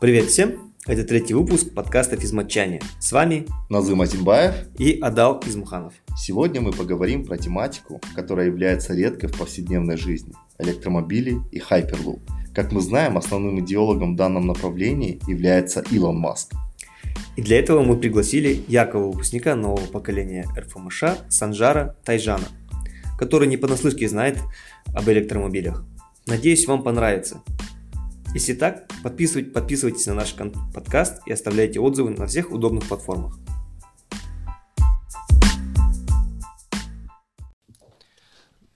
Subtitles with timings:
[0.00, 0.72] Привет всем!
[0.86, 2.80] Это третий выпуск подкаста «Физматчане».
[3.00, 5.92] С вами Назым Азимбаев и Адал Измуханов.
[6.16, 12.20] Сегодня мы поговорим про тематику, которая является редкой в повседневной жизни– электромобили и Hyperloop.
[12.54, 16.52] Как мы знаем, основным идеологом в данном направлении является Илон Маск.
[17.34, 22.46] И для этого мы пригласили яркого выпускника нового поколения РФМШ Санжара Тайжана,
[23.18, 24.38] который не понаслышке знает
[24.94, 25.84] об электромобилях.
[26.28, 27.42] Надеюсь, вам понравится.
[28.34, 33.38] Если так, подписывайтесь, подписывайтесь на наш подкаст и оставляйте отзывы на всех удобных платформах.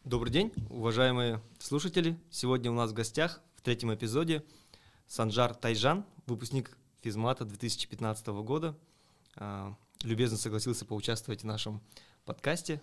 [0.04, 2.18] Добрый день, уважаемые слушатели.
[2.30, 4.42] Сегодня у нас в гостях в третьем эпизоде
[5.06, 8.74] Санжар Тайжан, выпускник физмата 2015 года.
[9.36, 11.82] А, любезно согласился поучаствовать в нашем
[12.24, 12.80] подкасте.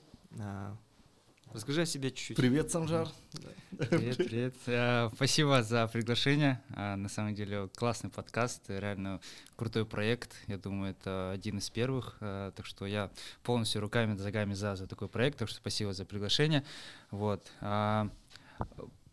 [1.49, 2.37] А, Расскажи о себе чуть-чуть.
[2.37, 3.07] Привет, Санжар.
[3.77, 4.55] Привет, привет.
[4.67, 6.61] Э, спасибо за приглашение.
[6.75, 9.19] Э, на самом деле классный подкаст, реально
[9.55, 10.35] крутой проект.
[10.47, 12.17] Я думаю, это один из первых.
[12.21, 13.11] Э, так что я
[13.43, 15.39] полностью руками, ногами за, за такой проект.
[15.39, 16.63] Так что спасибо за приглашение.
[17.11, 17.51] Вот.
[17.61, 18.09] А,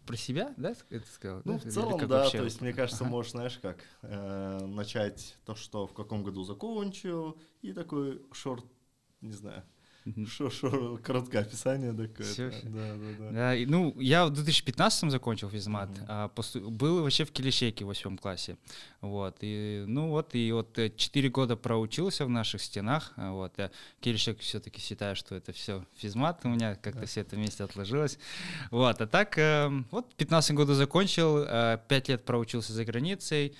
[0.06, 1.42] про себя, да, это сказал?
[1.44, 1.58] Ну, да?
[1.58, 2.38] в целом, да, вообще?
[2.38, 3.10] то есть, мне кажется, ага.
[3.10, 8.64] можешь, знаешь, как, э, начать то, что в каком году закончил, и такой шорт,
[9.20, 9.64] не знаю,
[10.28, 12.26] Шо, шо, короткое описание такое.
[12.26, 12.62] Все, все.
[12.64, 13.30] Да, да, да.
[13.30, 16.04] да и, ну, я в 2015 закончил физмат, mm-hmm.
[16.06, 16.70] а посту...
[16.70, 18.56] был вообще в Килищеке в восьмом классе.
[19.00, 23.12] Вот, и, ну вот, и вот 4 э, года проучился в наших стенах.
[23.16, 27.06] А вот, я Килищек все-таки считаю, что это все физмат у меня, как-то yeah.
[27.06, 28.18] все это вместе отложилось.
[28.70, 33.56] Вот, а так, э, вот 15 года закончил, э, 5 лет проучился за границей,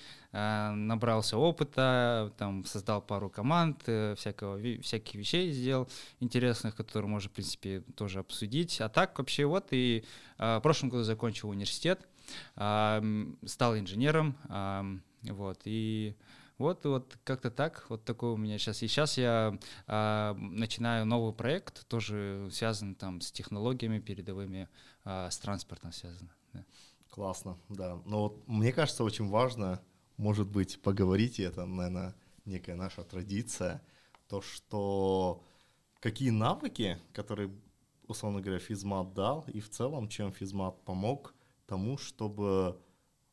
[0.75, 5.87] набрался опыта, там создал пару команд, э, всякого, всяких вещей сделал
[6.19, 8.79] интересных, которые можно, в принципе, тоже обсудить.
[8.81, 10.03] А так вообще вот и
[10.37, 12.07] э, в прошлом году закончил университет,
[12.55, 14.35] стал инженером,
[15.23, 16.13] вот, и
[16.57, 18.81] вот, вот как-то так, вот такой у меня сейчас.
[18.81, 19.57] И сейчас я
[19.87, 24.67] э, начинаю новый проект, тоже связан там с технологиями передовыми,
[25.05, 26.31] э, с транспортом связано.
[26.53, 26.65] Да.
[27.11, 27.99] Классно, да.
[28.05, 29.81] Но вот мне кажется, очень важно
[30.17, 33.81] может быть, поговорить, и это, наверное, некая наша традиция,
[34.27, 35.43] то, что
[35.99, 37.51] какие навыки, которые,
[38.07, 41.33] условно говоря, физмат дал, и в целом, чем физмат помог
[41.65, 42.79] тому, чтобы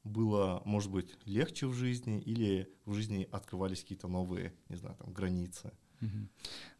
[0.05, 5.13] было, может быть, легче в жизни или в жизни открывались какие-то новые, не знаю, там,
[5.13, 5.73] границы.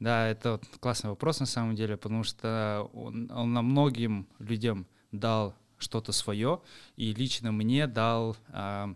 [0.01, 4.87] Да, это вот классный вопрос на самом деле, потому что он, он нам многим людям
[5.13, 6.61] дал что-то свое,
[6.97, 8.95] и лично мне дал а,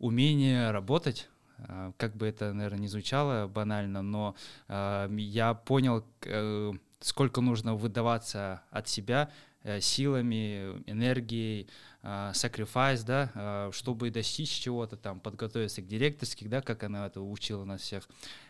[0.00, 1.28] умение работать,
[1.58, 4.34] а, как бы это, наверное, не звучало банально, но
[4.68, 9.30] э, я понял, э, сколько нужно выдаваться от себя
[9.80, 11.68] силами, энергией,
[12.02, 17.20] э, sacrifice, да, э, чтобы достичь чего-то там, подготовиться к директорских, да, как она это
[17.20, 18.08] учила нас всех.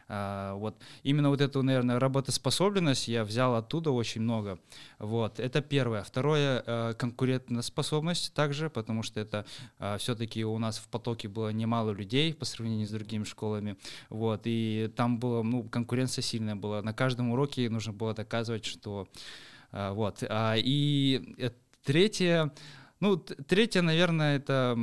[0.08, 4.58] Вот именно вот эту, наверное, работоспособность я взял оттуда очень много.
[4.98, 6.02] Вот это первое.
[6.02, 9.46] Второе э, конкурентоспособность также, потому что это
[9.78, 13.76] э, все-таки у нас в потоке было немало людей по сравнению с другими школами.
[14.08, 16.82] Вот и там было, ну, конкуренция сильная была.
[16.82, 20.22] На каждом уроке нужно было доказывать, что э, вот.
[20.28, 21.36] А, и
[21.84, 22.52] третье,
[23.00, 24.78] ну, третье, наверное, это,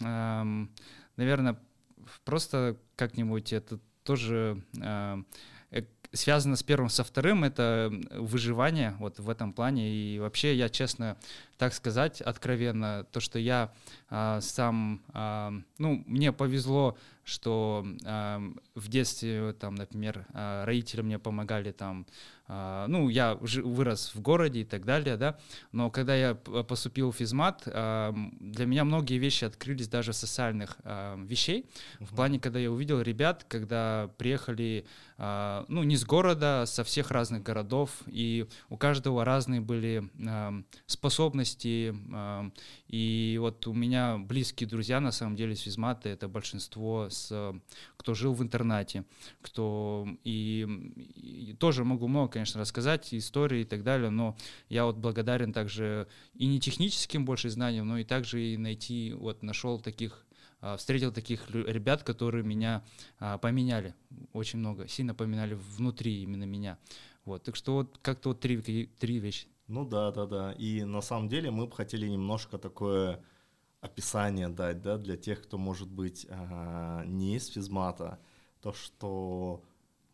[0.00, 1.58] наверное,
[2.24, 5.22] просто как-нибудь это тоже э,
[5.70, 5.82] э,
[6.12, 9.90] связано с первым, со вторым, это выживание вот в этом плане.
[9.90, 11.16] И вообще я, честно,
[11.58, 13.72] так сказать, откровенно, то, что я
[14.10, 18.38] э, сам, э, ну, мне повезло, что э,
[18.74, 22.06] в детстве, там, например, э, родители мне помогали там
[22.48, 25.36] а, ну, я вырос в городе и так далее, да,
[25.72, 31.16] но когда я поступил в физмат, а, для меня многие вещи открылись даже социальных а,
[31.16, 31.66] вещей,
[31.98, 34.86] в плане, когда я увидел ребят, когда приехали,
[35.18, 40.04] ну, не с города, со всех разных городов, и у каждого разные были
[40.86, 41.45] способности,
[42.88, 47.54] и вот у меня близкие друзья, на самом деле, с физмата, это большинство, с,
[47.96, 49.04] кто жил в интернате,
[49.42, 50.66] кто, и,
[51.14, 54.36] и тоже могу много конечно, рассказать истории и так далее, но
[54.68, 59.42] я вот благодарен также и не техническим больше знаниям, но и также и найти, вот
[59.42, 60.26] нашел таких
[60.60, 62.82] а, встретил таких ребят, которые меня
[63.18, 63.94] а, поменяли
[64.32, 66.78] очень много, сильно поменяли внутри именно меня.
[67.24, 69.48] Вот, так что вот как-то вот три, три вещи.
[69.68, 70.52] Ну да, да, да.
[70.52, 73.24] И на самом деле мы бы хотели немножко такое
[73.80, 78.20] описание дать, да, для тех, кто может быть а, не из физмата,
[78.60, 79.62] то что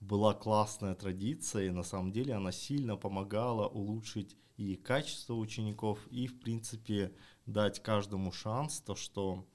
[0.01, 6.27] была классная традиция, и на самом деле она сильно помогала улучшить и качество учеников, и,
[6.27, 7.15] в принципе,
[7.47, 9.47] дать каждому шанс, то, что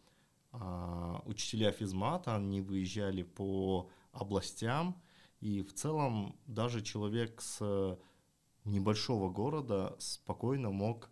[0.51, 5.01] а, учителя физмата, они выезжали по областям,
[5.41, 8.00] и в целом даже человек с
[8.67, 11.09] небольшого города спокойно мог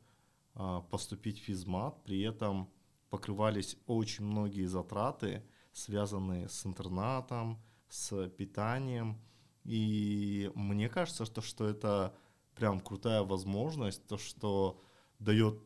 [0.53, 2.69] а, поступить в физмат, при этом
[3.09, 9.21] покрывались очень многие затраты, связанные с интернатом, с питанием.
[9.63, 12.15] И мне кажется, что, что это
[12.55, 14.81] прям крутая возможность, то, что
[15.19, 15.59] дает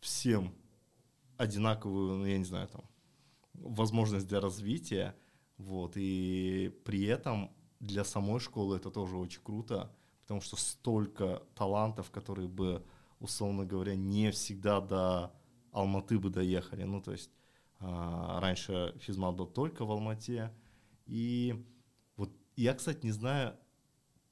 [0.00, 0.54] всем
[1.36, 2.84] одинаковую, ну, я не знаю, там,
[3.54, 5.16] возможность для развития,
[5.58, 7.50] вот, и при этом
[7.80, 9.95] для самой школы это тоже очень круто,
[10.26, 12.84] потому что столько талантов, которые бы,
[13.20, 15.32] условно говоря, не всегда до
[15.70, 17.30] Алматы бы доехали, ну, то есть
[17.78, 20.52] а, раньше физмат был только в Алмате,
[21.06, 21.64] и
[22.16, 23.56] вот я, кстати, не знаю,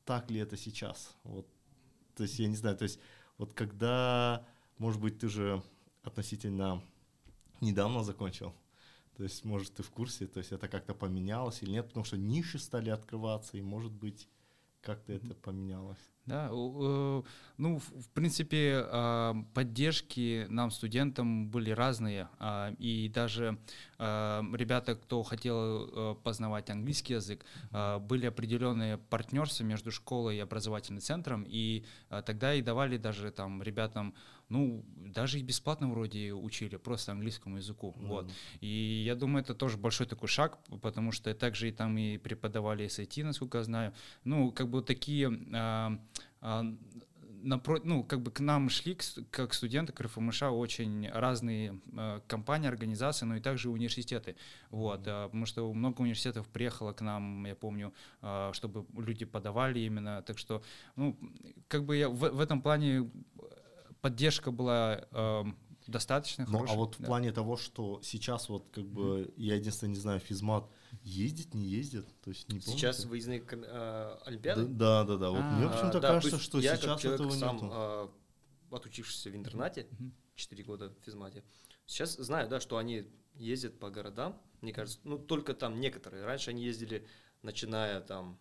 [0.04, 1.46] так ли это сейчас, вот,
[2.16, 2.98] то есть я не знаю, то есть
[3.38, 4.44] вот когда,
[4.78, 5.62] может быть, ты же
[6.02, 6.82] относительно
[7.60, 8.52] недавно закончил.
[9.16, 12.16] То есть, может, ты в курсе, то есть это как-то поменялось или нет, потому что
[12.16, 14.28] ниши стали открываться, и, может быть,
[14.84, 15.98] как-то это поменялось.
[16.26, 22.28] Да, ну, в принципе, а, поддержки нам, студентам, были разные.
[22.38, 23.58] А, и даже
[23.98, 31.00] а, ребята, кто хотел э, познавать английский язык, были определенные партнерства между школой и образовательным
[31.00, 31.84] центром, и
[32.24, 34.14] тогда и давали даже там ребятам,
[34.54, 34.84] ну,
[35.14, 37.88] даже и бесплатно вроде учили, просто английскому языку.
[37.88, 38.06] Mm-hmm.
[38.06, 38.30] Вот.
[38.60, 42.86] И я думаю, это тоже большой такой шаг, потому что также и там и преподавали
[42.86, 43.92] SAT, насколько я знаю.
[44.24, 45.98] Ну, как бы такие а,
[47.44, 48.96] напротив, ну, как бы к нам шли,
[49.30, 54.36] как студенты к РФМШ, очень разные э, компании, организации, но и также университеты.
[54.70, 57.92] Вот, э, потому что много университетов приехало к нам, я помню,
[58.22, 60.22] э, чтобы люди подавали именно.
[60.22, 60.62] Так что,
[60.96, 61.16] ну,
[61.68, 63.10] как бы я в, в этом плане
[64.04, 65.44] поддержка была э,
[65.86, 67.04] достаточно ну, А вот да.
[67.04, 69.32] в плане того, что сейчас вот как бы, mm-hmm.
[69.38, 70.68] я единственное не знаю, физмат
[71.02, 73.08] ездит, не ездит, то есть не Сейчас помните?
[73.08, 74.66] выездные э, олимпиады?
[74.66, 77.70] Да, да, да, вот мне почему-то да, кажется, что я сейчас как этого сам, нету.
[77.72, 78.08] Э,
[78.72, 80.10] отучившийся в интернате, mm-hmm.
[80.34, 81.42] 4 года в физмате,
[81.86, 86.50] сейчас знаю, да, что они ездят по городам, мне кажется, ну только там некоторые, раньше
[86.50, 87.06] они ездили,
[87.40, 88.38] начиная там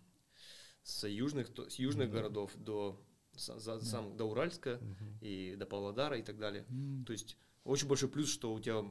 [0.83, 2.11] с южных, с южных mm-hmm.
[2.11, 3.01] городов до
[3.35, 3.85] за, за, да.
[3.85, 5.05] сам до Уральска угу.
[5.21, 6.65] и до Павлодара и так далее.
[6.69, 7.05] Mm.
[7.05, 8.83] То есть очень большой плюс, что у тебя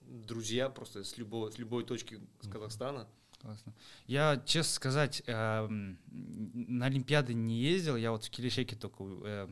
[0.00, 3.08] друзья просто с любой, с любой точки с Казахстана.
[3.40, 3.74] Классно.
[4.06, 9.48] Я, честно сказать, э, на Олимпиады не ездил, я вот в Килишеке только э,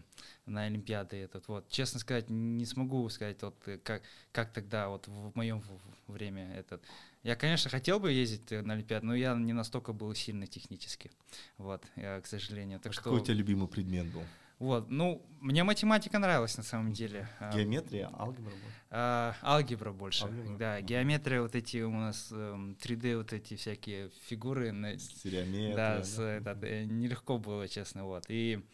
[0.47, 1.69] на Олимпиады этот вот.
[1.69, 4.03] Честно сказать, не смогу сказать, вот э, как,
[4.33, 5.63] как тогда вот в моем
[6.07, 6.83] время этот.
[7.23, 11.11] Я, конечно, хотел бы ездить на Олимпиаду, но я не настолько был сильно технически,
[11.57, 12.81] вот, я, к сожалению.
[12.81, 13.03] Так а что...
[13.05, 14.23] Какой у тебя любимый предмет был?
[14.59, 17.29] Вот, ну, мне математика нравилась на самом деле.
[17.41, 18.53] А, геометрия, алгебра?
[18.91, 20.57] А, алгебра больше, алгебра?
[20.57, 20.81] да.
[20.81, 24.73] Геометрия, вот эти у нас 3D, эм, вот эти всякие фигуры.
[24.99, 25.75] Стереометрия.
[25.75, 28.27] Да, с, да, нелегко было, честно, вот.
[28.29, 28.65] И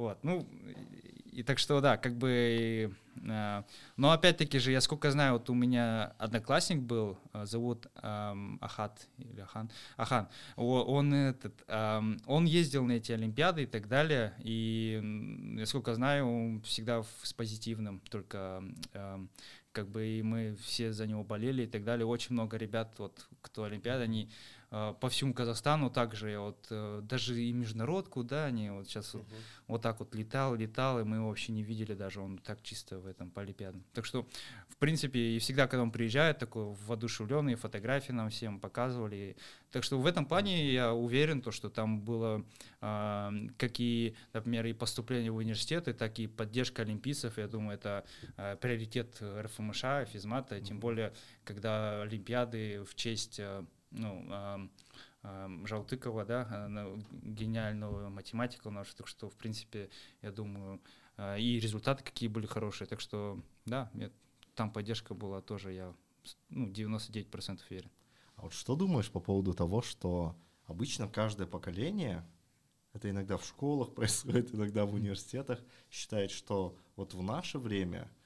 [0.00, 0.46] вот, ну,
[1.30, 3.62] и так что, да, как бы, э,
[3.96, 9.06] но опять-таки же, я сколько знаю, вот у меня одноклассник был, э, зовут э, Ахат,
[9.18, 15.54] или Ахан, Ахан, он, этот, э, он ездил на эти Олимпиады и так далее, и,
[15.58, 18.64] я сколько знаю, он всегда с позитивным, только
[18.94, 19.26] э,
[19.72, 22.06] как бы и мы все за него болели и так далее.
[22.06, 24.30] Очень много ребят, вот, кто Олимпиада, они
[24.70, 29.18] по всему Казахстану также, вот, э, даже и международку, да, они вот сейчас uh-huh.
[29.18, 29.26] вот,
[29.66, 33.00] вот так вот летал, летал, и мы его вообще не видели даже, он так чисто
[33.00, 33.82] в этом по Олимпиадам.
[33.92, 34.28] Так что,
[34.68, 39.36] в принципе, и всегда, когда он приезжает, такой воодушевленный, фотографии нам всем показывали.
[39.72, 42.44] Так что в этом плане я уверен, то, что там было
[42.80, 48.04] э, как и, например, и поступление в университеты, так и поддержка олимпийцев, я думаю, это
[48.36, 51.12] э, приоритет РФ ФМШ, физмата, тем более,
[51.44, 54.68] когда Олимпиады в честь э, ну,
[55.66, 56.68] Жалтыкова, да,
[57.22, 59.90] гениального математика наша, так что, в принципе,
[60.22, 60.80] я думаю,
[61.38, 63.90] и результаты какие были хорошие, так что, да,
[64.54, 65.94] там поддержка была тоже, я
[66.48, 67.90] ну, 99% верен.
[68.36, 70.34] А вот что думаешь по поводу того, что
[70.66, 72.26] обычно каждое поколение,
[72.94, 78.10] это иногда в школах происходит, иногда в университетах, считает, что вот в наше время–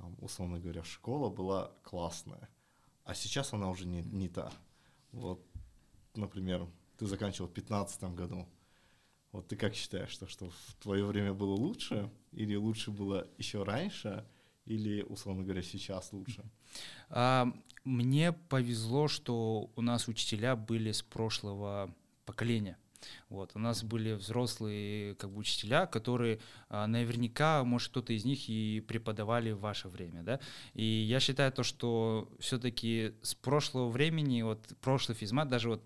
[0.00, 2.48] там, условно говоря, школа была классная,
[3.04, 4.50] а сейчас она уже не, не та.
[5.12, 5.44] Вот,
[6.14, 8.46] например, ты заканчивал в 2015 году.
[9.32, 13.62] Вот ты как считаешь, что, что в твое время было лучше, или лучше было еще
[13.62, 14.26] раньше,
[14.64, 16.44] или, условно говоря, сейчас лучше?
[17.08, 17.52] А,
[17.84, 21.94] мне повезло, что у нас учителя были с прошлого
[22.26, 22.76] поколения.
[23.28, 23.52] Вот.
[23.54, 28.80] У нас были взрослые как бы учителя, которые а, наверняка, может, кто-то из них и
[28.80, 30.40] преподавали в ваше время, да.
[30.74, 35.82] И я считаю то, что все-таки с прошлого времени, вот прошлый физмат, даже вот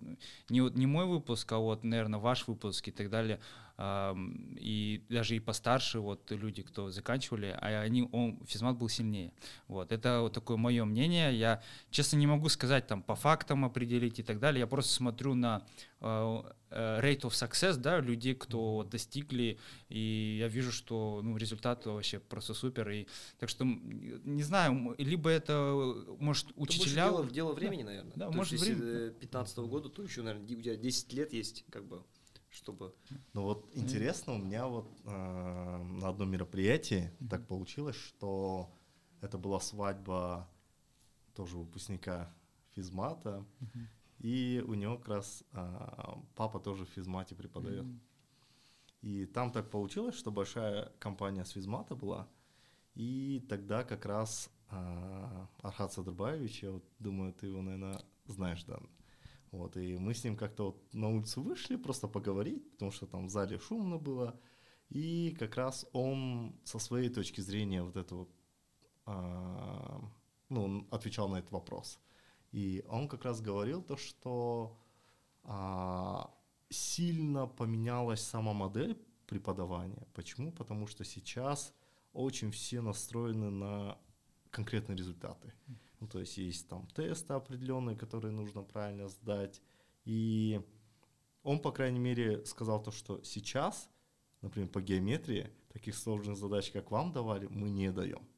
[0.49, 3.41] не, вот не мой выпуск, а вот, наверное, ваш выпуск и так далее,
[3.77, 9.33] и даже и постарше вот люди, кто заканчивали, а они, он, физмат был сильнее.
[9.67, 11.37] Вот, это вот такое мое мнение.
[11.37, 14.61] Я, честно, не могу сказать там по фактам определить и так далее.
[14.61, 15.67] Я просто смотрю на
[16.01, 21.85] э, э, rate of success, да, людей, кто достигли, и я вижу, что ну, результат
[21.87, 22.89] вообще просто супер.
[22.91, 23.09] И,
[23.41, 27.07] так что, не знаю, либо это, может, учителя...
[27.07, 28.13] Это дело, дело времени, наверное.
[28.15, 31.33] Да, то может, есть, если 15 -го года, то еще, наверное, у тебя 10 лет
[31.33, 32.05] есть, как бы,
[32.55, 32.95] чтобы...
[33.33, 37.29] Ну вот интересно, у меня вот э, на одном мероприятии mm-hmm.
[37.29, 38.71] так получилось, что
[39.21, 40.49] это была свадьба
[41.35, 42.33] тоже выпускника
[42.75, 43.87] физмата, mm-hmm.
[44.21, 47.85] и у него как раз э, папа тоже в физмате преподает.
[47.85, 48.01] Mm-hmm.
[49.03, 52.29] И там так получилось, что большая компания с физмата была,
[52.95, 58.79] и тогда как раз э, Архат Садрбаевич, я вот думаю, ты его, наверное, знаешь, да,
[59.57, 63.27] вот, и мы с ним как-то вот на улицу вышли просто поговорить, потому что там
[63.27, 64.39] в зале шумно было.
[64.91, 68.31] И как раз он со своей точки зрения вот это вот,
[69.07, 70.01] а,
[70.49, 71.99] ну, отвечал на этот вопрос.
[72.53, 74.79] И он как раз говорил то, что
[75.43, 76.31] а,
[76.71, 78.97] сильно поменялась сама модель
[79.27, 80.07] преподавания.
[80.15, 80.53] Почему?
[80.53, 81.75] Потому что сейчас
[82.13, 83.99] очень все настроены на
[84.51, 85.53] конкретные результаты.
[86.05, 89.63] Ну, то есть есть там тесты определенные, которые нужно правильно сдать.
[90.05, 90.61] И
[91.43, 93.89] он, по крайней мере, сказал то, что сейчас,
[94.43, 98.29] например, по геометрии, таких сложных задач, как вам давали, мы не даем.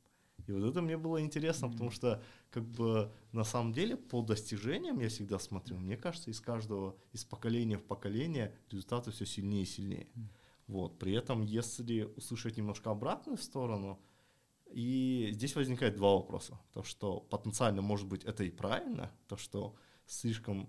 [0.46, 1.73] И вот это мне было интересно, mm-hmm.
[1.73, 6.40] потому что как бы на самом деле по достижениям я всегда смотрю, мне кажется, из
[6.40, 10.06] каждого, из поколения в поколение результаты все сильнее и сильнее.
[10.14, 10.28] Mm-hmm.
[10.68, 10.99] Вот.
[11.00, 13.99] При этом, если услышать немножко обратную сторону,
[14.66, 16.58] и здесь возникает два вопроса.
[16.73, 20.68] То, что потенциально, может быть, это и правильно, то, что слишком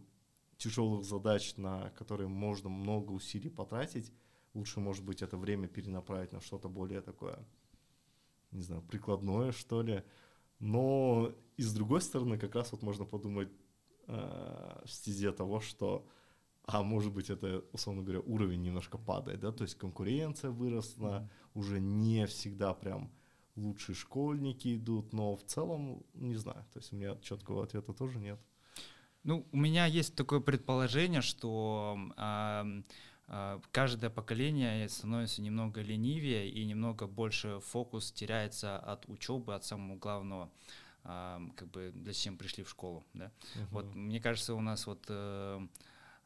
[0.57, 4.11] тяжелых задач, на которые можно много усилий потратить,
[4.53, 7.45] лучше, может быть, это время перенаправить на что-то более такое,
[8.51, 10.03] не знаю, прикладное, что ли.
[10.59, 13.49] Но и с другой стороны, как раз вот можно подумать
[14.07, 16.07] э, в стезе того, что,
[16.63, 21.59] а может быть, это, условно говоря, уровень немножко падает, да, то есть конкуренция выросла, mm-hmm.
[21.59, 23.11] уже не всегда прям
[23.57, 26.65] лучшие школьники идут, но в целом не знаю.
[26.73, 28.39] То есть у меня четкого ответа тоже нет.
[29.23, 32.81] Ну, у меня есть такое предположение, что э,
[33.27, 39.97] э, каждое поколение становится немного ленивее и немного больше фокус теряется от учебы, от самого
[39.97, 40.49] главного,
[41.03, 43.03] э, как бы для чем пришли в школу.
[43.13, 43.25] Да?
[43.25, 43.67] Uh-huh.
[43.71, 45.67] Вот мне кажется, у нас вот э,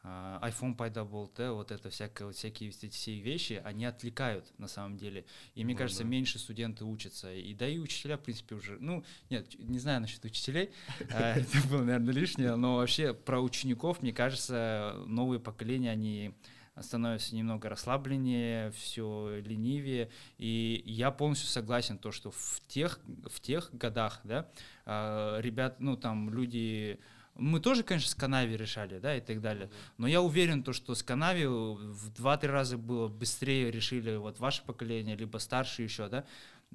[0.04, 4.98] iPhone пайда болды, вот это всякое, вот всякие эти все вещи, они отвлекают на самом
[4.98, 5.26] деле.
[5.54, 6.10] И мне ну, кажется, да.
[6.10, 7.32] меньше студенты учатся.
[7.32, 10.72] И да и учителя, в принципе, уже, ну, нет, не знаю насчет учителей,
[11.12, 16.34] а, это было, наверное, лишнее, но вообще про учеников, мне кажется, новые поколения, они
[16.80, 20.10] становятся немного расслабленнее, все ленивее.
[20.38, 24.50] И я полностью согласен, то, что в тех, в тех годах, да,
[24.86, 27.00] а, ребят, ну, там, люди
[27.42, 29.70] мы тоже, конечно, с Канави решали, да, и так далее.
[29.98, 34.64] Но я уверен, то, что с Канави в 2-3 раза было быстрее решили вот ваше
[34.64, 36.26] поколение, либо старше еще, да.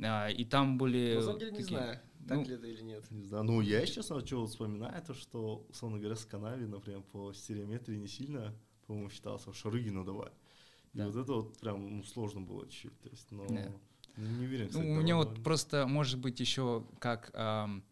[0.02, 1.14] А, и там были...
[1.14, 3.10] На самом деле не такие, знаю, так ну, ли это или нет.
[3.10, 3.44] Не знаю.
[3.44, 8.08] Ну, я, честно, что вспоминаю, то, что, условно говоря, с Канави, например, по стереометрии не
[8.08, 8.52] сильно,
[8.86, 10.32] по-моему, считался, Шарыгину давали.
[10.94, 11.06] И да.
[11.06, 13.00] вот это вот прям ну, сложно было чуть-чуть.
[13.00, 13.72] То есть, но да.
[14.16, 17.30] не уверен, кстати, Ну, у меня вот просто, может быть, еще как...
[17.34, 17.84] Эм,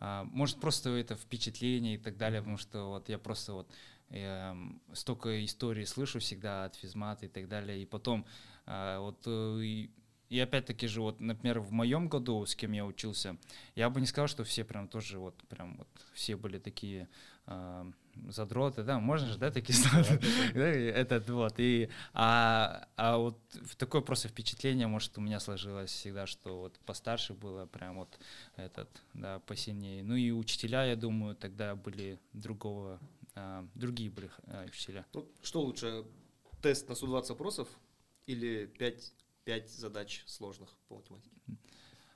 [0.00, 3.70] может, просто это впечатление и так далее, потому что вот я просто вот
[4.10, 4.56] я
[4.92, 8.26] столько историй слышу всегда от физмата и так далее, и потом
[8.66, 9.90] а, вот э, и,
[10.28, 13.36] и опять-таки же вот, например, в моем году, с кем я учился,
[13.74, 17.08] я бы не сказал, что все прям тоже вот прям вот все были такие
[17.46, 17.92] э,
[18.28, 20.04] задроты, да, можно же, да, такие слова,
[20.54, 23.38] этот вот, и, а, а вот
[23.78, 28.18] такое просто впечатление, может, у меня сложилось всегда, что вот постарше было прям вот
[28.56, 33.00] этот, да, посильнее, ну и учителя, я думаю, тогда были другого,
[33.34, 35.06] а, другие были а, учителя.
[35.12, 36.04] Ну, что лучше,
[36.62, 37.68] тест на 120 вопросов
[38.26, 39.12] или 5,
[39.44, 41.36] 5 задач сложных по математике?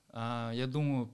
[0.09, 1.11] А, я думаю,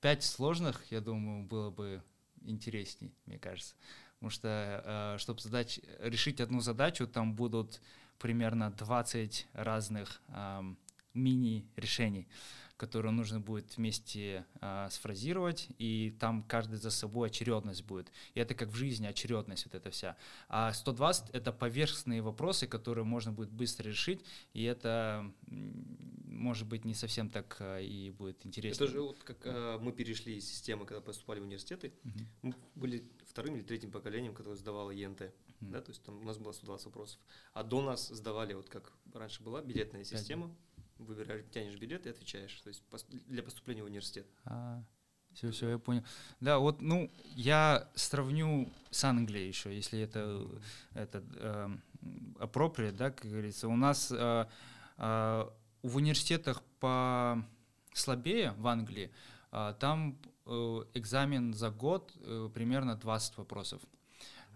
[0.00, 2.02] 5 сложных, я думаю, было бы
[2.44, 3.74] интересней, мне кажется.
[4.14, 7.80] Потому что, э, чтобы задать, решить одну задачу, там будут
[8.18, 10.22] примерно 20 разных
[11.12, 12.28] мини-решений
[12.82, 18.10] которую нужно будет вместе э, сфразировать, и там каждый за собой очередность будет.
[18.34, 20.16] И это как в жизни очередность вот эта вся.
[20.48, 26.94] А 120— это поверхностные вопросы, которые можно будет быстро решить, и это, может быть, не
[26.94, 28.82] совсем так э, и будет интересно.
[28.84, 32.24] Это же вот как э, мы перешли из системы, когда поступали в университеты, угу.
[32.42, 35.32] мы были вторым или третьим поколением, которое сдавало ЕНТ.
[35.60, 37.20] Да, то есть там у нас было 120 вопросов.
[37.52, 40.48] А до нас сдавали, вот как раньше была, билетная система.
[40.48, 40.56] 5
[40.98, 42.82] выбираешь, тянешь билет и отвечаешь, то есть
[43.28, 44.26] для поступления в университет.
[44.44, 44.82] А,
[45.34, 46.02] все, все, я понял.
[46.40, 50.46] Да, вот, ну, я сравню с Англией еще, если это,
[50.94, 51.68] это э,
[52.36, 53.68] appropriate, да, как говорится.
[53.68, 54.46] У нас э,
[54.98, 55.50] э,
[55.82, 57.42] в университетах по
[57.94, 59.10] слабее в Англии,
[59.52, 63.80] э, там э, экзамен за год э, примерно 20 вопросов.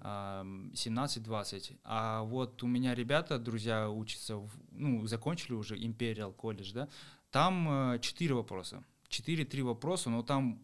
[0.07, 1.79] 17-20.
[1.85, 6.89] А вот у меня ребята, друзья, учатся, в, ну, закончили уже Imperial колледж, да,
[7.31, 8.85] там 4 э, вопроса.
[9.09, 10.61] 4-3 вопроса, но там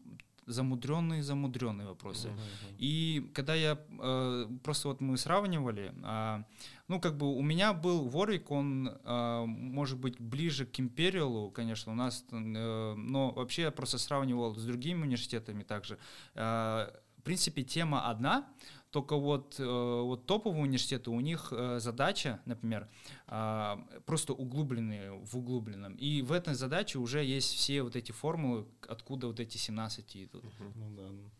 [0.46, 2.28] замудренные замудренные вопросы.
[2.28, 2.76] Uh-huh, uh-huh.
[2.78, 6.44] И когда я э, просто вот мы сравнивали, э,
[6.88, 11.92] ну как бы у меня был Ворвик, он э, может быть ближе к Империалу, конечно,
[11.92, 15.98] у нас, э, но вообще я просто сравнивал с другими университетами также.
[16.34, 18.48] Э, в принципе, тема одна,
[18.92, 22.90] только вот, э, вот топовые университеты, у них э, задача, например,
[23.26, 25.94] а, просто углубленные в углубленном.
[25.94, 30.44] И в этой задаче уже есть все вот эти формулы, откуда вот эти 17 идут.
[30.76, 31.30] Ну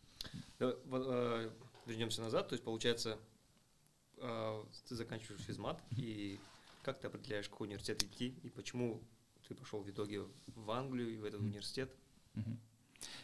[0.59, 0.71] да.
[0.91, 1.51] Э,
[1.85, 3.19] вернемся назад, то есть получается,
[4.17, 6.39] ты заканчиваешь физмат, и
[6.83, 9.03] как ты определяешь, какой университет идти, и почему
[9.49, 11.93] ты пошел в итоге в Англию и в этот университет?
[12.35, 12.57] Mm-hmm.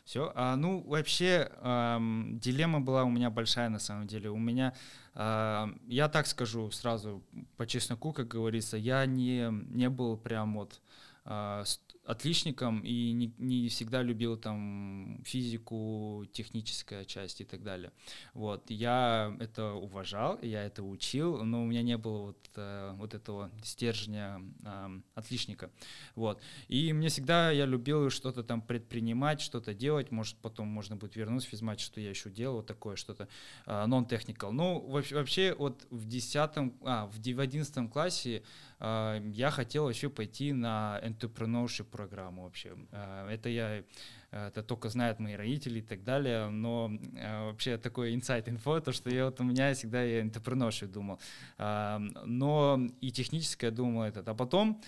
[0.05, 0.33] Все.
[0.35, 4.31] А, ну, вообще, эм, дилемма была у меня большая на самом деле.
[4.31, 4.75] У меня,
[5.15, 7.23] э, я так скажу сразу
[7.57, 10.81] по чесноку, как говорится, я не, не был прям вот
[11.25, 11.65] э,
[12.09, 17.93] отличником и не, не всегда любил там физику, техническая часть и так далее.
[18.33, 23.13] Вот, я это уважал, я это учил, но у меня не было вот, э, вот
[23.13, 25.71] этого стержня э, отличника.
[26.15, 26.41] Вот.
[26.69, 31.49] И мне всегда, я любил что-то там предпринимать, что-то делать, может потом можно будет вернуться
[31.49, 33.29] в физмат, что я еще делал, такое что-то
[33.67, 34.51] э, non-technical.
[34.51, 36.37] Ну, вообще, вообще вот в 10
[36.85, 38.43] а, в 11 классе
[38.81, 42.77] я хотел вообще пойти на entrepreneurship программу вообще.
[42.93, 43.85] Э, это я
[44.31, 48.93] это только знают мои родители и так далее, но э, вообще такой инсайт инфо, то,
[48.93, 51.19] что я вот у меня всегда я entrepreneurship думал,
[51.57, 54.83] но и техническое думал этот, а потом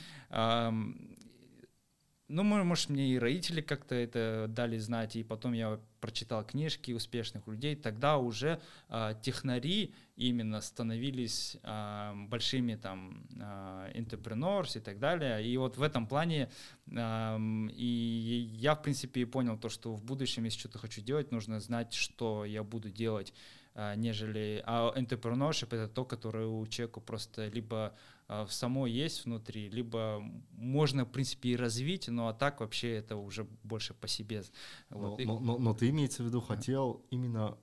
[2.30, 7.46] ну, может, мне и родители как-то это дали знать, и потом я прочитал книжки успешных
[7.46, 15.46] людей, тогда уже э, технари именно становились э, большими там э, entrepreneurs и так далее.
[15.46, 16.50] И вот в этом плане
[16.86, 17.38] э,
[17.76, 21.92] и я, в принципе, понял то, что в будущем, если что-то хочу делать, нужно знать,
[21.92, 23.32] что я буду делать,
[23.74, 24.62] э, нежели...
[24.66, 27.94] А entrepreneurship— это то, которое у человека просто либо а,
[28.30, 33.16] в само есть внутри, либо можно, в принципе, и развить, но а так вообще это
[33.16, 34.42] уже больше по себе.
[34.88, 35.20] Вот.
[35.24, 37.58] Но, но, но ты, имеется в виду, хотел именно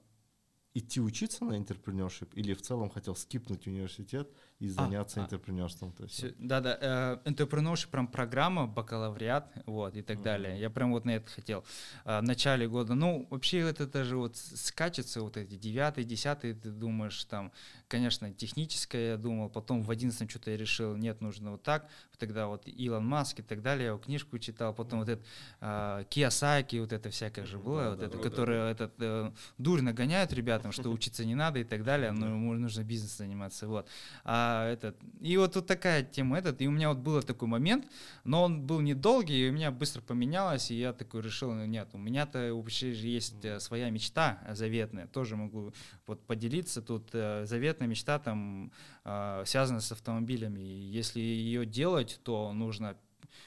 [0.78, 5.92] идти учиться на интерпренершип или в целом хотел скипнуть университет и а, заняться а, интерпренерством?
[5.92, 10.24] То есть, да, да, интерпренершип прям программа, бакалавриат, вот, и так mm-hmm.
[10.24, 10.60] далее.
[10.60, 11.64] Я прям вот на это хотел.
[12.06, 16.70] А, в начале года, ну, вообще это даже вот скачется, вот эти девятый, десятый, ты
[16.70, 17.52] думаешь, там,
[17.88, 22.48] конечно, техническое, я думал, потом в одиннадцатом что-то я решил, нет, нужно вот так, тогда
[22.48, 25.24] вот Илон Маск и так далее, я его книжку читал, потом вот это
[25.62, 28.72] uh, Киосаки, вот это всякое же было, да, вот да, это, да, которое да.
[28.72, 33.28] этот uh, дурь нагоняют ребятам, что учиться не надо и так далее, но нужно бизнесом
[33.28, 33.88] заниматься, вот.
[34.24, 37.86] А этот, и вот тут такая тема этот, и у меня вот был такой момент,
[38.24, 41.90] но он был недолгий, и у меня быстро поменялось, и я такой решил, ну нет,
[41.94, 45.74] у меня-то вообще же есть э, своя мечта заветная, тоже могу
[46.06, 47.46] вот поделиться, тут э,
[47.78, 48.72] заветная мечта там
[49.06, 52.96] э, связана с автомобилями, и если ее делать, то нужно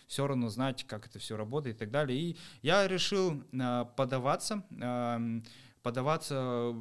[0.06, 2.18] все равно знать, как это все работает и так далее.
[2.18, 5.40] И я решил э, подаваться, э,
[5.82, 6.74] подаваться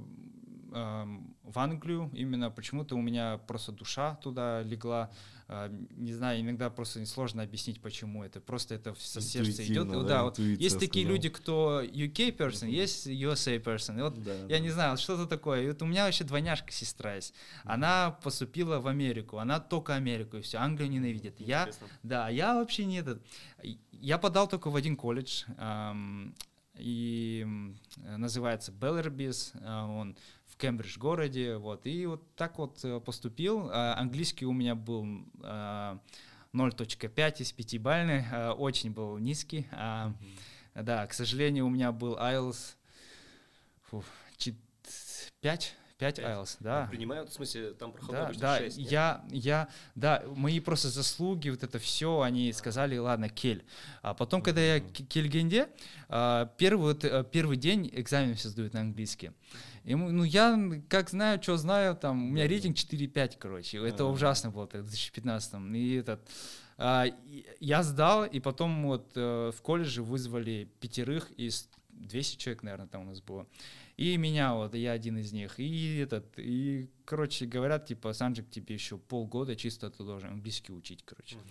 [0.72, 2.52] в Англию, именно.
[2.52, 5.10] Почему-то у меня просто душа туда легла,
[5.50, 9.88] не знаю, иногда просто сложно объяснить, почему это, просто это со сердца идет.
[9.90, 11.16] Да, да вот есть такие сказал.
[11.16, 12.72] люди, кто UK person, uh-huh.
[12.72, 14.60] есть USA person, и вот да, я да.
[14.60, 17.74] не знаю, что-то такое, и вот у меня вообще двойняшка сестра есть, uh-huh.
[17.74, 21.40] она поступила в Америку, она только Америку, и все, Англию ненавидит.
[21.40, 21.70] Я,
[22.04, 23.26] да, я вообще не этот,
[23.92, 26.36] я подал только в один колледж, эм,
[26.76, 27.46] и
[27.98, 30.16] называется Беллербис, он
[30.60, 33.70] Кембридж городе, вот, и вот так вот э, поступил.
[33.72, 35.08] А, английский у меня был
[35.42, 36.00] а,
[36.54, 39.68] 0.5 из 5 бальный, э, очень был низкий.
[39.72, 40.14] А,
[40.76, 42.76] да, к сожалению, у меня был IELTS
[43.84, 44.04] фу,
[45.40, 46.88] 5, 5 IELTS, да.
[46.90, 48.92] Принимают, в смысле, там проходит Да, обычно да, 6, нет?
[48.92, 53.66] я, я, да, мои просто заслуги, вот это все, они сказали, ладно, кель.
[54.02, 55.68] А потом, когда я к кельгенде,
[56.08, 59.32] а, первый, вот, э, первый день экзамен все сдают на английский.
[59.84, 60.58] И, ну, я
[60.88, 63.78] как знаю, что знаю, там, у меня рейтинг 4-5, короче.
[63.86, 64.14] Это Ага.
[64.14, 66.22] ужасно было так, в 2015 И этот,
[66.78, 67.08] а,
[67.60, 73.02] я сдал, и потом вот э, в колледже вызвали пятерых из 200 человек, наверное, там
[73.02, 73.46] у нас было.
[74.00, 75.60] И меня вот, я один из них.
[75.60, 81.04] И этот, и, короче, говорят, типа, Санджик, тебе еще полгода чисто ты должен английский учить,
[81.04, 81.36] короче.
[81.36, 81.46] Мгм.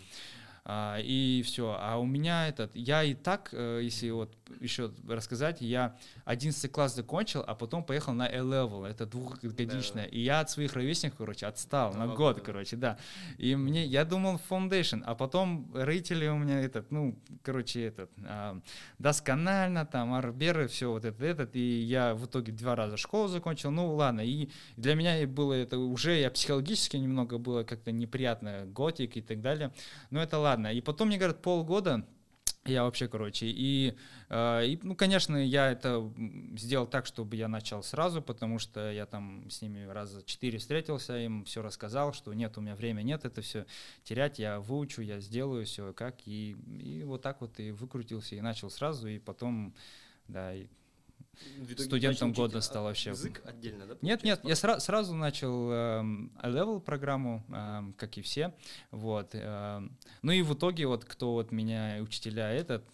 [0.71, 1.79] А, и все.
[1.81, 6.95] А у меня этот, я и так, э, если вот еще рассказать, я 11 класс
[6.95, 10.05] закончил, а потом поехал на A-Level, это двухгодичное.
[10.05, 12.41] И я от своих ровесников, короче, отстал На на год, года.
[12.43, 12.99] короче, да.
[13.39, 18.61] И мне, я думал Foundation, а потом рейтили у меня этот, ну, короче, этот, а,
[18.99, 23.71] досконально, там, арберы, все вот это, этот, и я в итоге два раза школу закончил,
[23.71, 29.17] ну, ладно, и для меня было это уже, я психологически немного было как-то неприятно, готик
[29.17, 29.73] и так далее,
[30.11, 30.58] но это ладно.
[30.67, 32.05] И потом мне говорят, полгода,
[32.69, 33.97] я вообще, короче, и,
[34.29, 36.13] э, и, ну, конечно, я это
[36.57, 41.19] сделал так, чтобы я начал сразу, потому что я там с ними раза четыре встретился,
[41.19, 43.67] им все рассказал, что нет, у меня времени нет, это все
[44.05, 48.41] терять, я выучу, я сделаю все как, и, и вот так вот и выкрутился, и
[48.41, 49.75] начал сразу, и потом,
[50.27, 50.67] да, и
[51.57, 53.11] итоге студентом года а, стал вообще.
[53.11, 53.97] Язык отдельно, да?
[54.03, 58.55] Нет, нет, я сра- сразу начал эм, A-Level программу, эм, как и все,
[58.91, 59.31] вот.
[59.35, 62.85] эм, ну и в итоге вот кто вот меня учителя этот,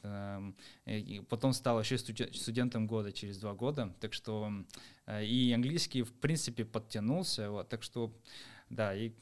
[0.87, 4.53] и потом стал еще студен- студентом года через два года, так что
[5.07, 8.13] э, и английский в принципе подтянулся, вот, так что
[8.71, 9.13] да и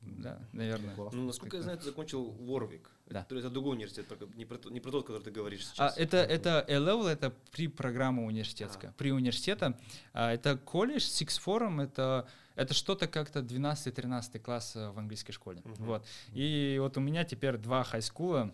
[0.00, 0.94] да, наверное.
[1.12, 2.86] Ну, насколько я знаю, ты закончил Warwick.
[3.06, 3.20] Да.
[3.20, 5.98] Это, это другой университет, не про, то- не про тот, который ты говоришь А, сейчас.
[5.98, 8.92] это, это A-Level, это при программа университетская.
[8.98, 9.78] При университета.
[10.12, 15.60] А, это колледж, Six Forum, это, это что-то как-то 12-13 класс э, в английской школе.
[15.64, 15.84] Мгм.
[15.84, 16.06] Вот.
[16.32, 18.52] И вот у меня теперь два хайскула.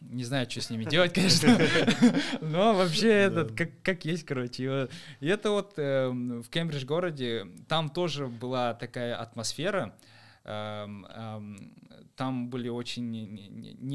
[0.00, 1.58] Не знаю, что с ними делать, конечно.
[2.40, 4.88] Но вообще этот, как, как есть, короче.
[5.18, 9.96] И это вот эм, в Кембридж городе, там тоже была такая атмосфера.
[10.44, 11.74] Эм, эм,
[12.18, 13.28] Там были очень не-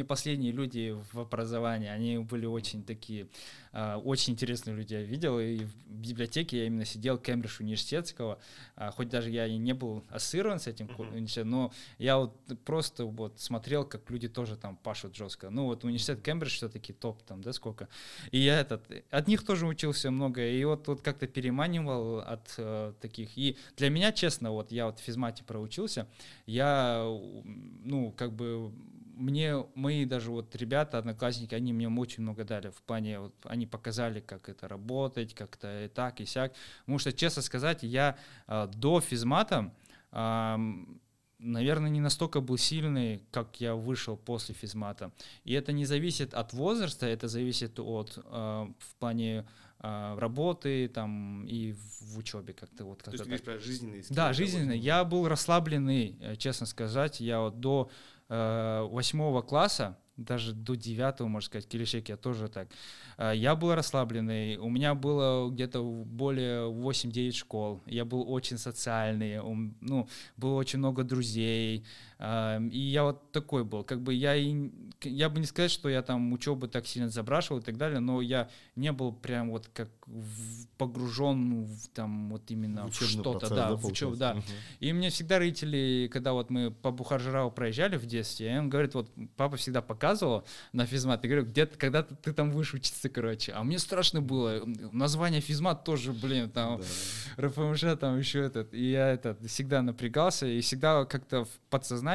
[0.06, 3.28] последние люди в образовании, они были очень такие,
[3.74, 8.40] очень интересные люди я видел, и в библиотеке я именно сидел Кембридж университетского,
[8.76, 13.06] а, хоть даже я и не был ассоциирован с этим университетом, но я вот просто
[13.06, 15.50] вот смотрел, как люди тоже там пашут жестко.
[15.50, 17.88] Ну вот университет Кембридж все-таки топ там, да, сколько.
[18.32, 22.94] И я этот, от них тоже учился много, и вот, вот как-то переманивал от э,
[23.02, 23.38] таких.
[23.38, 26.08] И для меня, честно, вот я вот в физмате проучился,
[26.46, 27.04] я,
[27.84, 28.72] ну, как бы
[29.16, 33.66] мне мои даже вот ребята, одноклассники, они мне очень много дали в плане, вот они
[33.66, 36.54] показали, как это работать, как это и так, и сяк.
[36.82, 39.74] Потому что, честно сказать, я а, до физмата,
[40.12, 41.00] ам,
[41.40, 45.12] наверное, не настолько был сильный, как я вышел после физмата.
[45.44, 49.46] И это не зависит от возраста, это зависит от а, в плане
[49.86, 54.04] а, работы там и в, учебе как-то вот То есть как-то ты говоришь про жизненные
[54.04, 54.36] скиллы, Да, вот.
[54.38, 54.72] жизненно.
[54.72, 57.20] Я был расслабленный, э, честно сказать.
[57.20, 58.13] Я вот до э,
[58.90, 62.68] восьмого класса, даже до девятого, можно сказать, Килишек, я тоже так.
[63.18, 64.58] Э, Я был расслабленный.
[64.58, 67.82] У меня было где-то более 8-9 школ.
[67.86, 69.42] Я был очень социальный.
[69.82, 71.86] Ну, было очень много друзей.
[72.24, 73.84] Э, И я вот такой был.
[73.84, 74.70] Как бы я и...
[75.04, 78.22] Я бы не сказать, что я там учебу так сильно забрашивал и так далее, но
[78.22, 83.56] я не был прям вот как в- погружен в там вот именно в что-то, да,
[83.56, 84.34] да, в учебу, да.
[84.36, 84.44] Мгм.
[84.80, 89.12] И мне всегда родители, когда вот мы по Бухаржирау проезжали в детстве, он говорит, вот
[89.36, 93.10] папа всегда показывал на физмат, и говорю, где ты, когда ты, ты там будешь учиться,
[93.10, 93.52] короче.
[93.52, 96.80] А мне страшно было, название физмат тоже, блин, там,
[97.38, 97.48] Да.
[97.48, 98.74] РФМШ там еще этот.
[98.74, 102.13] И я этот всегда напрягался, и всегда как-то в подсознании.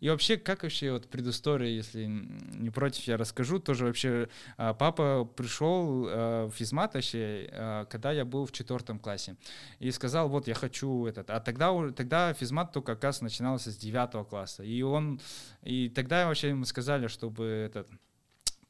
[0.00, 5.24] И вообще, как вообще вот предыстория, если не против, я расскажу, тоже вообще а, папа
[5.36, 9.36] пришел а, в физмат вообще, а, когда я был в четвертом классе,
[9.78, 11.30] и сказал, вот я хочу этот.
[11.30, 14.62] А тогда, тогда физмат только, как раз, начинался с девятого класса.
[14.62, 15.20] И он,
[15.62, 17.88] и тогда вообще ему сказали, чтобы этот,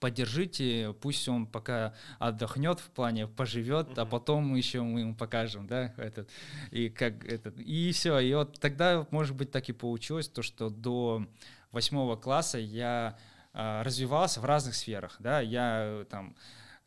[0.05, 4.11] поддержите, пусть он пока отдохнет в плане, поживет, а Мгм.
[4.11, 6.29] потом еще мы ему покажем, да, этот,
[6.71, 10.69] и как этот, и все, и вот тогда, может быть, так и получилось, то, что
[10.69, 11.27] до
[11.73, 13.17] восьмого класса я
[13.55, 16.37] а, развивался в разных сферах, да, я э, там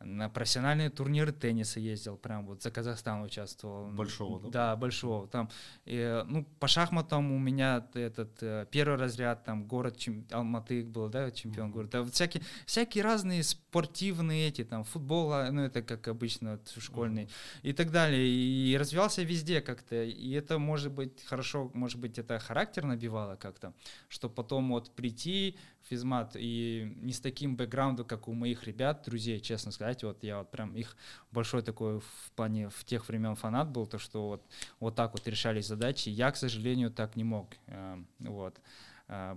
[0.00, 3.88] на профессиональные турниры тенниса ездил, прям вот за Казахстан участвовал.
[3.90, 4.48] Большого, да?
[4.48, 5.26] Да, большого.
[5.26, 5.50] Там,
[5.86, 11.08] и, ну, по шахматам у меня этот э, первый разряд, там, город чем, Алматы был,
[11.08, 12.04] да, чемпион города.
[12.04, 17.60] Да, всякие, всякие разные спортивные эти, там, футбол, а, ну, это как обычно школьный, mm-hmm.
[17.62, 18.24] и так далее.
[18.24, 20.04] И развивался везде как-то.
[20.04, 23.74] И это, может быть, хорошо, может быть, это характер набивало как-то,
[24.08, 29.40] что потом вот прийти физмат и не с таким бэкграундом, как у моих ребят, друзей,
[29.40, 30.96] честно сказать, вот я вот прям их
[31.30, 34.46] большой такой в плане в тех времен фанат был, то что вот,
[34.80, 36.08] вот так вот решались задачи.
[36.08, 37.54] Я, к сожалению, так не мог.
[37.66, 38.60] Э, вот
[39.08, 39.34] э,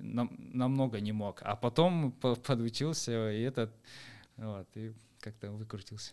[0.00, 1.42] намного не мог.
[1.42, 3.72] А потом подучился, и этот,
[4.36, 6.12] вот, и как-то выкрутился.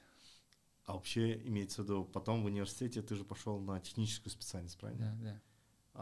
[0.86, 5.16] А вообще имеется в виду, потом в университете ты же пошел на техническую специальность, правильно?
[5.22, 5.42] Да, да.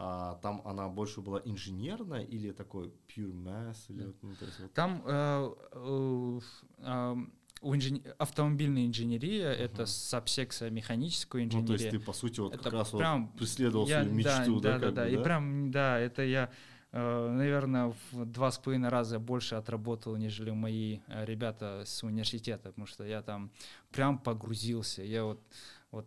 [0.00, 3.78] А там она больше была инженерная или такой pure math?
[3.88, 4.12] Или, да.
[4.22, 4.72] ну, есть вот...
[4.72, 6.40] Там э, э,
[6.78, 7.16] э,
[7.62, 8.00] у инжен...
[8.16, 9.64] автомобильная инженерия uh-huh.
[9.64, 11.72] это сабсекция механическую инженерию.
[11.72, 14.14] Ну, то есть ты, по сути, вот это как раз прям вот преследовал я, свою
[14.14, 14.74] мечту, да?
[14.74, 15.04] Да, да, да, да.
[15.04, 16.52] Бы, И прям, да, это я,
[16.92, 22.68] э, наверное, в два с половиной раза больше отработал, нежели мои э, ребята с университета,
[22.68, 23.50] потому что я там
[23.90, 25.02] прям погрузился.
[25.02, 25.42] Я вот
[25.90, 26.06] вот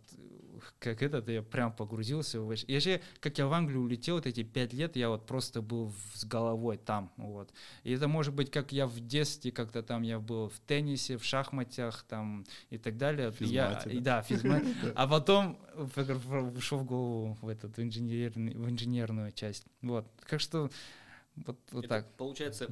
[0.77, 2.39] как этот, я прям погрузился.
[2.67, 5.91] Я же, как я в Англию улетел, вот эти пять лет, я вот просто был
[6.13, 7.51] с головой там, вот.
[7.83, 11.23] И это может быть, как я в детстве, как-то там я был в теннисе, в
[11.23, 13.31] шахматях, там, и так далее.
[13.31, 14.63] Физмате, я, да, физмат.
[14.95, 15.57] А потом
[16.55, 19.65] ушел в голову в, этот, в, инженерный, в инженерную часть.
[19.81, 20.69] Вот, так что
[21.37, 22.13] вот, вот так.
[22.17, 22.67] Получается,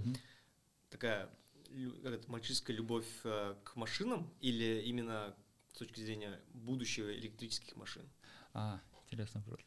[0.91, 1.29] такая
[2.03, 5.35] как мальчишеская любовь э, к машинам или именно
[5.79, 8.03] точки зрения будущего электрических машин?
[8.53, 9.61] А, интересный вопрос.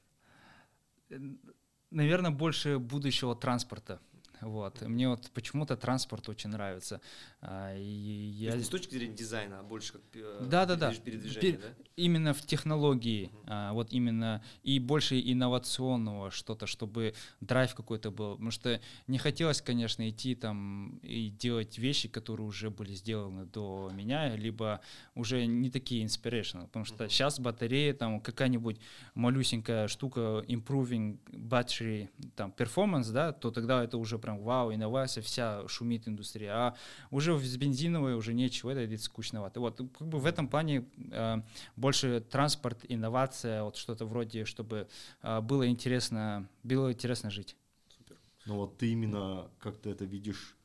[1.91, 4.01] Наверное, больше будущего транспорта.
[4.43, 4.83] Вот.
[4.83, 7.01] Мне вот почему-то транспорт очень нравится.
[7.41, 8.57] А, и я...
[8.57, 10.03] Не с точки зрения дизайна, а больше как
[10.49, 10.93] да, да, да.
[10.93, 11.69] передвижение, да?
[11.97, 13.73] Именно в технологии, uh-huh.
[13.73, 18.33] вот именно, и больше инновационного что-то, чтобы драйв какой-то был.
[18.33, 23.91] Потому что не хотелось, конечно, идти там и делать вещи, которые уже были сделаны до
[23.95, 24.81] меня, либо
[25.15, 26.67] уже не такие inspirational.
[26.67, 27.09] Потому что uh-huh.
[27.09, 28.81] сейчас батарея, там какая-нибудь
[29.15, 35.67] малюсенькая штука, improving battery, там, performance, да, то тогда это уже прям вау, инновация, вся
[35.69, 36.77] шумит индустрия, а
[37.11, 39.61] уже с бензиновой уже нечего, это, это скучновато.
[39.61, 41.37] Вот, как бы в этом плане э,
[41.77, 44.89] больше транспорт, инновация, вот что-то вроде, чтобы
[45.23, 47.57] э, было интересно, было интересно жить.
[47.89, 48.17] Супер.
[48.47, 50.57] Ну вот ты именно как-то это видишь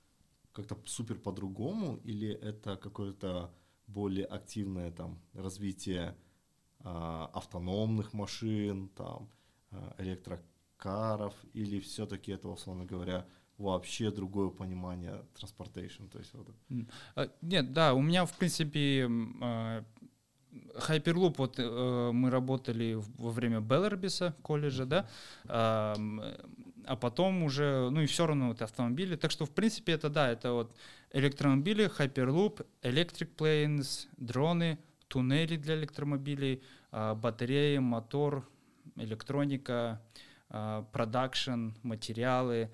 [0.58, 3.52] как-то супер по-другому, или это какое-то
[3.86, 6.16] более активное там развитие
[6.80, 9.30] э, автономных машин, там,
[9.72, 13.28] э, электрокаров, или все-таки это, условно говоря,
[13.58, 16.10] вообще другое понимание transportation.
[16.10, 16.48] То есть вот.
[17.16, 19.10] А, нет, да, у меня, в принципе,
[19.42, 19.84] а,
[20.88, 25.10] Hyperloop, вот э, мы работали во время Беллербиса колледжа, да,
[25.46, 25.96] а,
[26.86, 29.16] а потом уже, ну и все равно вот автомобили.
[29.16, 30.76] Так что, в принципе, это да, это вот
[31.12, 38.50] электромобили, Hyperloop, Electric Planes, дроны, туннели для электромобилей, батареи, мотор,
[38.96, 40.02] электроника,
[40.48, 42.72] production, материалы, autonomous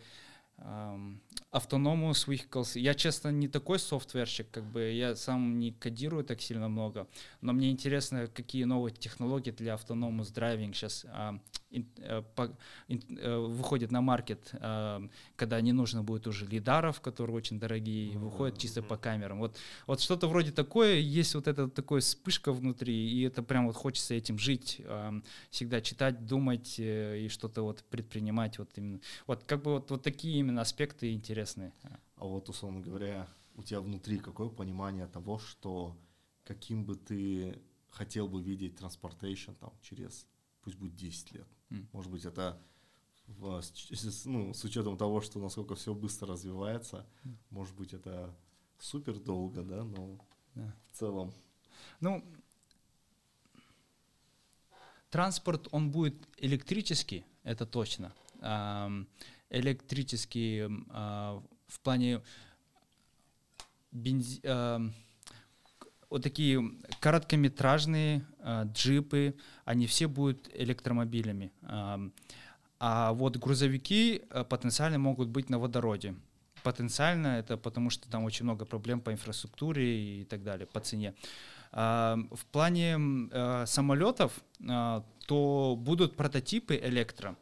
[2.14, 2.76] vehicles.
[2.76, 7.08] Я, честно, не такой софтверщик, как бы я сам не кодирую так сильно много,
[7.42, 11.40] но мне интересно, какие новые технологии для autonomous driving сейчас а,
[13.40, 15.02] выходят на маркет, а,
[15.36, 19.40] когда не нужно будет уже лидаров, которые очень дорогие, выходят чисто по камерам.
[19.40, 19.58] Вот,
[19.88, 24.14] вот что-то вроде такое, есть вот эта такая вспышка внутри, и это прям вот хочется
[24.14, 24.82] этим жить,
[25.50, 28.60] всегда читать, думать э, и что-то вот предпринимать.
[28.60, 29.00] Вот, именно.
[29.28, 31.74] вот как бы вот, вот такие именно аспекты интересные.
[32.16, 35.98] А вот, условно говоря, у тебя внутри какое понимание того, что
[36.44, 37.60] каким бы ты
[37.90, 40.28] хотел бы видеть transportation там через,
[40.62, 41.48] пусть будет 10 лет.
[41.70, 41.88] Mm.
[41.92, 42.60] Может быть, это
[44.26, 47.36] ну, с учетом того, что насколько все быстро развивается, mm.
[47.50, 48.36] может быть, это
[48.80, 50.18] супер долго, да, но
[50.56, 50.72] yeah.
[50.92, 51.34] в целом.
[52.00, 52.24] Ну,
[55.10, 58.14] транспорт, он будет электрический, это точно
[59.54, 62.22] электрические э, в плане
[63.92, 64.80] бензи, э,
[66.14, 66.62] вот такие
[67.00, 69.34] короткометражные э, джипы,
[69.66, 71.52] они все будут электромобилями.
[71.64, 71.98] Э,
[72.80, 76.14] а вот грузовики э, потенциально могут быть на водороде.
[76.62, 81.16] Потенциально это потому, что там очень много проблем по инфраструктуре и так далее, по цене.
[81.72, 83.00] В плане
[83.32, 87.36] э, самолетов, э, то будут прототипы электро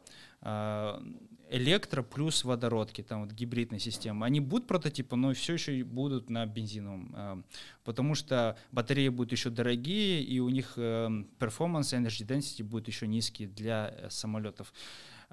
[1.52, 4.26] электро плюс водородки, там вот гибридная система.
[4.26, 7.42] Они будут прототипы, но все еще будут на бензиновом, э,
[7.84, 13.46] потому что батареи будут еще дорогие, и у них performance energy density будет еще низкий
[13.46, 14.72] для самолетов.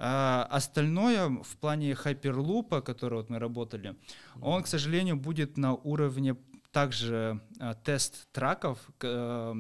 [0.02, 3.96] А остальное в плане Hyperloop, который вот мы работали,
[4.42, 6.38] он, к сожалению, будет на уровне
[6.72, 9.54] также э, тест траков, э,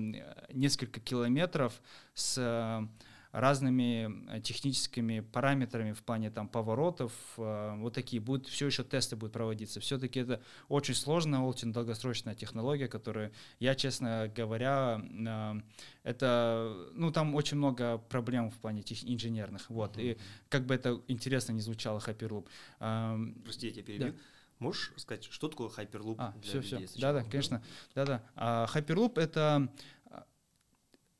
[0.53, 1.73] несколько километров
[2.13, 2.87] с э,
[3.31, 9.79] разными техническими параметрами в плане там поворотов, вот такие будут, все еще тесты будут проводиться.
[9.79, 15.01] Все-таки это очень сложная, очень долгосрочная технология, которая, я, честно говоря,
[16.03, 20.13] это, ну, там очень много проблем в плане тех, инженерных, вот, uh-huh.
[20.13, 20.17] и
[20.49, 22.47] как бы это интересно не звучало, Hyperloop.
[23.43, 24.11] Прости, я тебя перебью.
[24.11, 24.17] Да.
[24.59, 26.87] Можешь сказать, что такое Hyperloop а, для все, людей?
[26.87, 26.99] Все.
[26.99, 27.63] Да, да, конечно.
[27.95, 28.23] Да, да.
[28.35, 29.71] А, Hyperloop— это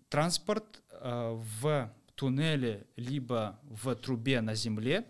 [0.10, 5.08] транспорт а, в туннеле либо в трубе на земле,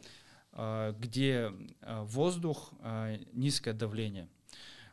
[0.51, 4.29] а, где а, воздух, а, низкое давление.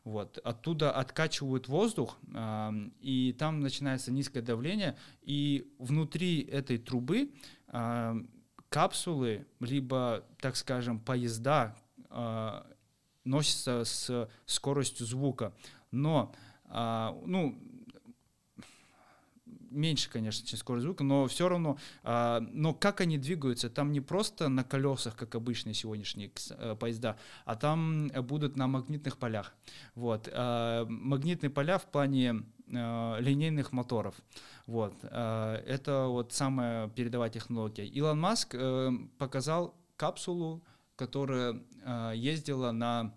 [0.05, 0.39] Вот.
[0.45, 7.33] Оттуда откачивают воздух, э, и там начинается низкое давление, и внутри этой трубы
[7.67, 8.15] э,
[8.69, 11.75] капсулы, либо, так скажем, поезда
[12.09, 12.63] э,
[13.25, 15.53] носится с скоростью звука.
[15.91, 16.33] Но,
[16.69, 17.59] ну,
[19.77, 24.01] меньше, конечно, чем скорость звука, но все равно, а, но как они двигаются, там не
[24.01, 29.55] просто на колесах, как обычные сегодняшние а, поезда, а там будут на магнитных полях.
[29.95, 30.29] Вот.
[30.33, 32.43] А, магнитные поля в плане
[32.75, 34.15] а, линейных моторов.
[34.67, 34.95] Вот.
[35.03, 37.87] А, это вот самая передовая технология.
[37.87, 40.63] Илон Маск а, показал капсулу,
[40.97, 43.15] которая э, ездила на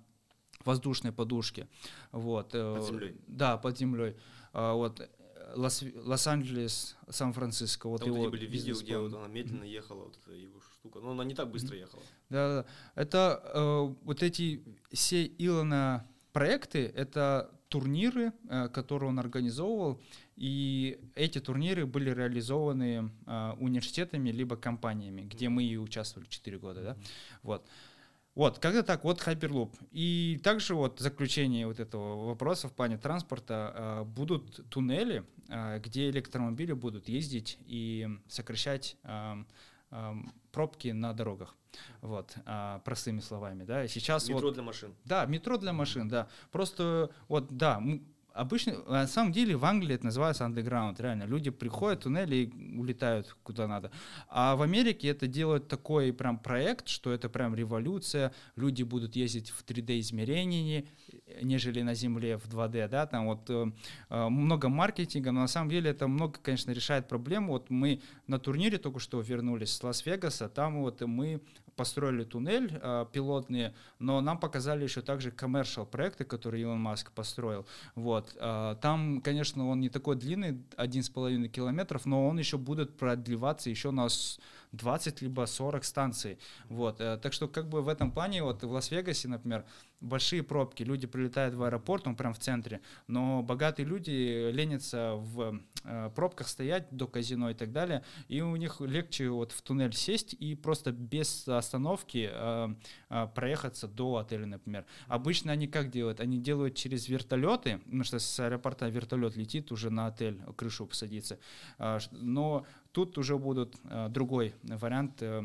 [0.66, 1.68] воздушной подушке.
[2.12, 3.16] Вот, э, под землей?
[3.28, 4.16] Да, под землей.
[4.54, 5.10] Э, вот,
[5.56, 7.88] Лос, Лос-Анджелес, Сан-Франциско.
[7.90, 11.00] Вот Там его были видео, где вот она медленно ехала, вот эта его штука.
[11.00, 12.04] Но она не так быстро ехала.
[12.30, 12.66] Да, да.
[13.02, 20.02] Это э, вот эти все Илона проекты, это турниры, э, которые он организовывал,
[20.36, 26.82] и эти турниры были реализованы э, университетами либо компаниями, где мы и участвовали 4 года,
[26.82, 26.98] да,
[27.44, 27.66] вот.
[28.36, 29.74] Вот, когда так, вот Hyperloop.
[29.92, 36.10] И также вот заключение вот этого вопроса в плане транспорта э, будут туннели, э, где
[36.10, 39.44] электромобили будут ездить и сокращать э,
[40.52, 41.56] пробки на дорогах.
[42.02, 43.88] Вот, э, простыми словами, да.
[43.88, 44.96] Сейчас метро вот, для машин.
[45.06, 46.28] Да, метро для машин, да.
[46.52, 47.82] Просто вот, да,
[48.34, 51.24] обычно, на самом деле в Англии это называется underground, реально.
[51.24, 53.92] Люди приходят в туннели и улетают куда надо.
[54.28, 58.34] А в Америке это делают такой прям проект, что это прям революция.
[58.56, 60.88] Люди будут ездить в 3D-измерении,
[61.42, 63.72] нежели на Земле в 2D, да, там вот э,
[64.10, 67.54] э, много маркетинга, но на самом деле это много, конечно, решает проблему.
[67.54, 71.42] Вот мы на турнире только что вернулись с Лас-Вегаса, там вот мы
[71.76, 77.66] построили туннель э, пилотные, но нам показали еще также commercial проекты, которые Илон Маск построил.
[77.96, 78.36] Вот.
[78.82, 84.08] Там, конечно, он не такой длинный, 1,5 километров, но он еще будет продлеваться еще на
[84.72, 86.38] 20 либо 40 станций.
[86.68, 87.02] Вот.
[87.02, 89.66] Э, так что как бы в этом плане, вот в Лас-Вегасе, например,
[90.00, 95.60] большие пробки, люди прилетают в аэропорт, он прям в центре, но богатые люди ленятся в
[95.84, 99.94] э, пробках стоять до казино и так далее, и у них легче вот в туннель
[99.94, 104.86] сесть и просто без остановки э, проехаться до отеля, например.
[105.08, 106.20] Обычно они как делают?
[106.20, 111.40] Они делают через вертолеты, потому что с аэропорта вертолет летит уже на отель, крышу посадиться,
[112.12, 115.44] но тут уже будут э, другой вариант э,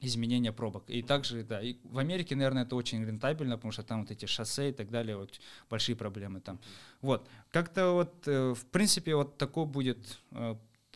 [0.00, 0.84] изменения пробок.
[0.88, 4.26] И также, да, и в Америке, наверное, это очень рентабельно, потому что там вот эти
[4.26, 6.58] шоссе и так далее, вот большие проблемы там.
[7.02, 10.20] Вот, как-то вот, э, в принципе, вот такой будет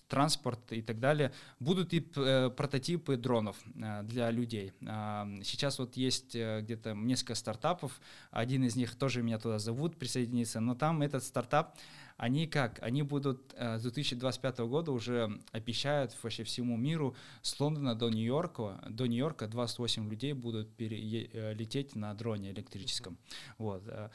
[0.06, 1.32] транспорт и так далее.
[1.58, 3.56] Будут и прототипы дронов
[4.02, 4.72] для людей.
[4.86, 10.60] А, сейчас вот есть где-то несколько стартапов, один из них тоже меня туда зовут присоединиться,
[10.60, 11.78] но там этот стартап,
[12.16, 12.80] они как?
[12.82, 18.84] Они будут э, с 2025 года уже обещают вообще всему миру с Лондона до Нью-Йорка,
[18.88, 23.18] до Нью-Йорка 28 людей будут пере, э, лететь на дроне электрическом.
[23.58, 23.82] Вот.
[23.88, 24.10] Э,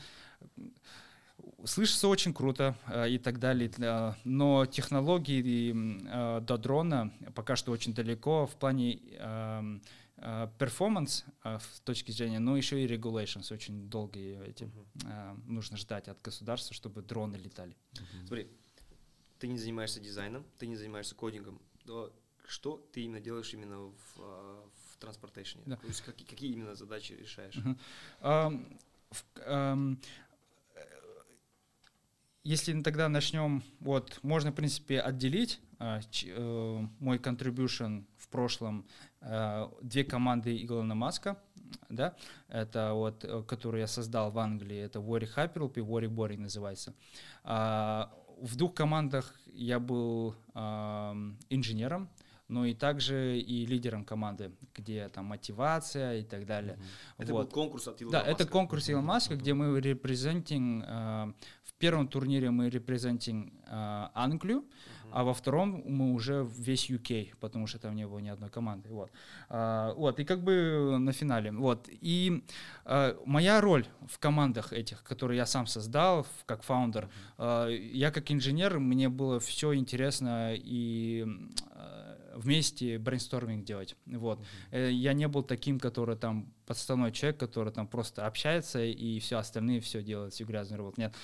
[1.66, 2.76] слышится очень круто
[3.08, 3.72] и так далее,
[4.26, 5.72] но технологии
[6.42, 9.82] до дрона пока что очень далеко в плане эм,
[10.58, 14.86] перформанс uh, с точки зрения, но еще и regulations очень долгие эти uh-huh.
[14.96, 17.76] uh, нужно ждать от государства, чтобы дроны летали.
[17.94, 18.28] Uh-huh.
[18.28, 18.48] Смотри,
[19.40, 22.12] ты не занимаешься дизайном, ты не занимаешься кодингом, но
[22.48, 25.62] что ты именно делаешь именно в, в транспортейшне?
[25.66, 25.78] Да.
[25.78, 27.56] То есть какие, какие именно задачи решаешь?
[27.56, 27.78] Uh-huh.
[28.22, 28.80] Um,
[29.12, 29.98] в, um,
[32.44, 38.88] если тогда начнем, вот, можно, в принципе, отделить э, ч- э, мой contribution в прошлом,
[38.88, 41.38] э, две команды Илона Маска,
[41.90, 42.16] да,
[42.48, 46.94] это вот, э, которые я создал в Англии, это Warrior Hyperloop и Warrior Boring называется.
[47.44, 48.12] А,
[48.42, 52.10] в двух командах я был ам, инженером,
[52.48, 56.80] но и также и лидером команды, где там мотивация и так далее.
[57.18, 57.48] Это Вот.
[57.48, 58.48] был конкурс от Илона Да, это Маска.
[58.52, 64.64] конкурс Илон Маска, где мы репрезентим, э, в первом турнире мы репрезентим э, Англию,
[65.12, 68.90] а во втором мы уже весь UK, потому что там не было ни одной команды.
[68.90, 69.12] Вот,
[69.50, 71.52] А, вот и как бы на финале.
[71.52, 72.44] Вот, и
[72.86, 78.32] э, моя роль в командах этих, которые я сам создал, как фаундер, э, я как
[78.32, 81.26] инженер, мне было все интересно и
[82.40, 83.96] вместе брейнсторминг делать.
[84.06, 84.40] Вот.
[84.72, 89.38] Э, Я не был таким, который там подставной человек, который там просто общается и все
[89.38, 91.02] остальные все делают, всю грязную работу.
[91.02, 91.16] Нет,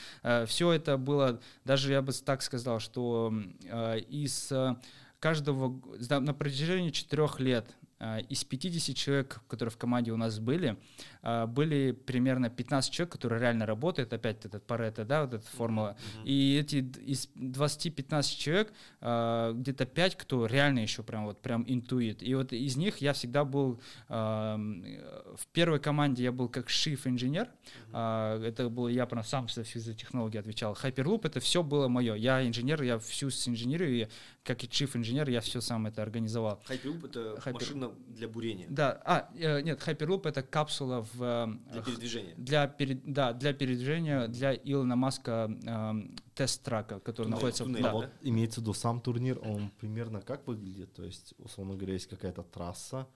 [0.48, 4.76] все это было, даже я бы так сказал, что э, из э,
[5.20, 7.85] каждого, на протяжении четырех лет э,
[8.30, 10.78] из 50 человек, которые в команде у нас были,
[11.22, 15.98] э, были примерно 15 человек, которые реально работают, опять этот Паретто, да, вот эта формула,
[16.24, 22.22] и эти из 20-15 человек, э, где-то 5, кто реально еще прям вот прям интуит.
[22.24, 27.50] И вот из них я всегда был в первой команде я был как шиф инженер.
[27.92, 30.74] А, Это был я прям сам за физотехнологии отвечал.
[30.74, 32.16] Hyperloop это все было мое.
[32.16, 34.08] Я инженер, я всю с инженерию, и
[34.46, 36.62] как и шиф инженер, я все сам это организовал.
[36.70, 41.48] Hyperloop это Hyper- машина для бурения, Да, а, э, нет, Hyperloop это капсула в э,
[41.72, 42.36] для передвижения.
[42.38, 47.68] для, перед, да, для передвижения для Илона Маска эм, тест-трака, который Туннель, находится в...
[47.68, 47.90] туннель, да.
[47.90, 50.94] А вот имеется в виду сам турнир, он примерно как выглядит?
[50.94, 53.08] То есть, условно говоря, есть какая-то трасса,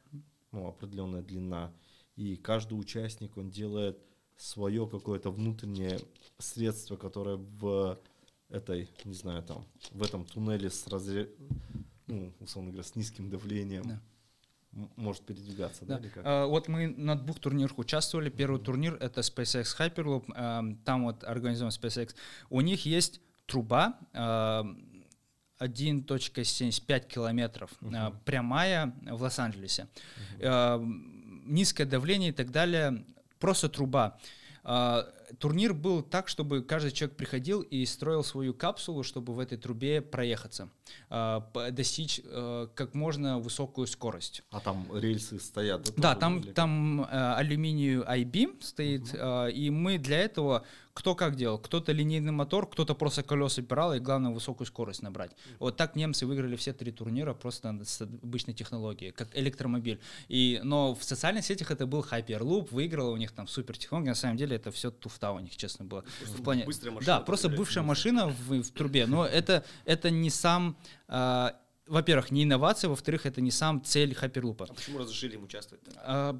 [0.51, 1.71] ну, определенная длина,
[2.15, 3.99] и каждый участник, он делает
[4.35, 5.99] свое какое-то внутреннее
[6.39, 7.99] средство, которое в
[8.49, 11.29] этой, не знаю, там, в этом туннеле с разре...
[12.07, 13.99] ну, условно говоря, с низким давлением Да.
[14.95, 16.01] может передвигаться, да, Да.
[16.01, 16.23] или как?
[16.25, 18.29] А, вот мы на двух турнирах участвовали.
[18.29, 22.15] Первый турнир это SpaceX Hyperloop, эм, там вот организован SpaceX.
[22.49, 24.85] У них есть труба эм,
[25.59, 29.87] 1.75 километров, э, прямая в Лос-Анджелесе.
[30.39, 33.03] Эм, Низкое давление и так далее.
[33.39, 34.19] Просто труба.
[35.37, 40.01] Турнир был так, чтобы каждый человек приходил и строил свою капсулу, чтобы в этой трубе
[40.01, 40.69] проехаться,
[41.09, 44.43] а, достичь э, как можно высокую скорость.
[44.51, 45.93] А там рельсы стоят?
[45.95, 51.15] Да, тоже, там, или там э, алюминию I-beam стоит, э, и мы для этого кто
[51.15, 51.57] как делал.
[51.57, 55.31] Кто-то линейный мотор, кто-то просто колеса пирал, и главное высокую скорость набрать.
[55.59, 59.99] Вот так немцы выиграли все три турнира просто с обычной технологией, как электромобиль.
[60.27, 64.09] И, но в социальных сетях это был Hyperloop, выиграла у них там супер технология.
[64.09, 66.03] На самом деле это все туфта у них, честно было.
[66.25, 66.65] в плане...
[66.65, 69.05] быстрая машина, Да, просто бывшая машина в, в трубе.
[69.05, 70.77] Но это, это не сам...
[71.07, 71.51] э,
[71.89, 74.67] во-первых, не инновация, во-вторых, это не сам цель Hyperloop.
[74.69, 75.83] А почему разрешили им участвовать?
[75.97, 76.39] А,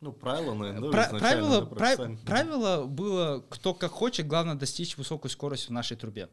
[0.00, 2.18] Ну, правила, наверное, изначально, правило, да, пра- профессионально.
[2.26, 6.28] правило было, кто как хочет, главное достичь высокую скорость в нашей трубе.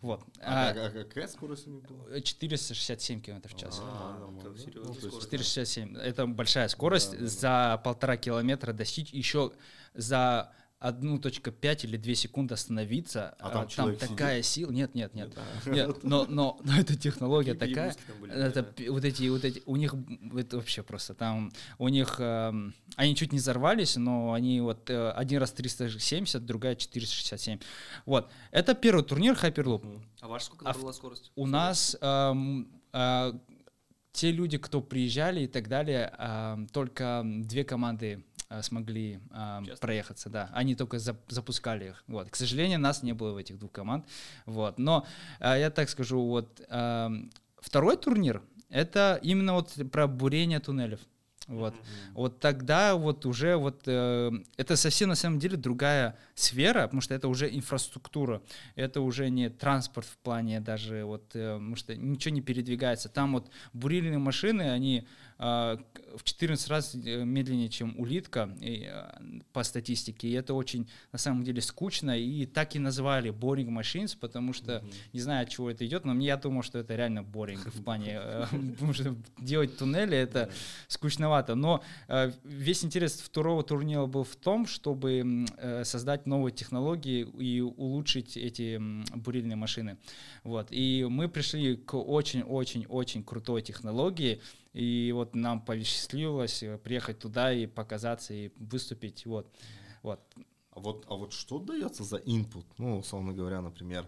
[0.00, 0.22] Вот.
[0.40, 2.20] А, А, а какая скорость у них была?
[2.20, 3.80] 467 км в час.
[3.82, 4.58] А, это нормально.
[4.58, 5.20] серьезная Ну.
[5.20, 5.96] 467.
[5.96, 7.12] Это большая скорость.
[7.12, 7.28] Да, да, да.
[7.28, 9.52] За полтора километра достичь еще
[9.94, 10.52] за
[10.90, 13.34] 1.5 или 2 секунды остановиться.
[13.38, 14.70] А там там человек такая сила.
[14.70, 15.34] Нет, нет, нет.
[15.34, 15.70] Да.
[15.70, 17.96] Нет, но, но, но эта технология Какие такая.
[18.06, 18.92] там были, Это да.
[18.92, 19.94] вот эти, вот эти, у них
[20.36, 25.10] это вообще просто там, у них, эм, они чуть не взорвались, но они вот э,
[25.10, 27.60] один раз 370, другая 467.
[28.04, 30.00] Вот, это первый турнир Hyperloop.
[30.20, 31.32] А ваш сколько А набрала скорость?
[31.34, 33.32] У нас эм, э,
[34.12, 39.80] те люди, кто приезжали и так далее, эм, только две команды э, смогли эм, Участвовать.
[39.80, 40.50] проехаться, да.
[40.52, 42.04] Они только зап- запускали их.
[42.06, 42.30] Вот.
[42.30, 44.06] К сожалению, нас не было в этих двух команд.
[44.44, 44.78] Вот.
[44.78, 45.06] Но
[45.40, 51.00] э, я так скажу, вот эм, второй турнир это именно вот про бурение туннелев.
[51.48, 51.74] Вот.
[52.14, 57.14] Вот тогда вот уже вот э, это совсем на самом деле другая сфера, потому что
[57.14, 58.42] это уже инфраструктура,
[58.74, 63.08] это уже не транспорт в плане даже вот, э, потому что ничего не передвигается.
[63.08, 65.04] Там вот бурильные машины, они э,
[65.38, 68.90] в 14 раз э, медленнее, чем улитка э,
[69.52, 74.16] по статистике, и это очень на самом деле скучно, и так и назвали boring machines,
[74.18, 74.82] потому что
[75.12, 77.84] не знаю, от чего это идет, но мне я думал, что это реально boring в
[77.84, 80.50] плане, э, потому что делать туннели это
[80.88, 81.54] скучновато.
[81.54, 81.82] Но
[82.44, 85.46] весь интерес второго турнира был в том, чтобы
[85.84, 88.80] создать новые технологии и улучшить эти
[89.14, 89.98] бурильные машины.
[90.44, 90.68] Вот.
[90.70, 94.40] И мы пришли к очень-очень-очень крутой технологии,
[94.76, 99.24] и вот нам посчастливилось э, приехать туда и показаться, и выступить.
[99.24, 99.50] Вот.
[100.02, 100.20] Вот.
[100.70, 102.66] А вот, а вот что дается за input?
[102.76, 104.06] Ну, условно говоря, например,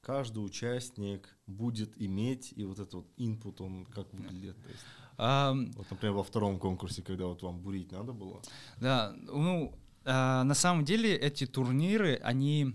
[0.00, 4.56] каждый участник будет иметь, и вот этот вот input, он как выглядит?
[4.62, 4.84] То есть,
[5.18, 8.40] А, вот, например, во втором конкурсе, когда вот вам бурить надо было,
[8.80, 9.74] Да, ну,
[10.06, 12.74] а, на самом деле эти турниры, они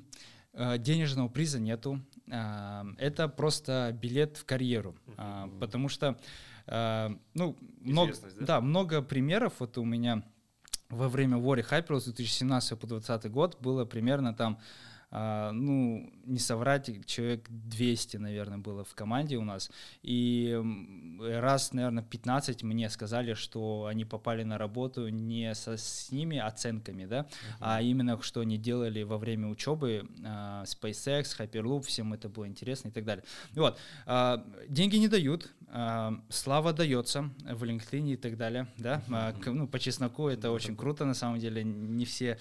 [0.54, 2.02] а, денежного приза нету.
[2.30, 6.20] А, это просто билет в карьеру, А, потому что,
[6.68, 8.46] ну, много, да?
[8.46, 9.54] да, много примеров.
[9.60, 10.24] Вот у меня
[10.90, 14.60] во время War Hyper с 2017 по 2020 год было примерно там,
[15.14, 19.70] а, ну, не соврать, человек 200, наверное, было в команде у нас.
[20.04, 20.58] И
[21.20, 27.06] раз, наверное, 15 мне сказали, что они попали на работу не со, с ними оценками,
[27.06, 27.28] да,
[27.60, 32.88] а именно, что они делали во время учебы, а, SpaceX, Hyperloop, всем это было интересно
[32.88, 33.26] и так далее.
[33.54, 33.78] Вот.
[34.06, 35.61] а, Деньги не дают, а,
[36.30, 41.06] слава дается в LinkedIn и так далее, да, А, ну, по чесноку это очень круто,
[41.06, 42.38] на самом деле, не все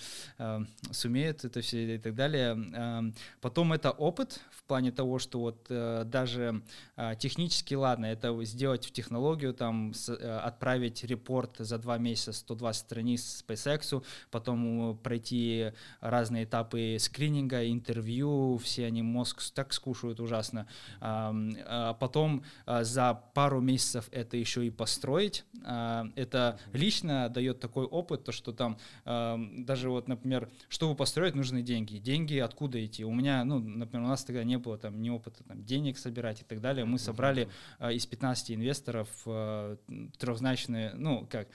[0.91, 3.13] сумеют это все и так далее.
[3.41, 6.63] Потом это опыт в плане того, что вот э, даже
[6.97, 12.81] а, технически, ладно, это сделать в технологию, там, э, отправить репорт за два месяца 120
[12.81, 20.67] страниц SpaceX, потом э, пройти разные этапы скрининга, интервью, все они мозг так скушают ужасно.
[21.01, 25.45] А Потом за пару месяцев это еще и построить.
[25.65, 31.35] А, Это лично дает такой опыт, то что там ам, даже вот, например, чтобы построить,
[31.35, 31.99] нужны деньги.
[31.99, 33.05] Деньги откуда идти?
[33.05, 36.43] У меня, ну, например, у нас тогда не было там ни опыта там, денег собирать
[36.43, 36.85] и так далее.
[36.85, 37.49] Мы собрали
[37.79, 39.77] а, из 15 инвесторов а,
[40.19, 41.49] трехзначные, ну, как,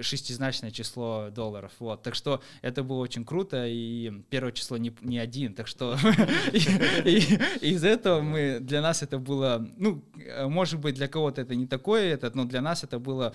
[0.00, 1.72] шестизначное число долларов.
[1.78, 2.02] Вот.
[2.02, 5.94] Так что это было очень круто, и первое число не, не один, так что
[6.54, 11.66] из этого мы, для нас это было, ну, э, может быть, для кого-то это не
[11.66, 13.34] такое, этот, но для нас это было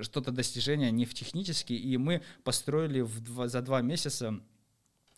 [0.00, 3.06] что-то достижение не в технически, и мы построили
[3.46, 4.40] за два месяца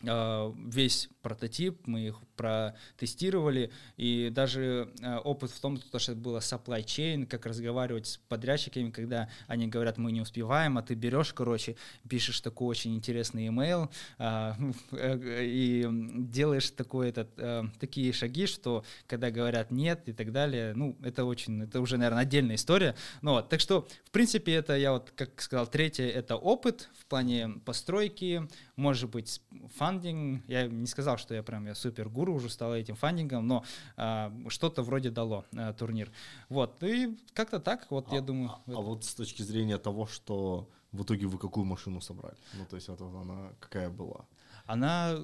[0.05, 6.21] а, весь прототип, мы их протестировали, и даже а, опыт в том, то, что это
[6.21, 10.93] было supply chain, как разговаривать с подрядчиками, когда они говорят, мы не успеваем, а ты
[10.93, 11.75] берешь, короче,
[12.07, 14.55] пишешь такой очень интересный email а,
[14.91, 20.73] э, и делаешь такой этот, э, такие шаги, что когда говорят нет и так далее,
[20.75, 22.95] ну, это очень, это уже, наверное, отдельная история.
[23.21, 27.05] Ну, вот, так что, в принципе, это, я вот, как сказал, третье, это опыт в
[27.05, 29.41] плане постройки, может быть,
[29.75, 30.43] фандинг.
[30.47, 33.63] Я не сказал, что я прям я супер гуру уже стал этим фандингом, но
[33.95, 36.11] а, что-то вроде дало а, турнир.
[36.49, 38.51] Вот, и как-то так, вот я думаю.
[38.51, 42.37] А, а вот с точки зрения того, что в итоге вы какую машину собрали?
[42.53, 44.25] Ну, то есть вот она какая была?
[44.65, 45.15] Она,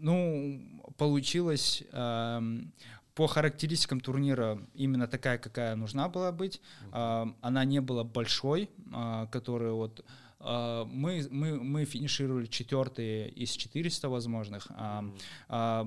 [0.00, 0.60] ну,
[0.98, 2.72] получилась эм,
[3.14, 6.60] по характеристикам турнира именно такая, какая нужна была быть.
[6.92, 10.02] Она не была большой, э, которая вот э,
[10.46, 14.68] мы, мы, мы финишировали четвертые из 400 возможных.
[14.70, 15.04] А,
[15.48, 15.86] а,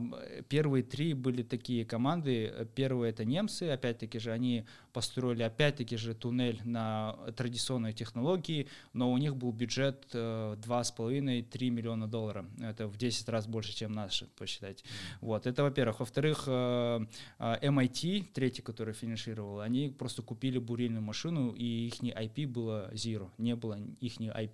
[0.49, 2.68] Первые три были такие команды.
[2.76, 9.18] Первые это немцы, опять-таки же, они построили опять-таки же туннель на традиционной технологии, но у
[9.18, 12.45] них был бюджет э, 2,5-3 миллиона долларов.
[12.60, 14.84] Это в 10 раз больше, чем наш, посчитайте.
[15.22, 15.99] Вот, это во-первых.
[15.99, 17.05] Во-вторых, э,
[17.39, 23.30] э, MIT, третий, который финишировал, они просто купили бурильную машину, и их IP было zero,
[23.38, 24.49] не было их IP,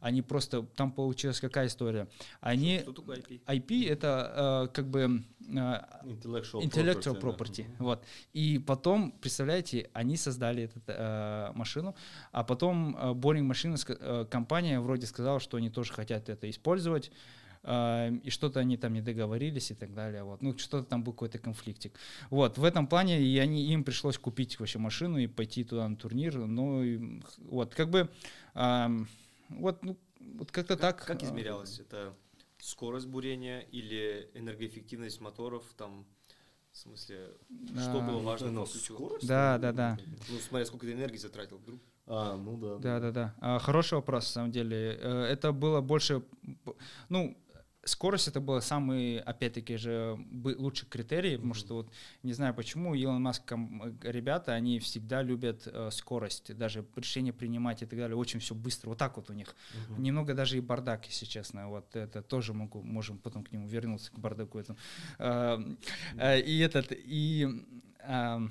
[0.00, 2.08] они просто, там получилась какая история?
[2.40, 3.40] Они, Что такое IP?
[3.46, 5.54] IP это э, как бы э,
[6.04, 7.66] Intellectual, intellectual property, property.
[7.78, 8.04] Вот.
[8.32, 11.94] И потом, представляете, они создали эту э, машину,
[12.32, 17.10] а потом э, Boring Machines э, компания вроде сказала, что они тоже хотят это использовать.
[17.62, 20.22] э, И что-то они там не договорились и так далее.
[20.22, 20.42] Вот.
[20.42, 21.98] Ну, что-то там был какой-то конфликтик.
[22.30, 25.96] Вот, в этом плане и они, им пришлось купить вообще машину и пойти туда на
[25.96, 26.36] турнир.
[26.36, 28.08] Ну, и, вот, как бы,
[28.54, 29.06] ам,
[29.58, 29.96] вот, ну,
[30.36, 31.04] вот как-то так.
[31.04, 31.78] Как а, измерялось?
[31.80, 32.14] Это
[32.58, 35.64] скорость бурения или энергоэффективность моторов?
[35.76, 36.06] Там,
[36.72, 37.30] в смысле,
[37.76, 38.94] что А, было важно ну, по ключу?
[38.94, 39.26] скорость?
[39.26, 39.98] Да, да, да.
[40.28, 41.80] Ну, смотря сколько ты энергии затратил вдруг.
[42.06, 42.78] А, ну да.
[42.78, 43.34] Да, да, да.
[43.40, 44.98] А, Хороший вопрос, на самом деле.
[45.00, 46.22] Э, Это было больше,
[47.08, 47.36] ну,
[47.84, 53.22] скорость это был самый, опять-таки же, лучший критерий, потому что вот не знаю почему, Илон
[53.22, 53.52] Маск,
[54.02, 58.90] ребята, они всегда любят э, скорость, даже решения принимать и так далее, очень все быстро,
[58.90, 59.54] вот так вот у них.
[59.98, 64.10] Немного даже и бардак, если честно, вот это тоже могу, можем потом к нему вернуться,
[64.12, 64.78] к бардаку этому.
[65.18, 65.58] Э,
[66.40, 67.48] И этот, и
[68.00, 68.48] э,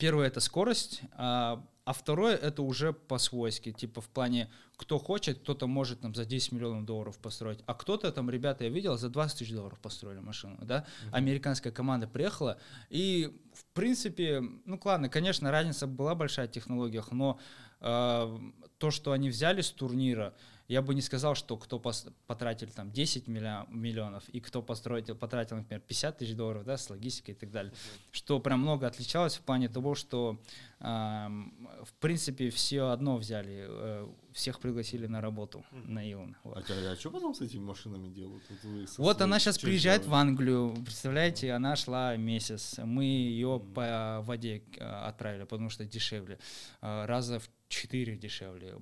[0.00, 5.66] первое это скорость, а, а второе это уже по-свойски, типа в плане, кто хочет, кто-то
[5.66, 9.38] может там за 10 миллионов долларов построить, а кто-то там, ребята, я видел, за 20
[9.40, 12.58] тысяч долларов построили машину, да, американская команда приехала,
[12.90, 17.40] и в принципе, ну ладно, конечно, разница была большая в технологиях, но
[17.80, 18.38] э,
[18.78, 20.32] то, что они взяли с турнира,
[20.70, 21.80] я бы не сказал, что кто
[22.26, 26.88] потратил там 10 миллион, миллионов и кто построил, потратил, например, 50 тысяч долларов, да, с
[26.88, 27.72] логистикой и так далее.
[28.12, 30.40] Что прям много отличалось в плане того, что
[30.78, 36.36] эм, в принципе все одно взяли, э, всех пригласили на работу на Илон.
[36.44, 36.70] Вот.
[36.70, 38.44] А, а, что потом с этими машинами делают?
[38.62, 40.20] Вот, Вот она сейчас приезжает в сделали?
[40.20, 46.38] Англию, представляете, она шла месяц, мы ее по воде э, отправили, потому что дешевле,
[46.82, 48.74] Э, раза в четыре дешевле.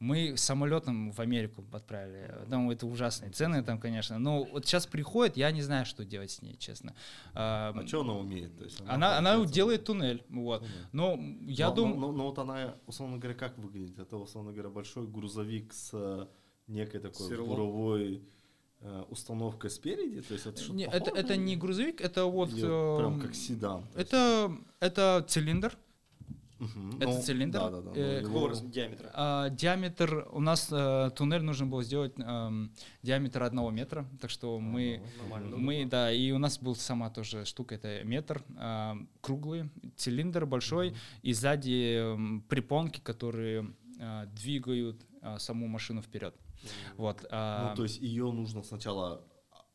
[0.00, 5.36] Мы самолетом в Америку отправили, там это ужасные цены там, конечно, но вот сейчас приходит,
[5.36, 6.94] я не знаю, что делать с ней, честно.
[7.32, 8.56] А А, что она умеет?
[8.58, 10.60] То есть Она, она получается, делает туннель, вот.
[10.60, 10.86] Туннель.
[10.92, 11.96] Но я но, думаю...
[11.96, 13.98] Но, но- но вот она, условно говоря, как выглядит?
[13.98, 16.26] Это, условно говоря, большой грузовик с э,
[16.66, 17.48] некой такой Сверлом.
[17.48, 18.22] буровой
[18.80, 20.20] э, установкой спереди?
[20.22, 22.50] То есть это что-то Не, это, похожее это не грузовик, это вот...
[22.52, 23.82] или вот прям эм, как седан?
[23.92, 25.76] То есть- Это, это цилиндр,
[26.64, 26.96] Мгм.
[26.96, 27.90] это Ну, цилиндр, Да, да, да.
[27.94, 29.10] э, ну, Какого его- диаметра?
[29.14, 34.58] А, диаметр у нас э, туннель нужно было сделать эм, диаметр одного метра, так что
[34.60, 35.56] мы Нормально.
[35.56, 40.94] мы да и у нас был сама тоже штука это метр а, круглый цилиндр большой
[41.22, 43.66] и сзади эм, припонки, которые
[44.00, 46.34] а, двигают а, саму машину вперед.
[46.96, 47.24] Вот.
[47.30, 49.22] а, Ну, то есть ее нужно сначала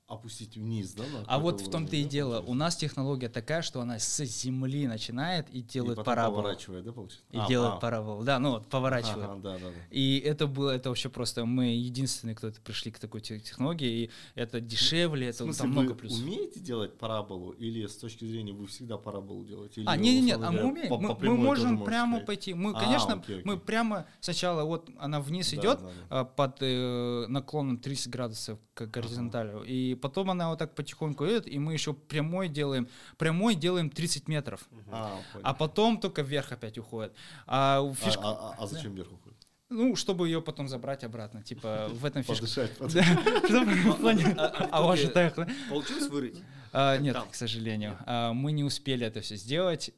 [0.10, 1.04] опустить вниз, да?
[1.28, 2.30] а вот в том-то и да, дело.
[2.30, 2.56] У получается?
[2.56, 6.38] нас технология такая, что она с земли начинает и делает параболу.
[6.42, 7.24] поворачивает, да, получается?
[7.32, 7.78] И А, делает а.
[7.78, 8.24] параболу.
[8.24, 9.26] Да, ну вот поворачивает.
[9.30, 9.72] Ага, да, да, да.
[9.92, 14.06] И это было, это вообще просто, мы единственные, кто это пришли к такой те- технологии,
[14.06, 16.24] и это дешевле, В это смысле, там много вы плюсов.
[16.24, 19.84] умеете делать параболу или с точки зрения вы всегда параболу делаете?
[19.86, 22.26] А, Или, нет, нет, а мы умеем, по- мы, по мы можем прямо ходить?
[22.28, 22.54] пойти.
[22.56, 23.66] Мы, А, конечно, окей, мы окей.
[23.66, 25.92] прямо сначала вот она вниз Да, идет да, да.
[26.22, 31.48] а, под э, наклоном 30 градусов к горизонтали, и потом она вот так потихоньку идет,
[31.48, 32.88] и мы еще прямой делаем,
[33.18, 35.46] прямой делаем 30 метров, А, понял.
[35.46, 37.14] а потом только вверх опять уходит.
[37.46, 39.38] А А- фишка, а, а- а зачем вверх уходит?
[39.70, 42.42] ну, чтобы ее потом забрать обратно, типа в этом фишка.
[42.44, 42.72] Подышать.
[42.80, 45.36] в плане- А ваша так
[45.70, 46.42] Получилось вырыть?
[46.72, 47.98] А, нет, к сожалению.
[48.06, 49.92] А, мы не успели это все сделать.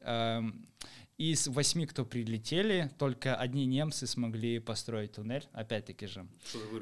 [1.18, 6.26] Из восьми, кто прилетели, только одни немцы смогли построить туннель, опять-таки же.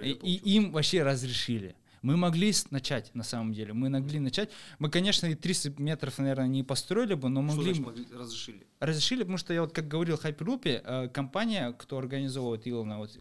[0.02, 0.12] И
[0.56, 1.76] им вообще разрешили.
[2.02, 3.74] Мы могли начать, на самом деле.
[3.74, 4.50] Мы могли начать.
[4.80, 7.74] Мы, конечно, и 30 метров, наверное, не построили бы, но Что могли...
[7.74, 8.68] значит могли- разрешили?
[8.80, 13.18] Разрешили, потому что я вот как говорил в Hyperloop, э, компания, кто организовывает Илона, вот,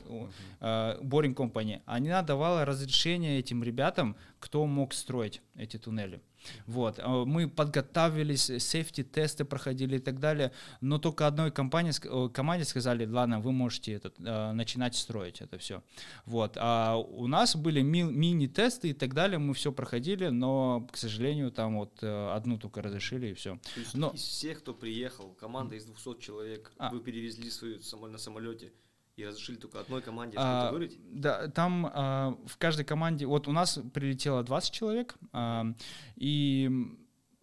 [0.61, 6.21] э, Boring Company, она давала разрешение этим ребятам, кто мог строить эти туннели.
[6.67, 6.99] Вот.
[6.99, 11.93] э, Мы подготавливались, сейфти-тесты проходили и так далее, но только одной компании,
[12.33, 15.83] команде сказали, ладно, вы можете этот, э, начинать строить это все.
[16.27, 16.57] Вот.
[16.61, 21.51] А у нас были ми- мини-тесты и так далее, мы все проходили, но, к сожалению,
[21.51, 23.59] там вот э, одну только разрешили и все.
[23.75, 26.91] То есть Но- из всех, кто приехал, команда из 200 человек, А.
[26.91, 27.79] вы перевезли свою
[28.09, 28.73] на самолете
[29.19, 30.99] и разрешили только одной команде А, что-то вырыть?
[31.11, 35.67] Да, там а, в каждой команде, вот у нас прилетело 20 человек, а,
[36.15, 36.71] и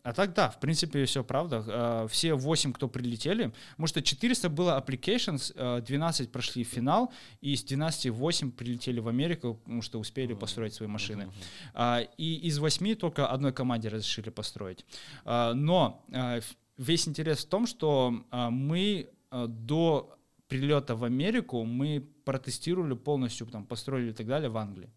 [0.04, 1.66] а так да, в принципе, все правда.
[1.68, 7.12] А, все 8, кто прилетели, потому что 400 было applications, а, 12 прошли финал,
[7.42, 11.30] и из 12 8 прилетели в Америку, потому что успели построить свои машины.
[11.74, 14.86] А, И из 8 только одной команде разрешили построить.
[15.26, 16.40] А, Но а,
[16.78, 20.15] весь интерес в том, что а, мы а, до
[20.48, 24.90] прилета в Америку мы протестировали полностью, там, построили и так далее в Англии.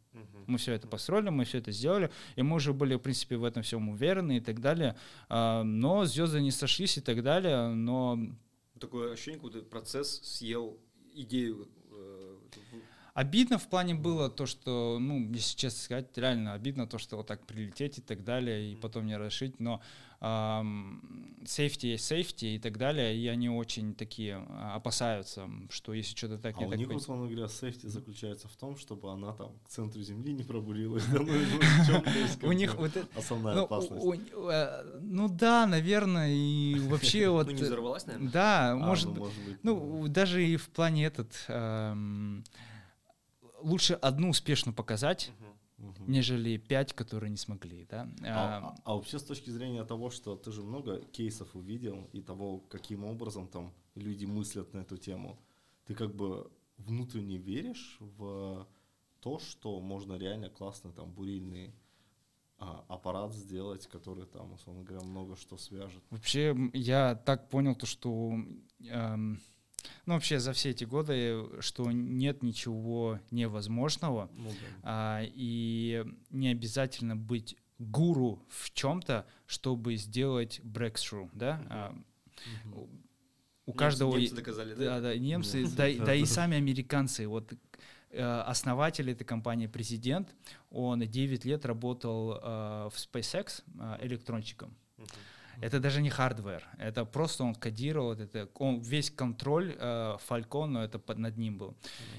[0.46, 3.44] Мы все это построили, мы все это сделали, и мы уже были, в принципе, в
[3.44, 4.96] этом всем уверены и так далее.
[5.28, 8.18] А, Но звезды не сошлись и так далее, но
[8.80, 10.78] Такое ощущение, как будто процесс съел
[11.14, 11.68] идею.
[11.90, 12.36] э.
[13.14, 17.26] Обидно в плане было то, что, ну, если честно сказать, реально обидно то, что вот
[17.26, 19.82] так прилететь и так далее, и потом не разрешить, но
[20.20, 26.38] сейфти есть сейфти и так далее, и они очень такие а, опасаются, что если что-то
[26.38, 26.78] так А не у так...
[26.78, 31.04] них, условно говоря, сейфти заключается в том, чтобы она там к центру Земли не пробурилась.
[32.42, 34.04] Ну, У них вот это- основная Ну, опасность.
[34.34, 37.46] э, ну да, наверное, и вообще вот...
[37.46, 38.30] Ну, не взорвалась, наверное?
[38.30, 39.20] Да, А, может ну, быть.
[39.20, 39.58] может быть.
[39.62, 41.32] Ну, даже и в плане этот...
[41.48, 42.44] эм,
[43.60, 45.30] лучше одну успешную показать,
[45.78, 46.10] Мгм.
[46.10, 48.08] нежели пять, которые не смогли, да.
[48.22, 52.08] А, А, а- а вообще с точки зрения того, что ты же много кейсов увидел
[52.12, 55.38] и того, каким образом там люди мыслят на эту тему,
[55.86, 58.66] ты как бы внутренне веришь в
[59.20, 61.72] то, что можно реально классный там бурильный
[62.60, 66.02] а, аппарат сделать, который там, условно говоря, много что свяжет.
[66.10, 68.32] Вообще, я так понял то, что,
[68.80, 69.40] эм,
[70.08, 74.56] ну, вообще за все эти годы, что нет ничего невозможного, Ну, да.
[74.82, 81.60] а, и не обязательно быть гуру в чем-то, чтобы сделать breakthrough, да?
[81.68, 81.94] А,
[82.72, 82.88] у-
[83.66, 84.16] у Немцы- каждого...
[84.16, 84.84] немцы доказали, да?
[84.84, 87.52] Да, да, немцы, да, и- да, да и сами американцы, вот
[88.10, 90.34] э, основатель этой компании, президент,
[90.70, 92.38] он 9 лет работал э,
[92.90, 94.74] в SpaceX э, электронщиком.
[95.60, 100.84] Это даже не hardware, это просто он кодировал, это он весь контроль э, Falcon, но
[100.84, 101.76] это под, над ним был.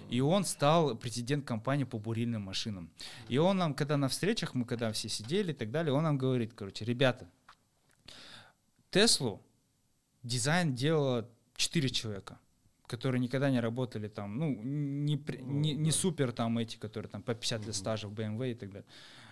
[0.09, 2.89] И он стал президент компании по бурильным машинам.
[3.29, 6.17] И он нам, когда на встречах, мы когда все сидели и так далее, он нам
[6.17, 7.29] говорит, короче, ребята,
[8.91, 9.41] Теслу
[10.23, 12.39] дизайн делало 4 человека
[12.89, 17.35] которые никогда не работали там, ну, не, не, не супер там эти, которые там по
[17.35, 18.87] 50 лет стажа в BMW и так далее.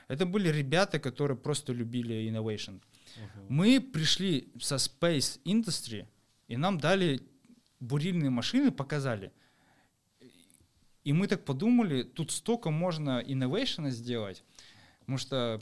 [0.08, 2.82] Это были ребята, которые просто любили innovation.
[3.18, 3.45] Uh-huh.
[3.49, 6.08] Мы пришли со Space Industry,
[6.47, 7.22] и нам дали
[7.80, 9.32] бурильные машины, показали.
[11.03, 14.43] И мы так подумали, тут столько можно инновейшена сделать,
[14.99, 15.62] потому что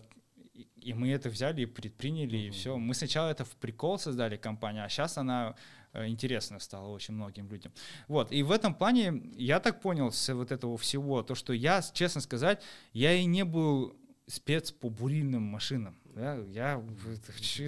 [0.75, 2.47] и мы это взяли и предприняли, uh-huh.
[2.47, 2.77] и все.
[2.77, 5.55] Мы сначала это в прикол создали компанию, а сейчас она
[5.93, 7.73] э, интересно стала очень многим людям.
[8.07, 11.81] Вот, и в этом плане я так понял с вот этого всего, то, что я,
[11.81, 12.61] честно сказать,
[12.93, 13.97] я и не был
[14.27, 15.95] спец по бурильным машинам.
[16.15, 16.37] Да?
[16.49, 16.81] Я,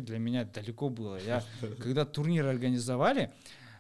[0.02, 1.20] для меня далеко было.
[1.26, 1.44] Я,
[1.80, 3.32] когда турнир организовали,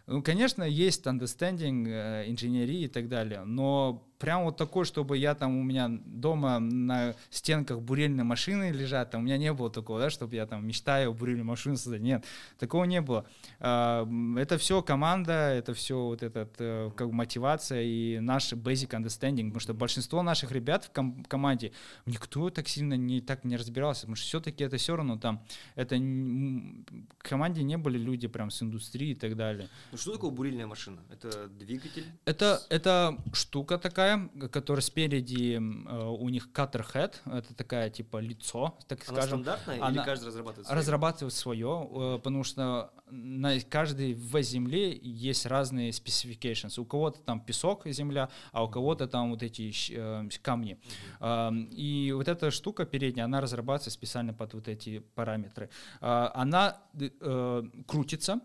[0.05, 5.35] ну, конечно, есть understanding э, инженерии и так далее, но прям вот такой, чтобы я
[5.35, 9.99] там у меня дома на стенках бурильные машины лежат, там у меня не было такого,
[9.99, 12.01] да, чтобы я там мечтаю бурильную машину создать.
[12.01, 12.25] Нет,
[12.57, 13.25] такого не было.
[13.59, 14.07] А,
[14.37, 19.59] это все команда, это все вот этот э, как мотивация и наш basic understanding, потому
[19.59, 21.71] что большинство наших ребят в ком- команде
[22.05, 25.43] никто так сильно не так не разбирался, потому что все-таки это все равно там
[25.75, 29.69] это в команде не были люди прям с индустрии и так далее.
[29.91, 30.99] Ну что такое бурильная машина?
[31.11, 32.05] Это двигатель?
[32.25, 38.17] Это это штука такая такая, которая спереди э, у них cutter head, это такая типа
[38.17, 39.41] лицо, так она скажем.
[39.41, 40.79] стандартная она или каждый разрабатывает свое?
[40.79, 46.79] Разрабатывает свое, э, потому что на каждой в земле есть разные specifications.
[46.79, 50.79] У кого-то там песок, земля, а у кого-то там вот эти э, камни.
[51.19, 51.67] Uh-huh.
[51.67, 55.69] Э, и вот эта штука передняя, она разрабатывается специально под вот эти параметры.
[56.01, 58.41] Э, она э, крутится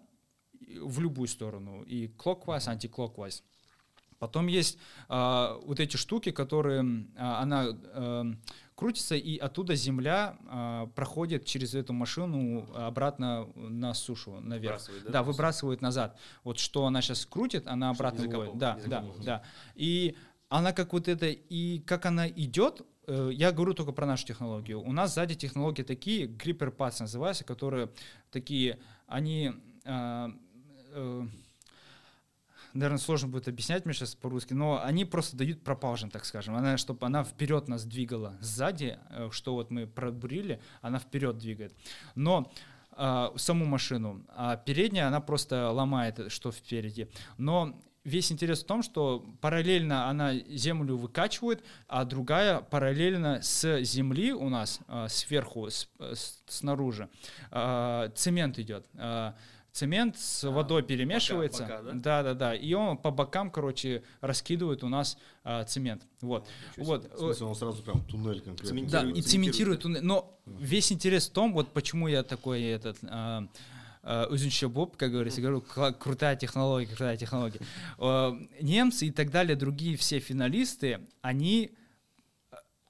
[0.80, 3.42] в любую сторону, и clockwise, anti-clockwise.
[4.22, 8.24] Потом есть э, вот эти штуки, которые э, она э,
[8.76, 14.74] крутится, и оттуда земля э, проходит через эту машину обратно на сушу, наверх.
[14.74, 15.10] Выбрасывает, да?
[15.10, 16.16] Да, выбрасывает назад.
[16.44, 18.58] Вот что она сейчас крутит, она обратно выводит.
[18.58, 19.42] Да, да, да.
[19.74, 20.14] И
[20.48, 24.80] она как вот это, и как она идет, э, я говорю только про нашу технологию.
[24.80, 27.90] У нас сзади технологии такие, gripper pads называются, которые
[28.30, 29.50] такие, они...
[29.84, 30.28] Э,
[30.92, 31.26] э,
[32.74, 36.54] наверное, сложно будет объяснять мне сейчас по-русски, но они просто дают пропалжен, так скажем.
[36.54, 38.36] Она, чтобы она вперед нас двигала.
[38.40, 41.74] Сзади, э, что вот мы пробурили, она вперед двигает.
[42.14, 42.50] Но
[42.96, 47.08] э, саму машину, а передняя она просто ломает, что впереди.
[47.38, 54.32] Но весь интерес в том, что параллельно она землю выкачивает, а другая параллельно с земли
[54.32, 57.08] у нас э, сверху, с, с, снаружи,
[57.50, 58.86] э, цемент идет.
[58.94, 59.32] Э,
[59.72, 61.62] цемент с а, водой перемешивается.
[61.62, 62.22] Бока, бока, да?
[62.22, 62.54] да, да, да.
[62.54, 66.06] И он по бокам, короче, раскидывает у нас а, цемент.
[66.20, 66.46] Вот.
[66.76, 67.12] Ну, вот.
[67.12, 68.86] В смысле, он сразу прям туннель конкретно.
[68.88, 70.02] Да, и цементирует туннель.
[70.02, 72.98] Но весь интерес в том, вот почему я такой этот.
[73.02, 73.46] А,
[74.30, 77.60] Узенче Боб, как говорится, говорю, крутая технология, крутая технология.
[78.60, 81.70] Немцы и так далее, другие все финалисты, они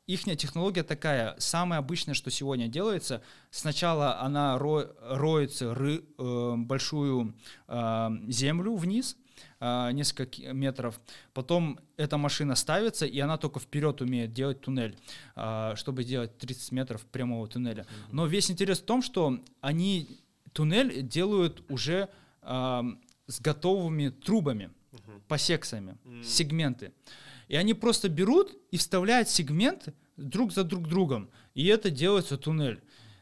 [0.06, 7.34] их технология такая, самое обычное, что сегодня делается, сначала она ро, роется ры, э, большую
[7.68, 9.16] э, землю вниз,
[9.60, 11.00] э, несколько метров,
[11.32, 14.96] потом эта машина ставится, и она только вперед умеет делать туннель,
[15.36, 17.86] э, чтобы делать 30 метров прямого туннеля.
[18.10, 20.18] Но весь интерес в том, что они
[20.52, 22.08] туннель делают уже
[22.42, 22.82] э,
[23.28, 24.70] с готовыми трубами,
[25.28, 26.92] по секциями, сегменты.
[27.52, 31.28] И они просто берут и вставляют сегменты друг за друг другом.
[31.52, 32.80] И это делается туннель.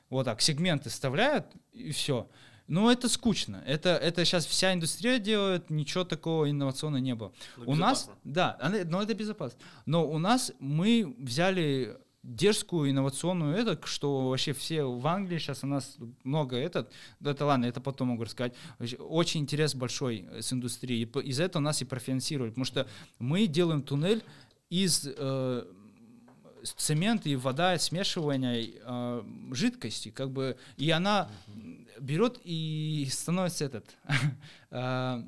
[0.08, 2.30] Вот так, сегменты вставляют, и все.
[2.68, 3.60] Но это скучно.
[3.66, 7.32] Это, это сейчас вся индустрия делает, ничего такого инновационного не было.
[7.56, 8.56] Но у нас, да,
[8.86, 9.58] но это безопасно.
[9.84, 15.66] Но у нас мы взяли дерзкую инновационную это, что вообще все в Англии сейчас у
[15.66, 16.92] нас много этот,
[17.24, 18.54] это ладно, это потом могу рассказать.
[18.98, 21.04] Очень интерес большой с индустрией.
[21.04, 22.86] Из-за этого нас и профинансировали, потому что
[23.18, 24.22] мы делаем туннель
[24.68, 25.64] из э,
[26.76, 31.30] цемент и вода, смешивание э, жидкости, как бы, и она
[31.98, 33.96] берет и становится этот,
[34.70, 35.22] э,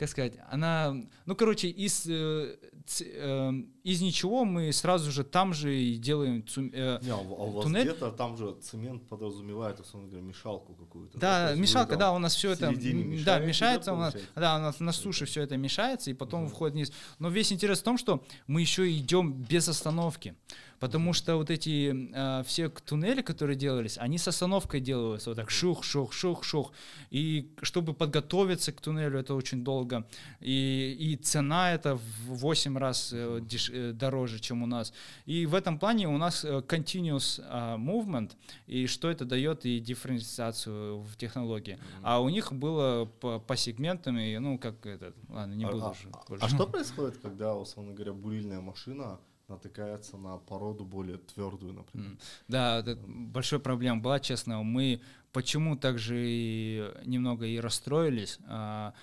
[0.00, 0.96] как сказать, она,
[1.26, 3.52] ну, короче, из э, ц, э,
[3.84, 7.44] из ничего мы сразу же там же и делаем цу- э, Не, а у а
[7.44, 7.82] у вас туннель.
[7.82, 11.18] где-то там же цемент подразумевает, условно говоря, мешалку какую-то.
[11.18, 13.98] Да, вы мешалка, да, у нас все это, середине м, да, мешаете, мешается, да, у
[13.98, 16.92] нас, да, у нас на суше все это мешается и потом входит вниз.
[17.18, 20.34] Но весь интерес в том, что мы еще идем без остановки,
[20.80, 25.50] потому что вот эти э, все туннели, которые делались, они с остановкой делались, вот так
[25.50, 26.72] шух, шух, шух, шух,
[27.10, 30.06] и чтобы подготовиться к туннелю, это очень долго,
[30.40, 34.92] и, и цена это в 8 раз э, деш- э, дороже, чем у нас.
[35.26, 38.32] И в этом плане у нас э, continuous э, movement,
[38.66, 41.78] и что это дает и дифференциацию в технологии.
[42.02, 45.84] А у них было по, по сегментам, и, ну, как это, ладно, не А- буду
[45.84, 46.08] а, уже.
[46.12, 49.18] а- а что происходит, когда, условно говоря, бурильная машина
[49.50, 52.16] натыкается на породу более твердую, например?
[52.48, 54.62] Да, это большая проблема была, честно.
[54.62, 55.00] Мы
[55.32, 58.38] почему также и немного и расстроились.
[58.46, 58.94] А,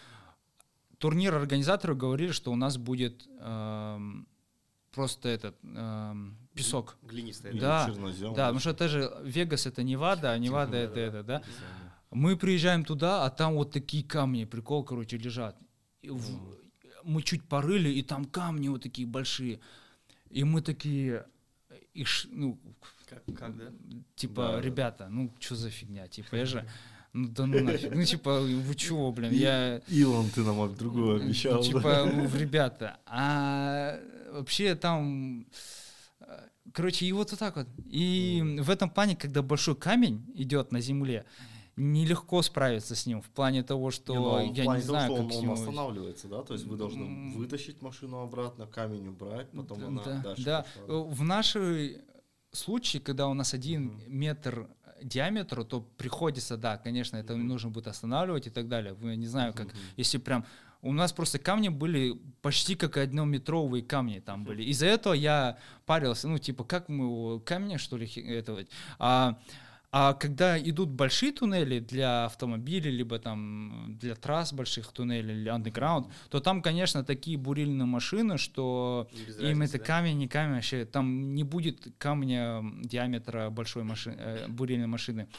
[0.98, 4.28] Турнир организаторы говорили, что у нас будет ам,
[4.92, 6.98] просто этот ам, песок.
[7.04, 7.52] Глинистая.
[7.52, 11.02] Или Да, чернозем, Да, потому что это же Вегас это Невада, а Невада это да.
[11.02, 11.42] это, да.
[12.12, 15.56] Мы приезжаем туда, а там вот такие камни, прикол, короче, лежат.
[16.02, 16.58] И в-
[17.04, 19.60] Мы чуть порыли, и там камни вот такие большие.
[20.30, 21.26] И мы такие,
[21.94, 22.60] и ш- ну,
[23.10, 23.72] Как, как, да?
[24.16, 24.62] типа, Да, да.
[24.62, 26.68] ребята, ну что за фигня, типа, я же,
[27.14, 31.62] ну да ну нафиг, ну типа, вы чего, блин, я, Илон, ты нам другое обещал.
[31.62, 31.68] да?
[31.68, 34.00] типа, ну, ребята, а
[34.32, 35.48] вообще там,
[36.20, 40.72] э, короче, и вот вот так вот, и в этом плане, когда большой камень идет
[40.72, 41.26] на земле,
[41.78, 45.16] нелегко справиться с ним в плане того, что Не, ну, а я не того, знаю,
[45.16, 46.42] что как он, он останавливается, да?
[46.42, 50.66] То есть вы должны вытащить машину обратно, камень убрать, потом она да, дальше да.
[50.88, 51.04] пошла.
[51.04, 51.90] В нашем
[52.52, 54.68] случае, когда у нас один метр
[55.04, 58.94] диаметра, то приходится, да, конечно, это нужно будет останавливать и так далее.
[58.94, 60.46] Вы не знаю, как, если прям
[60.82, 64.64] у нас просто камни были почти как однометровые камни там были.
[64.64, 68.62] Из-за этого я парился, ну, типа, как мы его, камня, что ли, этого.
[69.00, 69.38] А,
[69.92, 76.12] а когда идут большие туннели для автомобилей, либо там для трасс больших туннелей или underground,
[76.30, 79.86] то там, конечно, такие бурильные машины, что без им разницы, это да?
[79.86, 85.30] камень, не камень, вообще там не будет камня диаметра большой машины, э, бурильной машины.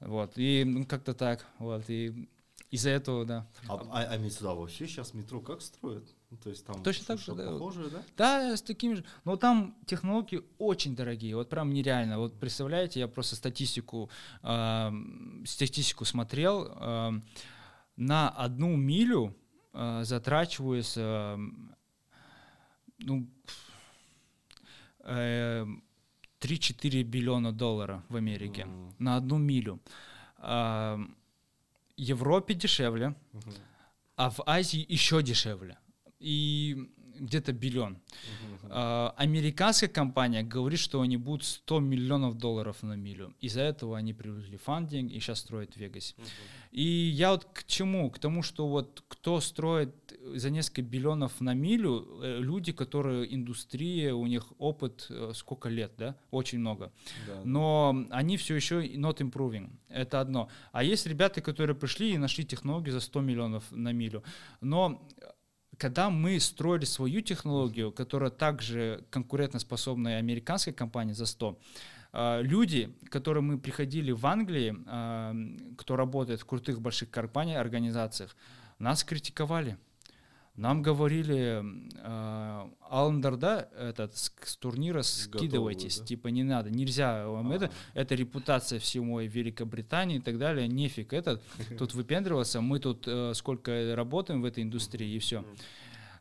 [0.00, 2.28] Вот, и ну, как-то так, вот, и
[2.70, 3.46] из-за этого, да.
[3.68, 6.04] А, а, а сюда вообще сейчас метро как строят?
[6.34, 7.52] Ну, то есть там Точно так же, да.
[7.52, 8.02] похожее, да?
[8.16, 9.04] Да, с такими же.
[9.24, 12.18] Но там технологии очень дорогие, вот прям нереально.
[12.18, 14.10] Вот представляете, я просто статистику,
[14.42, 16.66] эм, статистику смотрел.
[16.66, 17.22] эм,
[17.96, 19.32] на одну милю
[19.74, 21.00] э, затрачивается,
[21.36, 21.76] эм,
[22.98, 23.28] ну,
[25.04, 25.84] эм,
[26.40, 28.94] 3-4 биллиона долларов в Америке Мгм.
[28.98, 29.78] на одну милю.
[30.38, 31.16] Эм,
[31.96, 33.52] Европе дешевле, Мгм.
[34.16, 35.78] а в Азии еще дешевле.
[36.18, 36.88] И
[37.18, 37.98] где-то биллион.
[38.64, 43.34] А, Американская компания говорит, что они будут 100 миллионов долларов на милю.
[43.40, 46.14] Из-за этого они привлекли фандинг и сейчас строят в Вегасе.
[46.72, 48.10] И я вот к чему?
[48.10, 49.94] К тому, что вот кто строит
[50.34, 55.92] за несколько биллионов на милю, э, люди, которые индустрия, у них опыт э, сколько лет,
[55.96, 56.16] да?
[56.30, 56.92] Очень много.
[57.26, 57.40] Да, да.
[57.44, 59.70] Но они все еще not improving.
[59.88, 60.48] Это одно.
[60.72, 64.24] А есть ребята, которые пришли и нашли технологию за 100 миллионов на милю.
[64.60, 65.06] Но
[65.78, 71.58] когда мы строили свою технологию, которая также конкурентоспособная американской компании за 100,
[72.12, 78.36] э, люди, которые мы приходили в Англии, э, кто работает в крутых больших компаниях, организациях,
[78.78, 79.76] нас критиковали.
[80.56, 81.64] Нам говорили,
[81.96, 86.06] э, Аландер, да, этот с, с турнира скидывайтесь, да?
[86.06, 87.74] типа не надо, нельзя вам это, Ага.
[87.94, 91.42] это репутация всего Великобритании и так далее, нефиг этот,
[91.78, 95.44] тут выпендриваться, мы тут э, сколько работаем в этой индустрии и все.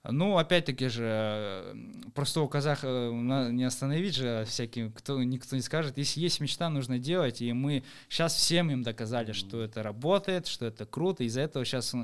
[0.10, 1.76] Ну, опять-таки же, э,
[2.14, 5.98] простого казаха на- не остановить же всяким, кто, никто не скажет.
[5.98, 7.42] Если есть мечта, нужно делать.
[7.42, 11.24] И мы сейчас всем им доказали, что это работает, что это круто.
[11.24, 11.96] Из-за этого сейчас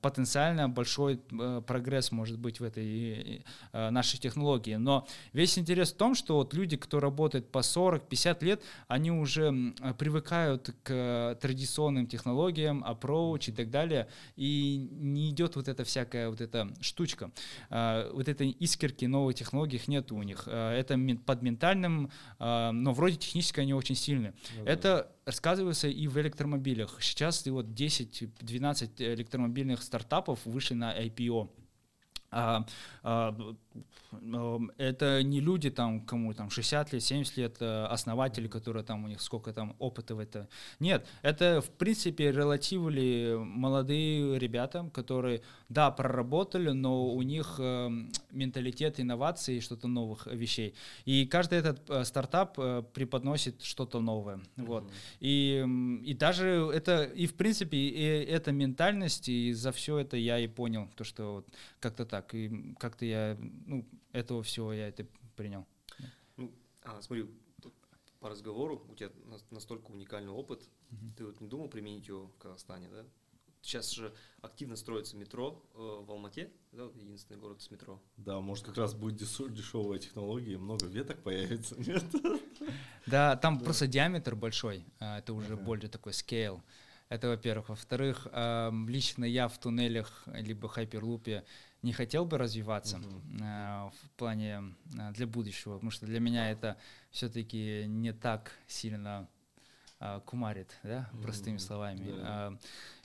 [0.00, 4.74] потенциально большой э, прогресс может быть в этой э, нашей технологии.
[4.74, 9.74] Но весь интерес в том, что вот люди, кто работает по 40-50 лет, они уже
[9.80, 16.28] э, привыкают к традиционным технологиям, approach и так далее, и не идет вот эта всякая
[16.28, 17.30] вот эта штучка.
[17.70, 20.44] А, Вот этой искорки новых технологий их нет у них.
[20.46, 24.34] А, Это под ментальным, а, но вроде технически они очень сильны.
[24.56, 24.72] Ну да.
[24.72, 26.98] Это рассказывается и в электромобилях.
[27.00, 31.48] Сейчас и вот 10-12 электромобильных стартапов вышли на IPO.
[34.12, 39.04] Эм, это не люди там, кому там 60 лет, 70 лет, э, основатели, которые там
[39.04, 40.48] у них сколько там опыта в это.
[40.80, 47.90] Нет, это в принципе релативли молодые ребята, которые, да, проработали, но у них э,
[48.30, 50.74] менталитет инноваций что-то новых вещей.
[51.04, 54.36] И каждый этот э, стартап э, преподносит что-то новое.
[54.36, 54.64] Mm-hmm.
[54.66, 54.90] Вот.
[55.20, 55.64] И,
[56.04, 60.46] и даже это, и в принципе, и эта ментальность, и за все это я и
[60.46, 61.48] понял, то, что вот
[61.80, 63.36] как-то так, и как-то я,
[63.68, 65.06] ну, этого всего я это
[65.36, 65.66] принял.
[66.36, 66.52] Ну,
[66.82, 67.26] а, смотри,
[68.18, 69.10] по разговору у тебя
[69.50, 71.12] настолько уникальный опыт, угу.
[71.16, 73.04] ты вот не думал применить его в Казахстане, да?
[73.60, 78.00] Сейчас же активно строится метро э, в Алмате, да, единственный город с метро.
[78.16, 82.04] Да, может как раз будет дешевая технология, много веток появится, нет?
[83.06, 86.62] Да, там просто диаметр большой, а, это уже более такой scale.
[87.08, 87.70] Это, во-первых.
[87.70, 88.26] Во-вторых,
[88.86, 91.44] лично я в туннелях либо хайперлупе
[91.82, 93.90] не хотел бы развиваться uh-huh.
[93.90, 96.76] в плане э, для будущего, потому что для меня это
[97.10, 99.28] все-таки не так сильно
[100.00, 101.60] а, кумарит, да, простыми uh-huh.
[101.60, 102.00] словами.
[102.00, 102.22] Yeah.
[102.24, 102.58] А,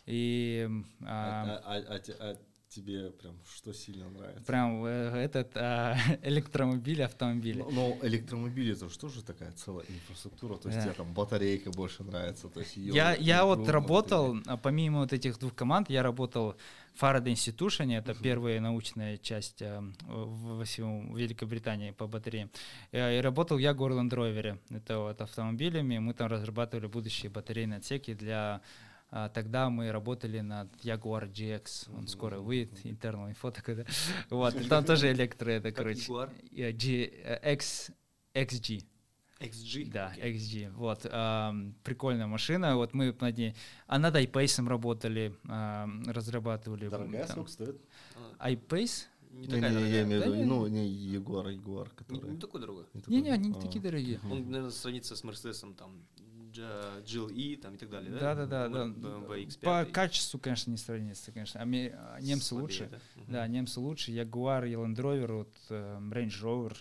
[0.06, 0.70] и
[1.02, 2.38] а, а, а, а, а
[2.76, 4.44] тебе прям что сильно нравится?
[4.46, 7.58] Прям э, этот а, электромобиль, автомобиль.
[7.60, 10.58] Но, но электромобиль это что же такая целая инфраструктура?
[10.58, 10.86] То есть да.
[10.86, 12.50] тебе там батарейка больше нравится?
[12.50, 14.58] То есть ее, я я вот работал, батарейка.
[14.58, 16.56] помимо вот этих двух команд, я работал
[16.94, 18.22] в Faraday Institution, это uh-huh.
[18.22, 20.62] первая научная часть а, в, в,
[21.16, 22.50] Великобритании по батареям.
[22.92, 27.78] И, и работал я в Land Rover, это вот автомобилями, мы там разрабатывали будущие батарейные
[27.78, 28.62] отсеки для
[29.34, 33.86] тогда мы работали над Jaguar GX, он скоро выйдет, internal info такой, да.
[34.30, 36.12] Вот, там тоже электро, это, короче.
[36.12, 36.30] Jaguar?
[36.52, 37.92] G, X,
[38.34, 38.84] XG.
[39.40, 39.92] XG?
[39.92, 40.34] Да, okay.
[40.34, 40.72] XG.
[40.72, 42.76] Вот, эм, прикольная машина.
[42.76, 43.56] Вот мы над ней...
[43.88, 46.88] А над iPace работали, эм, разрабатывали.
[46.88, 47.82] Дорогая, сколько стоит?
[48.40, 49.08] iPace?
[49.32, 52.22] Не, такая не, не, я имею в виду, ну, не Ягуар, Ягуар, который...
[52.22, 52.86] Не, не такой дорогой.
[53.08, 53.62] Не-не, они не а.
[53.62, 54.20] такие дорогие.
[54.30, 56.06] Он, наверное, сравнится с Мерседесом, там,
[56.62, 58.36] Jill E там, и так далее, да?
[58.36, 58.86] Да, да, да.
[58.86, 59.60] BMW X5.
[59.62, 61.62] По качеству, конечно, не сравнится, конечно.
[61.62, 61.66] А
[62.22, 62.90] немцы Слабее, лучше.
[63.16, 63.24] Да?
[63.28, 64.12] да, немцы лучше.
[64.12, 66.78] Jaguar и Land Rover, вот, uh, Range Rover,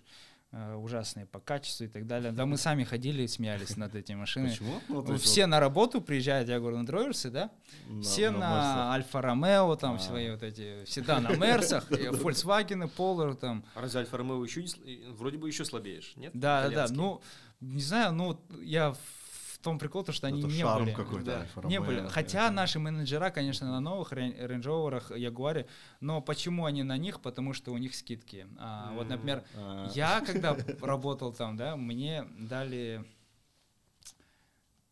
[0.52, 2.32] uh, ужасные по качеству и так далее.
[2.32, 4.50] Да, мы сами ходили и смеялись над этими машинами.
[4.50, 4.80] Почему?
[4.88, 7.50] Ну, все на работу приезжают Jaguar Land Rovers, да?
[7.88, 9.98] На, все на, на Альфа Ромео, там а.
[9.98, 13.64] свои вот эти, всегда на Мерсах, Volkswagen, Polar там.
[13.74, 16.32] А разве Альфа Ромео еще не, вроде бы еще слабеешь, нет?
[16.34, 16.94] Да, да, да.
[16.94, 17.22] Ну,
[17.60, 18.94] не знаю, ну, я
[19.62, 21.24] том прикол, то, что они не были.
[21.24, 22.08] Да, не были.
[22.08, 25.66] Хотя наши менеджера, конечно, на новых Range Rover, Ягуаре,
[26.00, 27.20] но почему они на них?
[27.20, 28.46] Потому что у них скидки.
[28.58, 29.88] А, вот, например, а.
[29.94, 33.04] я когда работал там, да, мне дали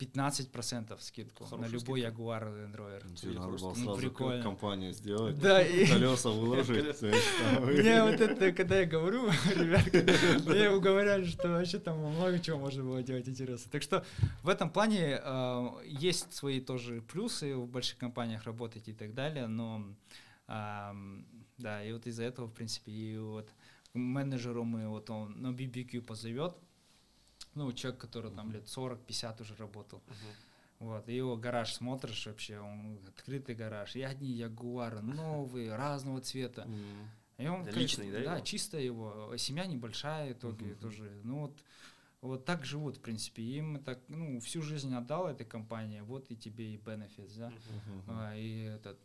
[0.00, 2.22] 15% скидку Хорошая на любой скидка.
[2.22, 3.34] Jaguar Land Rover.
[3.34, 4.42] Надо было ну, прикольно.
[4.42, 5.86] компанию сделать, да, и...
[5.86, 7.00] колеса выложить.
[7.02, 9.92] Мне вот это, когда я говорю, ребят,
[10.46, 13.70] мне говорят, что вообще там много чего можно было делать интересно.
[13.70, 14.04] Так что
[14.42, 19.46] в этом плане э, есть свои тоже плюсы в больших компаниях работать и так далее,
[19.46, 19.84] но
[21.58, 23.48] да, и вот из-за этого, в принципе, и вот
[23.94, 26.56] менеджеру мы вот он на BBQ позовет,
[27.54, 30.02] ну, человек, который там лет 40-50 уже работал.
[30.06, 30.34] Uh-huh.
[30.80, 36.62] Вот, и его гараж смотришь вообще, он открытый гараж, и одни ягуары новые, разного цвета.
[36.62, 37.44] Mm.
[37.44, 38.22] И он, да, личный, да?
[38.22, 38.44] Да, его?
[38.44, 39.34] чисто его.
[39.36, 40.80] Семья небольшая, итоге uh-huh.
[40.80, 41.20] тоже.
[41.24, 41.58] Ну вот,
[42.20, 43.42] вот так живут, в принципе.
[43.42, 47.48] Им так, ну, всю жизнь отдал этой компании, вот и тебе и benefits, да.
[47.48, 48.02] Uh-huh.
[48.08, 48.98] А, и этот,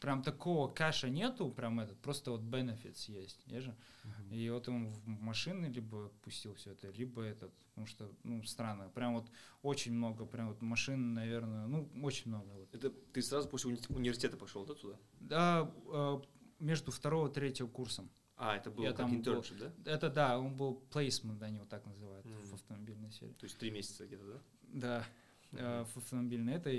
[0.00, 3.76] прям такого кэша нету, прям этот, просто вот benefits есть, я же.
[4.04, 4.34] Uh-huh.
[4.34, 8.88] И вот он в машины либо пустил все это, либо этот, потому что, ну, странно,
[8.90, 9.28] прям вот
[9.62, 12.48] очень много, прям вот машин, наверное, ну, очень много.
[12.48, 12.74] Вот.
[12.74, 14.96] Это ты сразу после уни- университета пошел, да, туда?
[15.20, 16.20] Да, э,
[16.60, 18.10] между второго и третьего курсом.
[18.36, 19.92] А, это был я как internship, был, да?
[19.92, 22.44] Это да, он был placement, они его так называют mm.
[22.44, 23.32] в автомобильной сфере.
[23.32, 24.40] То есть три месяца где-то, да?
[24.62, 25.06] Да,
[25.50, 25.82] mm-hmm.
[25.82, 26.70] э, в автомобильной это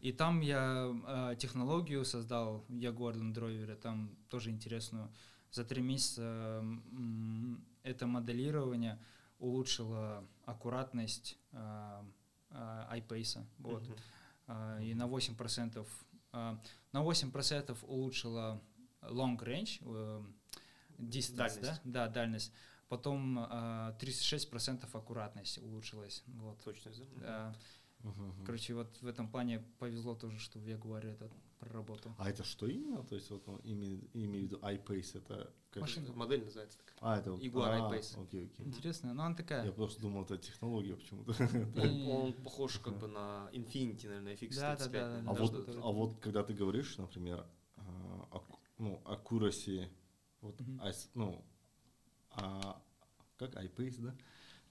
[0.00, 5.10] и там я э, технологию создал, я Gordon Дройвере, там тоже интересную.
[5.50, 8.98] За три месяца э, это моделирование
[9.38, 12.02] улучшило аккуратность э,
[12.50, 13.44] э, iPace.
[13.58, 13.82] Вот.
[13.82, 13.98] Uh-huh.
[14.48, 15.86] Э, и на 8%,
[16.32, 16.56] э,
[16.92, 18.62] на 8% улучшило
[19.02, 20.22] long range, э,
[20.98, 21.62] distance, дальность.
[21.62, 21.80] да?
[21.84, 22.52] Да, дальность.
[22.88, 26.22] Потом э, 36% аккуратность улучшилась.
[26.26, 26.62] Вот.
[26.62, 27.20] Точность, да?
[27.20, 27.56] Да.
[28.06, 28.44] Угу.
[28.46, 31.28] Короче, вот в этом плане повезло тоже, что в Ягуаре это
[31.58, 32.14] проработал.
[32.18, 33.02] А это что именно?
[33.02, 36.12] То есть вот он имеет, имеет в виду iPace, это как Машина, это?
[36.12, 36.96] модель называется такая.
[37.00, 38.22] А, это Jaguar а, iPace.
[38.22, 38.66] Окей, окей.
[38.66, 39.64] Интересно, но она такая.
[39.64, 41.32] Я просто думал, это технология почему-то.
[42.10, 44.54] Он похож как бы на Infinity, наверное, FX35.
[44.60, 47.44] Да, да, да, а, вот, а вот когда ты говоришь, например,
[47.76, 48.42] а,
[48.78, 49.88] ну, accuracy
[50.40, 50.60] Вот,
[51.14, 51.44] ну,
[52.30, 52.80] а,
[53.36, 54.14] как iPace, да?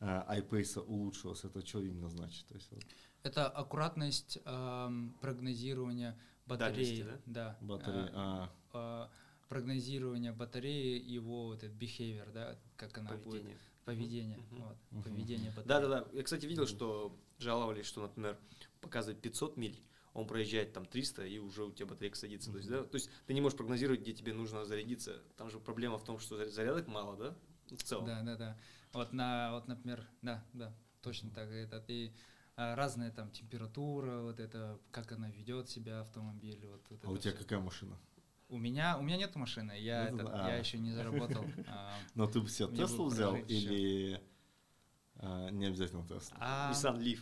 [0.07, 2.45] А, iPace улучшилось, это что именно значит?
[2.47, 2.83] То есть, вот,
[3.23, 7.01] Это аккуратность эм, прогнозирования батареи.
[7.01, 7.57] Дальности, да?
[7.59, 13.41] батареи, Э, а, э, прогнозирование батареи, его вот этот behavior, да, как она Поведение.
[13.43, 13.61] будет.
[13.85, 14.37] Поведение.
[14.37, 14.61] Мгм.
[14.61, 15.03] Вот, Мгм.
[15.03, 15.67] поведение батареи.
[15.67, 16.07] Да, да, да.
[16.13, 18.37] Я, кстати, видел, что жаловались, что, например,
[18.81, 19.81] показывает 500 миль,
[20.13, 22.51] он проезжает там 300, и уже у тебя батарейка садится.
[22.51, 25.19] То есть, да, то есть ты не можешь прогнозировать, где тебе нужно зарядиться.
[25.35, 27.35] Там же проблема в том, что заря- зарядок мало, да?
[27.75, 28.05] В целом.
[28.05, 28.57] Да, да, да.
[28.93, 31.49] Вот на, вот, например, да, да, точно так.
[31.49, 32.11] Это и
[32.57, 37.17] а, разная там температура, вот это, как она ведет себя автомобиль, вот, вот а у
[37.17, 37.43] тебя всё.
[37.43, 37.97] какая машина?
[38.47, 40.47] У меня, у меня нет машины, я, Ну, этот, а.
[40.49, 41.43] я еще не заработал.
[41.67, 44.21] а, Но ты бы себе Теслу взял или
[45.17, 46.37] а, не обязательно Теслу?
[46.39, 47.19] а Nissan Leaf.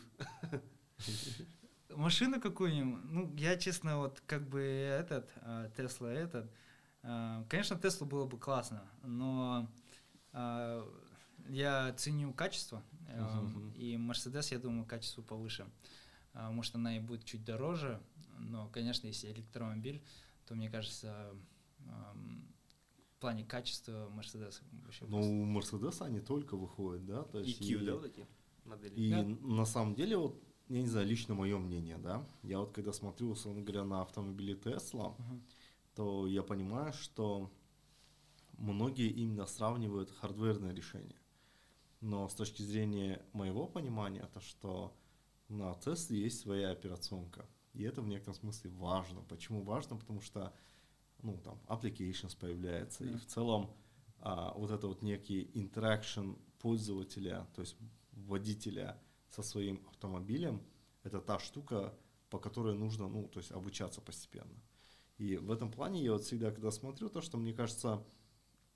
[1.96, 6.52] машину какую-нибудь, ну, я, честно, вот как бы этот, а, Тесла этот,
[7.50, 9.68] конечно, Теслу было бы классно, но
[11.50, 13.72] я ценю качество, Мгм.
[13.76, 15.68] и Мерседес, я думаю, качество повыше.
[16.34, 18.02] А, Может, она и будет чуть дороже,
[18.40, 20.02] но, конечно, если электромобиль,
[20.48, 21.36] то, мне кажется,
[21.80, 27.24] в плане качества Мерседес вообще Ну, у Мерседеса они только выходят, да?
[27.24, 28.28] То И есть Q, и- да, вот эти
[28.66, 28.94] модели?
[28.96, 29.24] И Да.
[29.24, 33.30] на самом деле, вот, я не знаю, лично мое мнение, да, я вот когда смотрю,
[33.30, 35.44] условно говоря, на автомобили Tesla, Мгм.
[35.96, 37.50] то я понимаю, что
[38.58, 41.16] многие именно сравнивают хардверное решение.
[42.04, 44.94] Но с точки зрения моего понимания, то что
[45.48, 47.48] на Tesla есть своя операционка.
[47.72, 49.22] И это в некотором смысле важно.
[49.22, 49.96] Почему важно?
[49.96, 50.54] Потому что
[51.22, 53.18] ну, там, applications появляется, и Да.
[53.18, 53.74] в целом
[54.20, 57.78] а, вот это вот некий interaction пользователя, то есть
[58.12, 60.62] водителя со своим автомобилем,
[61.04, 61.98] это та штука,
[62.30, 64.62] по которой нужно, ну, то есть обучаться постепенно.
[65.18, 68.04] И в этом плане я вот всегда, когда смотрю, то, что мне кажется,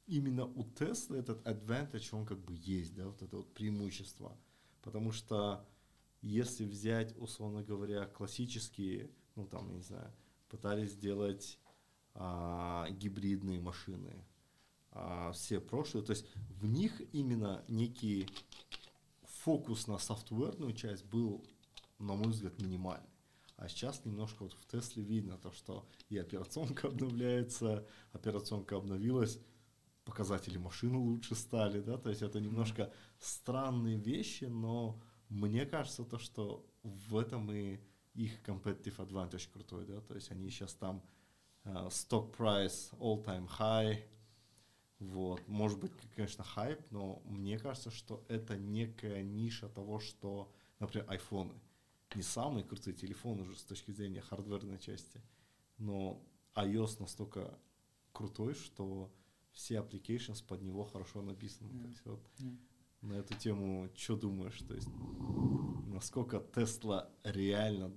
[0.07, 4.35] именно у Tesla этот advantage, он как бы есть, да, вот это вот преимущество.
[4.81, 5.65] Потому что
[6.21, 10.11] если взять, условно говоря, классические, ну там, не знаю,
[10.49, 11.59] пытались сделать
[12.13, 14.25] а, гибридные машины,
[14.91, 18.27] а, все прошлые, то есть в них именно некий
[19.23, 21.45] фокус на софтверную часть был,
[21.99, 23.09] на мой взгляд, минимальный.
[23.57, 29.39] А сейчас немножко вот в Тесле видно то, что и операционка обновляется, операционка обновилась,
[30.07, 36.17] показатели машины лучше стали, да, то есть это немножко странные вещи, но мне кажется то,
[36.17, 37.79] что в этом и
[38.13, 41.03] их competitive advantage крутой, да, то есть они сейчас там
[41.65, 43.99] э, stock price all time high,
[44.99, 51.05] вот, может быть, конечно, хайп, но мне кажется, что это некая ниша того, что, например,
[51.09, 51.53] айфоны.
[52.15, 55.21] Не самые крутые телефоны уже с точки зрения хардверной части,
[55.77, 56.23] но
[56.55, 57.59] iOS настолько
[58.13, 59.11] крутой, что
[59.57, 61.69] все applications под него хорошо написаны.
[61.73, 61.81] Да.
[61.81, 62.57] То есть вот Да.
[63.01, 64.59] на эту тему что думаешь?
[64.61, 64.87] То есть
[65.87, 67.91] насколько Тесла реально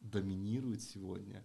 [0.00, 1.44] доминирует сегодня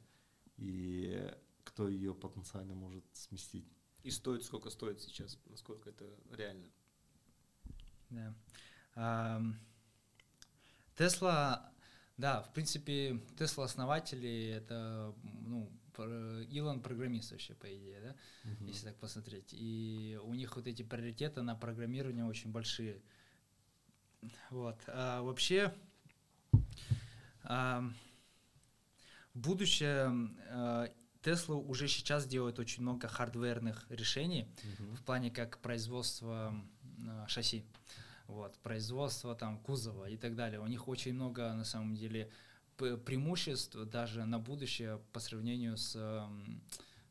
[0.56, 1.30] и
[1.66, 3.68] кто ее потенциально может сместить?
[4.04, 6.72] И стоит, сколько стоит сейчас, насколько это реально.
[8.10, 9.44] Да.
[10.96, 11.74] Тесла,
[12.18, 15.70] да, в принципе, Тесла основатели это, ну,
[16.00, 18.16] Илон программист вообще, по идее, да,
[18.68, 19.50] если так посмотреть.
[19.52, 23.02] И у них вот эти приоритеты на программирование очень большие.
[24.50, 24.78] Вот.
[24.88, 25.74] А вообще,
[27.44, 27.96] ам,
[29.34, 30.12] будущее
[30.50, 30.90] а,
[31.22, 34.48] Тесла уже сейчас делает очень много хардверных решений
[34.80, 34.96] Мгм.
[34.96, 36.54] в плане как производства
[37.08, 37.64] а, шасси,
[38.28, 40.60] вот, производство там кузова и так далее.
[40.60, 42.32] У них очень много на самом деле
[43.06, 46.62] преимуществ даже на будущее по сравнению с ам,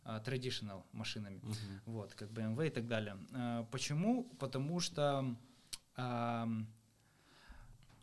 [0.04, 1.80] а, traditional машинами, Мгм.
[1.86, 3.16] вот, как BMW и так далее.
[3.32, 4.24] А, Почему?
[4.38, 5.36] Потому что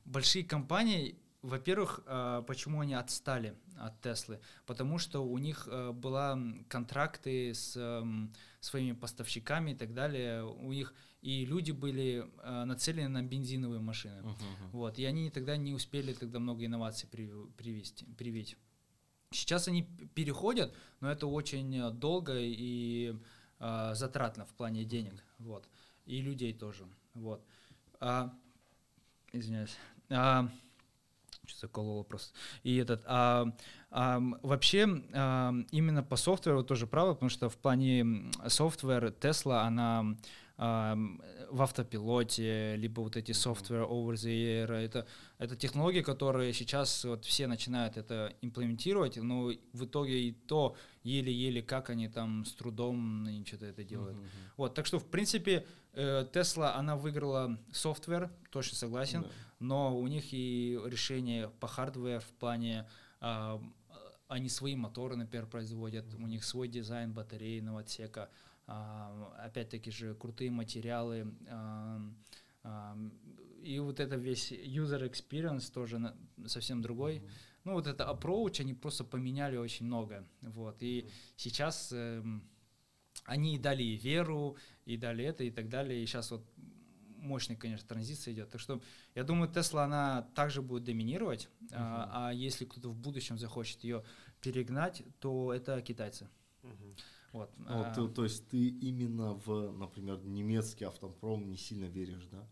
[0.05, 4.39] большие компании, во-первых, а, почему они отстали от Теслы?
[4.65, 10.43] Потому что у них а, была контракты с ам, своими поставщиками и так далее.
[10.43, 14.21] У них и люди были а, нацелены на бензиновые машины.
[14.21, 14.37] Мгм.
[14.71, 18.57] Вот, и они тогда не успели тогда много инноваций прив- привести, привить.
[19.31, 19.83] Сейчас они
[20.15, 23.13] переходят, но это очень э, долго и
[23.59, 25.67] э, затратно в плане денег, вот,
[26.05, 27.45] и людей тоже, вот.
[27.99, 28.33] А,
[29.33, 29.75] извиняюсь.
[30.09, 30.49] А,
[31.55, 32.33] закололо просто.
[32.63, 33.47] И этот, а,
[33.89, 39.61] а, вообще, а, именно по софтверу тоже правда, потому что в плане м, софтвер Tesla,
[39.61, 40.17] она
[40.57, 44.73] в автопилоте, либо вот эти software over the air.
[44.73, 45.05] Это,
[45.37, 51.61] это технологии, которые сейчас вот все начинают это имплементировать, но в итоге и то еле-еле
[51.61, 54.17] как они там с трудом они что-то это делают.
[54.17, 54.53] Mm-hmm.
[54.57, 59.31] Вот, так что в принципе Tesla, э, она выиграла software, точно согласен, yeah.
[59.59, 62.87] Но у них и решение по hardware в плане
[63.19, 63.61] а,
[64.27, 68.29] они свои моторы, например, производят, у них свой дизайн батарейного отсека,
[68.67, 72.97] а, опять-таки же крутые материалы, а,
[73.61, 76.15] и вот это весь user experience тоже на,
[76.45, 77.17] совсем другой.
[77.17, 77.29] Mm-hmm.
[77.63, 81.11] Ну вот это approach, они просто поменяли очень много, вот, и mm-hmm.
[81.37, 82.23] сейчас э,
[83.25, 86.45] они дали и веру, и дали это, и так далее, и сейчас вот
[87.17, 88.49] мощная, конечно, транзиция идет.
[88.49, 88.81] Так что
[89.15, 91.73] я думаю, Тесла, она также будет доминировать, uh-huh.
[91.73, 94.03] а, а если кто-то в будущем захочет ее
[94.41, 96.29] перегнать, то это китайцы.
[96.63, 96.97] Uh-huh.
[97.33, 97.51] Вот.
[97.57, 102.47] Ну, а, то, то есть ты именно в, например, немецкий автопром не сильно веришь, да?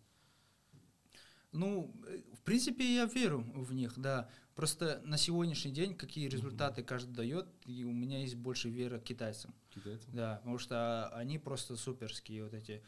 [1.51, 1.93] Ну,
[2.33, 4.29] в принципе, я верю в них, да.
[4.55, 6.85] Просто на сегодняшний день какие результаты mm-hmm.
[6.85, 9.53] каждый дает, и у меня есть больше веры к китайцам.
[9.69, 10.13] Китайцам?
[10.13, 12.83] Да, потому что они просто суперские вот эти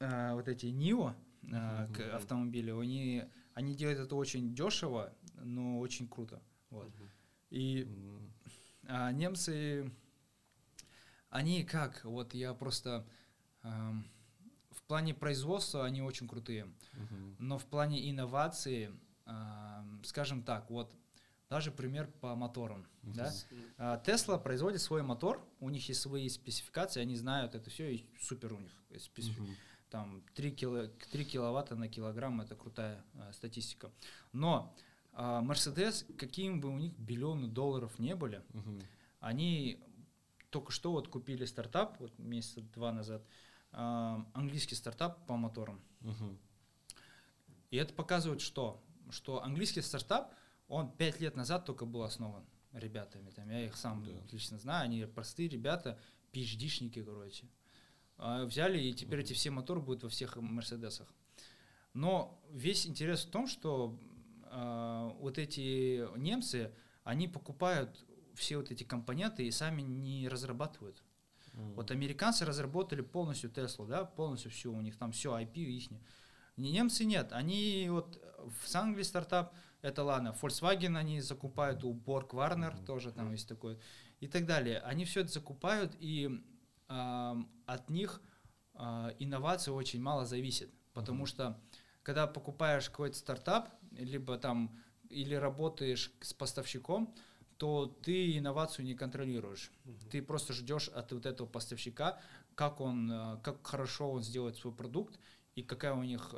[0.00, 1.14] а, вот эти Нио
[1.52, 5.12] а, к автомобилю, они, они делают это очень дешево,
[5.42, 6.42] но очень круто.
[6.70, 6.90] Вот.
[7.50, 7.88] И
[8.86, 9.90] а, немцы,
[11.30, 13.06] они как, вот я просто
[13.62, 13.94] а,
[14.70, 16.66] в плане производства они очень крутые,
[17.38, 18.90] но в плане инновации,
[19.24, 20.92] а, скажем так, вот
[21.50, 22.86] даже пример по моторам.
[23.02, 23.14] Uh-huh.
[23.14, 23.32] Да?
[23.76, 28.06] А, Tesla производит свой мотор, у них есть свои спецификации, они знают это все, и
[28.18, 29.52] супер у них спецификации.
[29.52, 33.92] Uh-huh там 3, кило, 3 киловатта на килограмм, это крутая э, статистика.
[34.32, 34.74] Но
[35.12, 38.80] Мерседес, э, каким бы у них биллионы долларов не были, угу.
[39.20, 39.78] они
[40.50, 43.22] только что вот купили стартап, вот месяца два назад,
[43.70, 43.76] э,
[44.32, 45.80] английский стартап по моторам.
[46.00, 46.38] Угу.
[47.70, 48.82] И это показывает что?
[49.10, 50.34] Что английский стартап,
[50.66, 53.30] он 5 лет назад только был основан ребятами.
[53.30, 54.10] Там, я их сам да.
[54.24, 56.00] отлично знаю, они простые ребята,
[56.32, 57.46] PhD-шники, короче.
[58.16, 61.12] А, взяли, и теперь эти все моторы будут во всех Мерседесах.
[61.92, 63.98] Но весь интерес в том, что
[64.50, 66.72] э, вот эти немцы,
[67.04, 68.04] они покупают
[68.34, 71.02] все вот эти компоненты и сами не разрабатывают.
[71.52, 71.74] Mm.
[71.74, 75.88] Вот американцы разработали полностью Теслу, да, полностью все, у них там все IP их.
[76.56, 82.74] Немцы нет, они вот в Англии стартап, это ладно, Volkswagen они закупают, у Borg Warner
[82.74, 82.84] mm.
[82.84, 83.32] тоже там mm.
[83.32, 83.78] есть такой,
[84.20, 84.80] и так далее.
[84.80, 86.42] Они все это закупают, и
[86.88, 88.20] от них
[88.74, 91.60] а, инновации очень мало зависит, потому что
[92.02, 94.76] когда покупаешь какой-то стартап, либо там
[95.08, 97.14] или работаешь с поставщиком,
[97.56, 99.70] то ты инновацию не контролируешь.
[99.84, 100.10] Uh-huh.
[100.10, 102.20] Ты просто ждешь от вот этого поставщика,
[102.54, 105.18] как он, а, как хорошо он сделает свой продукт
[105.54, 106.34] и какая у них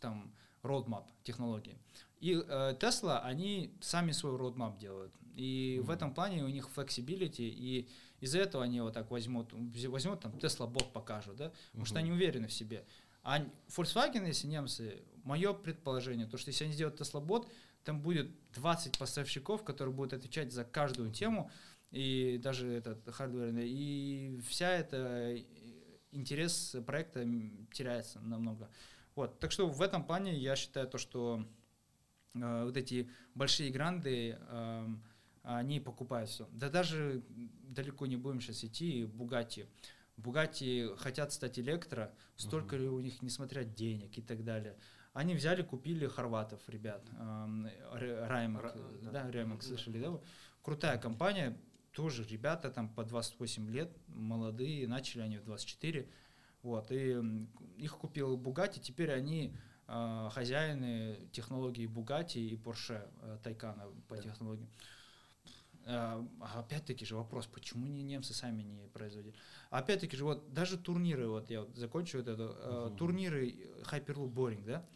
[0.00, 1.78] там roadmap технологии.
[2.20, 5.12] И э, Tesla, они сами свой roadmap делают.
[5.36, 5.82] И mm-hmm.
[5.84, 7.88] в этом плане у них flexibility, и
[8.20, 11.88] из-за этого они вот так возьмут, возьмут там Tesla бот покажут, да, потому mm-hmm.
[11.88, 12.84] что они уверены в себе.
[13.22, 17.50] А Volkswagen, если немцы, мое предположение, то что если они сделают Tesla бот,
[17.84, 21.50] там будет 20 поставщиков, которые будут отвечать за каждую тему,
[21.90, 25.44] и даже этот hardware, и вся эта э,
[26.12, 27.26] интерес проекта
[27.72, 28.70] теряется намного.
[29.14, 31.46] Вот, так что в этом плане я считаю то, что
[32.34, 34.86] э, вот эти большие гранды, э,
[35.48, 36.46] они покупают все.
[36.52, 37.22] Да даже
[37.62, 39.66] далеко не будем сейчас идти, Bugatti.
[40.16, 42.80] Bugatti хотят стать электро, столько uh-huh.
[42.80, 44.76] ли у них, несмотря денег и так далее.
[45.14, 50.20] Они взяли, купили хорватов, ребят, э, Раймак, Р- да, да, Раймак, слышали, да?
[50.62, 51.56] Крутая компания,
[51.92, 56.08] тоже ребята там по 28 лет, молодые, начали они в 24,
[56.62, 57.16] вот, и
[57.78, 59.56] их купил Бугати, теперь они
[59.86, 64.22] э, хозяины технологий Бугати и Porsche э, Тайкана по да.
[64.22, 64.68] технологиям.
[65.90, 66.22] Э,
[66.54, 69.34] опять-таки же вопрос, почему не немцы сами не производили?
[69.70, 72.96] Опять-таки же вот даже турниры, вот я вот закончу вот это, uh-huh.
[72.98, 73.48] турниры
[73.90, 74.86] Hyperloop Boring, да?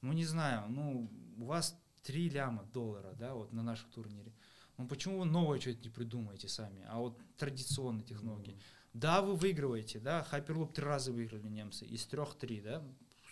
[0.00, 4.32] Ну не знаю, ну у вас 3 ляма доллара, да, вот на нашем турнире.
[4.76, 8.54] Ну почему вы новое что-то не придумаете сами, а вот традиционные технологии?
[8.54, 8.90] Uh-huh.
[8.92, 12.80] Да, вы выигрываете, да, Hyperloop три раза выиграли немцы, из трех три, да,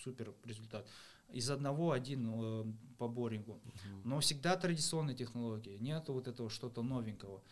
[0.02, 0.88] супер результат.
[1.28, 2.64] Из одного один э,
[2.98, 3.60] по борингу.
[4.04, 7.42] Но всегда традиционные технологии, нет вот этого что-то новенького.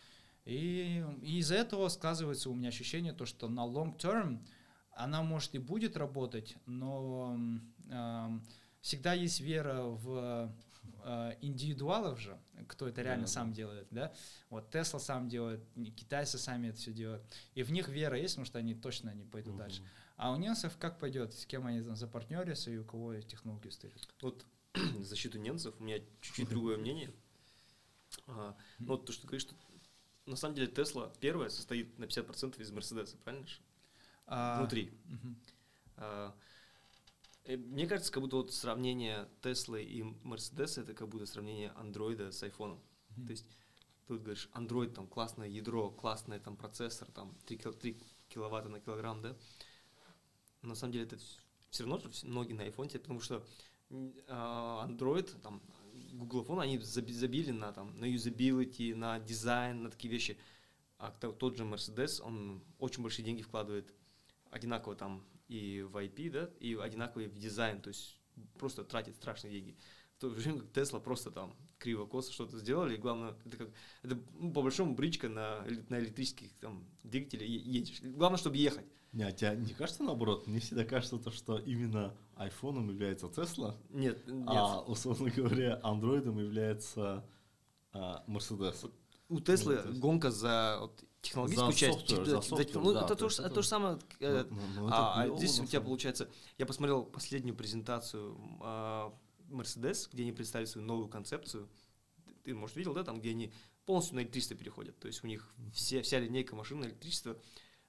[0.45, 4.39] И, и из-за этого сказывается у меня ощущение, то, что на long term
[4.91, 7.37] она может и будет работать, но
[7.89, 8.39] э,
[8.81, 10.53] всегда есть вера в
[11.03, 13.55] э, индивидуалов же, кто это реально Да, сам да.
[13.55, 14.13] делает, да,
[14.49, 15.61] вот Тесла сам делает,
[15.95, 17.23] китайцы сами это все делают,
[17.55, 19.59] и в них вера есть, потому что они точно не пойдут Мгм.
[19.63, 19.83] дальше.
[20.17, 24.07] А у немцев как пойдет, с кем они там запартнерятся и у кого технологии стоят?
[24.21, 27.11] Вот в защиту немцев у меня чуть-чуть другое мнение.
[28.27, 29.55] А, ну, вот то, что ты говоришь, что
[30.25, 33.59] на самом деле Тесла первая состоит на 50% из Мерседеса, правильно же?
[34.27, 34.91] А, Внутри.
[35.05, 35.35] мгм.
[35.97, 36.35] А,
[37.43, 42.31] э, Мне кажется, как будто вот сравнение Теслы и Мерседеса это как будто сравнение андроида
[42.31, 42.81] с айфоном.
[43.09, 43.27] Мгм.
[43.27, 43.45] То есть
[44.07, 47.97] тут говоришь, андроид там классное ядро, классный там процессор, там 3,
[48.29, 49.35] киловатта на килограмм, да?
[50.65, 51.17] На самом деле это
[51.69, 53.45] все равно многие на iPhone, потому что
[54.27, 55.61] а, Android, там,
[56.13, 60.37] Google Phone, они заби- забили на, там, на юзабилити, на дизайн, на такие вещи.
[60.97, 63.93] А то- тот же Mercedes, он очень большие деньги вкладывает
[64.49, 68.17] одинаково там и в IP, да, и одинаково и в дизайн, то есть
[68.57, 69.75] просто тратит страшные деньги.
[70.17, 73.69] В то время как Тесла просто там криво-косо что-то сделали, и главное, это как,
[74.01, 78.01] это ну, по большому бричка на, на электрических там двигателях едешь.
[78.01, 78.85] Главное, чтобы ехать.
[79.15, 80.45] Не, а тебе не кажется наоборот?
[80.45, 84.43] Мне всегда кажется, то, что именно айфоном является Тесла, Нет, нет.
[84.47, 87.25] а, условно говоря, андроидом является
[87.93, 88.85] а, Мерседес.
[89.29, 92.05] У Теслы Ну, гонка за вот, технологическую За часть.
[92.07, 93.97] Тех- за за- софтвер, ну, да, это то же- то же самое.
[94.19, 99.13] э, Ну, ну, а, а здесь у тебя получается, я посмотрел последнюю презентацию а,
[99.49, 101.69] Mercedes, где они представили свою новую концепцию.
[102.43, 103.53] Ты, может, видел, да, там, где они
[103.85, 104.99] полностью на электричество переходят.
[104.99, 107.37] То есть у них все, вся линейка машин на электричество.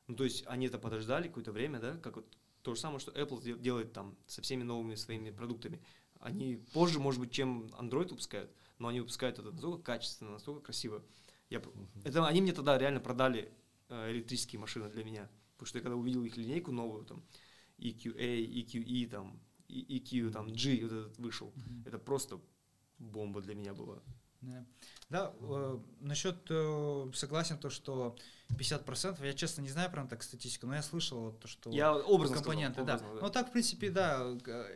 [0.07, 3.13] Ну, то есть они это подождали какое-то время, да, как вот то же самое, что
[3.13, 5.81] Apple де- делает там со всеми новыми своими продуктами.
[6.21, 11.05] Они позже, может быть, чем Android выпускают, но они выпускают это настолько качественно, настолько красиво.
[11.51, 11.63] Я,
[12.05, 13.53] это они мне тогда реально продали
[13.89, 15.29] э, электрические машины для меня.
[15.55, 17.25] Потому что я когда увидел их линейку новую, там,
[17.79, 21.53] EQA, EQE, там, EQ, там, G вот этот вышел,
[21.85, 22.41] это просто
[22.99, 24.03] бомба для меня была.
[24.41, 24.65] Да,
[25.09, 28.17] да э, насчет э, согласен то, что
[28.51, 31.95] 50%, я честно не знаю прям так статистику, но я слышал вот то, что Я
[31.95, 33.05] образно компоненты, сказал, да.
[33.05, 34.25] образно, Ну так, в принципе, да,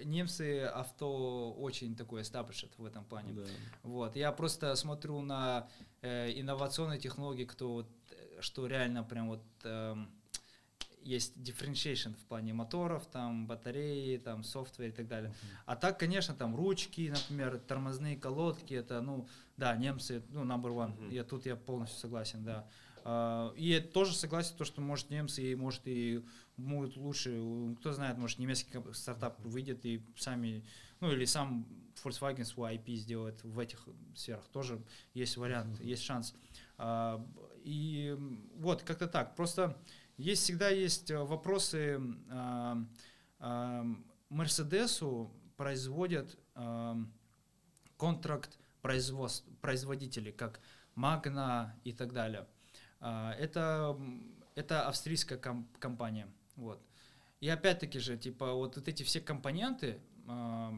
[0.04, 3.32] немцы авто очень такое established в этом плане.
[3.32, 3.42] Да.
[3.82, 5.68] Вот, я просто смотрю на
[6.02, 10.10] э, инновационные технологии, кто вот, э, что реально прям вот эм,
[11.02, 15.34] есть differentiation в плане моторов, там батареи, там софтвер и так далее.
[15.66, 20.94] А так, конечно, там ручки, например, тормозные колодки, это, ну, да, немцы, ну, number one.
[21.00, 21.10] Мгм.
[21.10, 22.68] Я тут я полностью согласен, да.
[23.04, 26.22] А, И я тоже согласен, то, что, может, немцы, и, может, и
[26.56, 27.40] могут лучше,
[27.80, 30.62] кто знает, может, немецкий стартап выйдет и сами,
[31.00, 31.66] ну, или сам
[32.04, 34.46] Volkswagen свой IP сделает в этих сферах.
[34.52, 34.82] Тоже
[35.14, 36.34] есть вариант, есть шанс.
[36.78, 37.20] Б-
[37.64, 38.16] И
[38.56, 39.34] вот, как-то так.
[39.36, 39.76] Просто
[40.20, 42.00] есть всегда есть э, вопросы.
[42.30, 42.78] а,
[43.38, 43.84] а,
[44.28, 47.12] Мерседесу производят ам,
[47.96, 50.60] контракт производителей, как
[50.94, 52.46] Magna и так далее.
[53.00, 53.98] А, Это,
[54.54, 56.28] это австрийская ком- компания.
[56.56, 56.80] Вот.
[57.40, 59.98] И опять-таки же, типа, вот, вот эти все компоненты,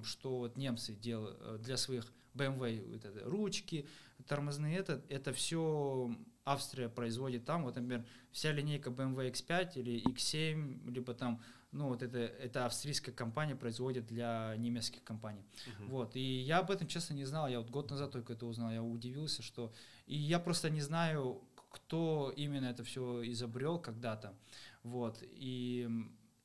[0.05, 3.87] что вот немцы делают э, для своих BMW, вот это, ручки,
[4.27, 6.15] тормозные, это, это все
[6.45, 7.65] Австрия производит там.
[7.65, 11.41] Вот, например, вся линейка BMW X5 или X7, либо там,
[11.71, 15.45] ну, вот это, это австрийская компания производит для немецких компаний.
[15.67, 15.89] Мгм.
[15.91, 17.49] Вот, и я об этом, честно, не знал.
[17.49, 18.71] Я вот год назад только это узнал.
[18.71, 19.73] Я удивился, что...
[20.07, 24.35] И я просто не знаю, кто именно это все изобрел когда-то.
[24.83, 25.89] Вот, и,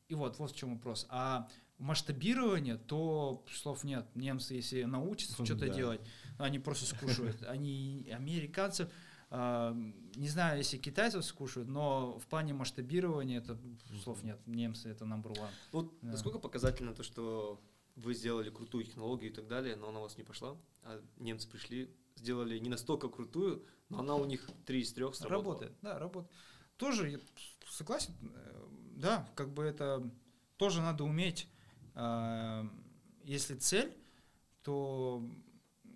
[0.08, 1.08] и вот, вот в чем вопрос.
[1.10, 1.50] А
[1.80, 4.06] масштабирование, то слов нет.
[4.16, 5.74] Немцы, если научатся что-то Да.
[5.74, 6.02] делать,
[6.38, 7.44] они просто скушают.
[7.44, 8.90] Они американцев,
[9.30, 13.58] не знаю, если китайцев скушают, но в плане масштабирования это
[14.04, 14.40] слов нет.
[14.48, 15.50] Немцы это number one.
[15.72, 16.12] Вот Да.
[16.12, 17.60] насколько показательно то, что
[17.96, 21.50] вы сделали крутую технологию и так далее, но она у вас не пошла, а немцы
[21.50, 25.44] пришли, сделали не настолько крутую, но она у них три из трех сработала.
[25.44, 26.32] Работает, да, работает.
[26.78, 27.20] Тоже я
[27.70, 30.10] согласен, э, да, как бы это
[30.58, 31.50] тоже надо уметь.
[33.24, 33.94] Если цель,
[34.64, 35.22] то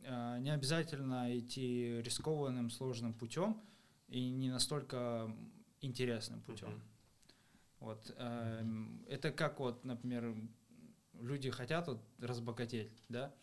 [0.04, 3.62] не обязательно идти рискованным, сложным путем
[4.08, 5.34] и не настолько
[5.82, 6.70] интересным путем.
[6.70, 6.82] Мгм.
[7.80, 10.36] Вот эм, это как вот, например,
[11.20, 13.34] люди хотят вот разбогатеть, да?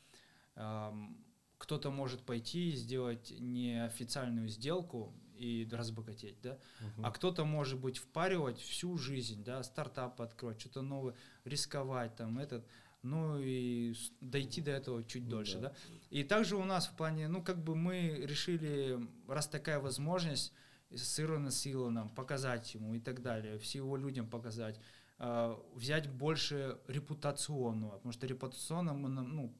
[0.56, 1.24] Эм,
[1.58, 6.56] Кто-то может пойти и сделать неофициальную сделку и разбогатеть, да?
[7.02, 11.14] А кто-то, может быть, впаривать всю жизнь, да, стартап открывать, что-то новое,
[11.44, 12.64] рисковать там, этот,
[13.02, 15.68] ну и дойти до этого чуть Ну дольше, да.
[15.68, 15.74] да.
[16.10, 20.52] И также у нас в плане, ну как бы мы решили, раз такая возможность
[20.90, 24.80] с Ироном Силаном показать ему и так далее, всего людям показать,
[25.18, 29.54] э, взять больше репутационного, потому что репутационно мы, ну,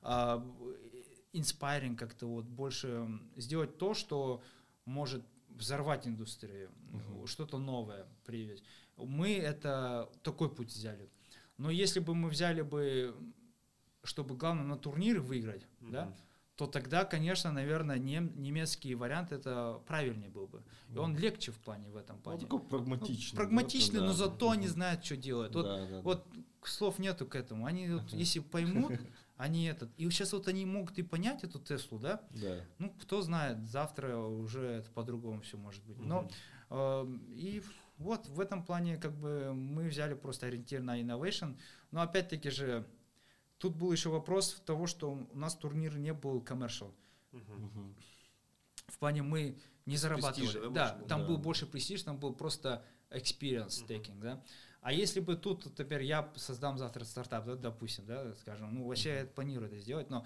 [0.00, 0.44] а,
[1.32, 4.42] inspiring как-то вот больше сделать то, что
[4.84, 7.26] может взорвать индустрию, uh-huh.
[7.26, 8.62] что-то новое привить.
[8.96, 11.10] Мы это такой путь взяли.
[11.58, 13.14] Но если бы мы взяли бы,
[14.04, 15.90] чтобы главное на турниры выиграть, uh-huh.
[15.90, 16.16] да,
[16.58, 20.64] то тогда, конечно, наверное, нем, немецкий вариант это правильнее был бы.
[20.92, 22.38] И он легче в плане в этом плане.
[22.38, 23.36] Он такой прагматичный.
[23.36, 25.54] Ну, прагматичный, да, но зато они знают, что делают.
[25.54, 26.26] Вот, да, да, вот
[26.64, 27.64] слов нету к этому.
[27.64, 28.92] Они вот, если поймут,
[29.36, 29.90] они этот.
[29.98, 32.22] И сейчас вот они могут и понять эту Теслу, да?
[32.30, 32.56] Да.
[32.78, 35.98] Ну, кто знает, завтра уже это по-другому все может быть.
[35.98, 36.28] Но
[36.70, 37.06] э,
[37.36, 37.62] и
[37.98, 41.58] вот в этом плане как бы мы взяли просто ориентир на innovation.
[41.90, 42.86] Но опять-таки же
[43.58, 46.92] Тут был еще вопрос того, что у нас турнир не был commercial.
[47.32, 47.94] Угу.
[48.86, 50.46] В плане мы не зарабатывали.
[50.46, 51.26] Престижа, да, да там да.
[51.26, 54.44] был больше престиж, там был просто experience taking, uh да.
[54.80, 59.10] А если бы тут, теперь я создам завтра стартап, да, допустим, да, скажем, ну вообще
[59.10, 60.24] uh я планирую это сделать, но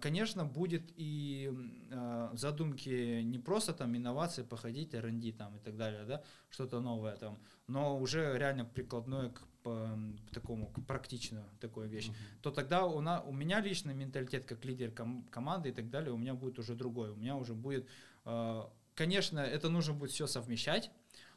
[0.00, 1.50] конечно, будет и
[1.90, 7.16] а, задумки не просто там инновации, походить, R&D там и так далее, да, что-то новое
[7.16, 9.98] там, но уже реально прикладное к, по,
[10.32, 12.42] такому, к практичную такую вещь, uh-huh.
[12.42, 16.12] то тогда у, на, у меня лично менталитет как лидер ком- команды и так далее,
[16.12, 17.88] у меня будет уже другой, у меня уже будет,
[18.26, 20.90] а, конечно, это нужно будет все совмещать,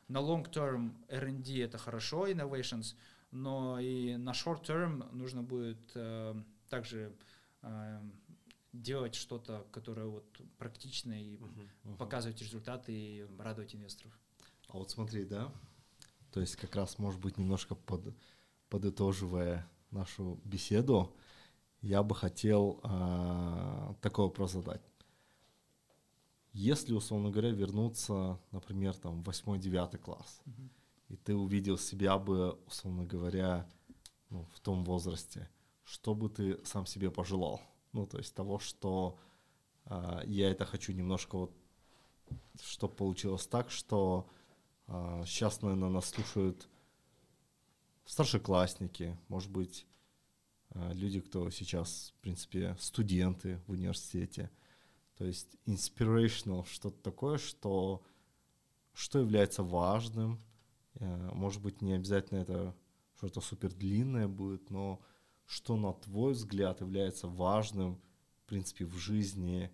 [0.09, 2.95] на long term R&D это хорошо, innovations,
[3.31, 5.95] но и на short term нужно будет
[6.69, 7.13] также
[8.73, 10.25] делать что-то, которое вот
[10.57, 11.97] практичное и uh-huh.
[11.97, 14.17] показывать результаты и радовать инвесторов.
[14.67, 15.51] А вот смотри, да,
[16.31, 18.15] то есть как раз, может быть, немножко под,
[18.69, 21.15] подытоживая нашу беседу,
[21.81, 24.81] я бы хотел э, такой вопрос задать.
[26.51, 30.69] Если, условно говоря, вернуться, например, там, в 8-9 класс, uh-huh.
[31.09, 33.69] и ты увидел себя бы, условно говоря,
[34.29, 35.49] ну, в том возрасте,
[35.87, 37.61] что бы ты сам себе пожелал?
[37.93, 39.17] Ну, то есть того, что
[39.85, 41.57] э, я это хочу немножко вот,
[42.61, 44.29] чтобы получилось так, что
[44.87, 46.67] э, сейчас, наверное, нас слушают
[48.05, 49.87] старшеклассники, может быть,
[50.71, 54.51] э, люди, кто сейчас, в принципе, студенты в университете.
[55.15, 58.03] То есть inspirational, что-то такое, что,
[58.93, 60.37] что является важным.
[60.95, 62.75] Э, может быть, не обязательно это
[63.15, 65.01] что-то супер длинное будет, но
[65.47, 68.01] что, на твой взгляд, является важным,
[68.43, 69.73] в принципе, в жизни,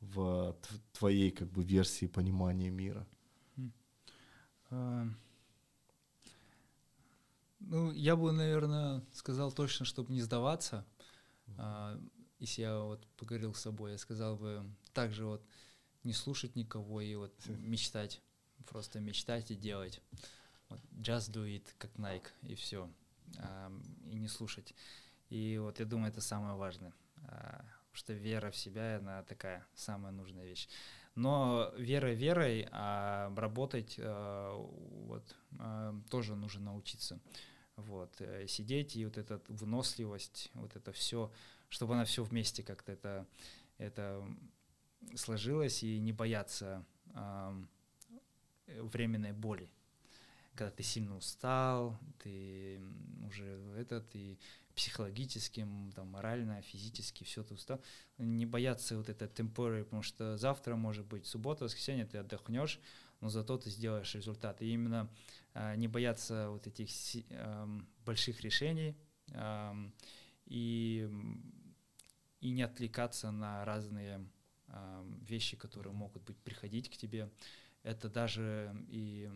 [0.00, 0.56] в
[0.92, 3.06] твоей как бы версии понимания мира?
[4.68, 5.08] А,
[7.60, 10.86] ну, я бы, наверное, сказал точно, чтобы не сдаваться.
[11.56, 11.98] А,
[12.38, 14.62] если я вот поговорил с собой, я сказал бы
[14.92, 15.42] также вот
[16.04, 18.20] не слушать никого и вот мечтать,
[18.66, 20.02] просто мечтать и делать.
[20.68, 22.90] Вот, just do it, как Nike, и все
[24.04, 24.74] и не слушать.
[25.28, 26.92] И вот я думаю, это самое важное,
[27.28, 30.68] а, что вера в себя, она такая самая нужная вещь.
[31.14, 37.20] Но вера верой, а работать а, вот, а, тоже нужно научиться.
[37.76, 41.30] Вот, э, сидеть и вот эта выносливость, вот это все,
[41.68, 43.26] чтобы она все вместе как-то это,
[43.76, 44.26] это
[45.14, 46.86] сложилось и не бояться
[48.66, 49.68] временной боли
[50.56, 52.80] когда ты сильно устал, ты
[53.26, 53.44] уже
[53.76, 54.38] этот, и
[54.74, 57.80] психологически, там, морально, физически, все ты устал,
[58.18, 62.80] не бояться вот это темпоры, потому что завтра, может быть, суббота, воскресенье, ты отдохнешь,
[63.20, 64.60] но зато ты сделаешь результат.
[64.62, 65.10] И именно
[65.54, 66.88] э, не бояться вот этих
[67.30, 67.66] э,
[68.04, 68.94] больших решений
[69.28, 69.90] э,
[70.44, 71.08] и,
[72.40, 74.28] и не отвлекаться на разные
[74.68, 77.30] э, вещи, которые могут быть приходить к тебе.
[77.82, 79.30] Это даже и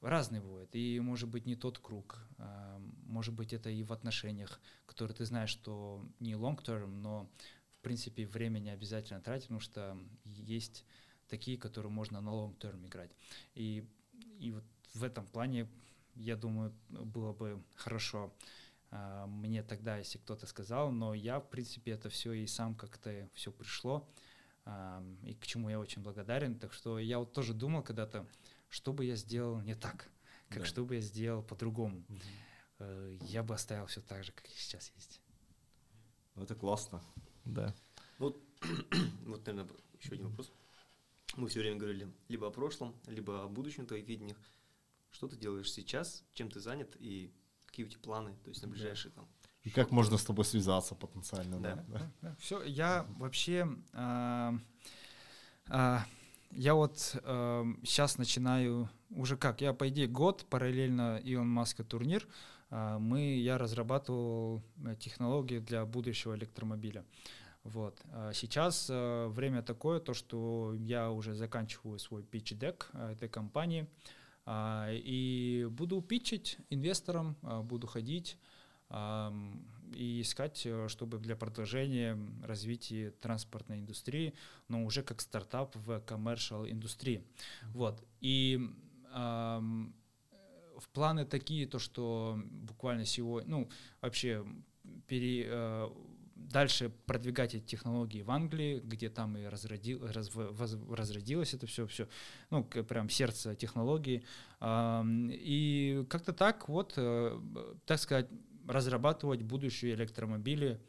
[0.00, 0.74] разные бывают.
[0.74, 2.18] И может быть не тот круг.
[2.38, 7.30] А, может быть это и в отношениях, которые ты знаешь, что не long term, но
[7.70, 10.84] в принципе время не обязательно тратить, потому что есть
[11.28, 13.10] такие, которые можно на long term играть.
[13.54, 13.86] И,
[14.38, 14.64] и вот
[14.94, 15.68] в этом плане,
[16.14, 18.32] я думаю, было бы хорошо
[18.90, 23.28] а, мне тогда, если кто-то сказал, но я, в принципе, это все и сам как-то
[23.34, 24.08] все пришло,
[24.64, 26.58] а, и к чему я очень благодарен.
[26.58, 28.26] Так что я вот тоже думал когда-то,
[28.68, 30.10] что бы я сделал не так,
[30.48, 30.64] как да.
[30.64, 32.04] что бы я сделал по-другому.
[32.08, 33.24] Угу.
[33.26, 35.20] Я бы оставил все так же, как и сейчас есть.
[36.34, 37.02] Ну, это классно.
[37.44, 37.74] Да.
[38.18, 38.40] Вот,
[39.26, 39.68] вот, наверное,
[40.00, 40.52] еще один вопрос.
[41.36, 44.38] Мы все время говорили либо о прошлом, либо о будущем твоих видениях.
[45.10, 47.32] Что ты делаешь сейчас, чем ты занят и
[47.66, 49.28] какие у тебя планы, то есть на ближайшие там
[49.68, 51.84] и как можно с тобой связаться потенциально, да?
[51.88, 52.10] да?
[52.22, 52.36] да.
[52.40, 54.54] Все, я вообще а,
[55.66, 56.06] а,
[56.50, 62.26] я вот э, сейчас начинаю, уже как, я по идее год параллельно Илон Маска турнир,
[62.70, 67.04] э, мы, я разрабатывал э, технологии для будущего электромобиля.
[67.64, 68.00] Вот.
[68.12, 73.86] А сейчас э, время такое, то, что я уже заканчиваю свой pitch-дек э, этой компании,
[74.50, 78.38] а, и буду питчить инвесторам, а, буду ходить
[79.94, 84.34] и искать, э, чтобы для продолжения развития транспортной индустрии,
[84.68, 87.24] но уже как стартап в commercial индустрии.
[87.74, 88.02] Вот.
[88.20, 88.60] И
[90.78, 93.68] в планы такие, то что буквально сегодня, ну,
[94.00, 94.44] вообще
[95.06, 95.88] пере, э,
[96.36, 101.86] дальше продвигать эти технологии в Англии, где там и разродил, раз, воз, разродилось это все,
[101.86, 102.08] все,
[102.50, 104.24] ну, прям сердце технологии.
[104.62, 107.40] И как-то так вот, э,
[107.86, 108.28] так сказать,
[108.68, 110.80] разрабатывать будущие электромобили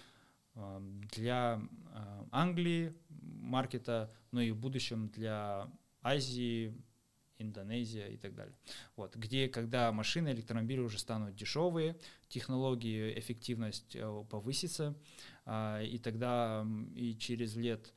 [1.11, 1.61] для
[1.93, 5.69] э, Англии, маркета, но и в будущем для
[6.01, 6.73] Азии,
[7.37, 8.55] Индонезия и так далее.
[8.97, 11.97] Вот, где, когда машины, электромобили уже станут дешевые,
[12.27, 14.95] технологии, эффективность э, повысится,
[15.47, 17.91] и тогда и через лет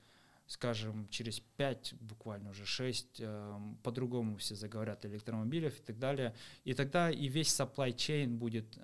[0.47, 6.35] скажем, через 5, буквально уже 6, э, по-другому все заговорят о электромобилях и так далее.
[6.65, 8.79] И тогда и весь supply chain будет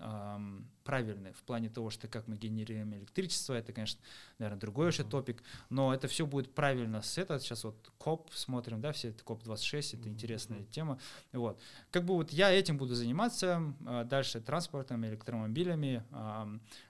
[0.89, 4.01] правильный в плане того, что как мы генерируем электричество, это, конечно,
[4.39, 7.39] наверное, другой еще топик, но это все будет правильно с этого.
[7.39, 10.99] Сейчас вот COP смотрим, да, все это COP-26, это интересная тема.
[11.33, 11.61] Вот.
[11.91, 16.05] Как бы вот я этим буду заниматься, э, дальше транспортом, электромобилями,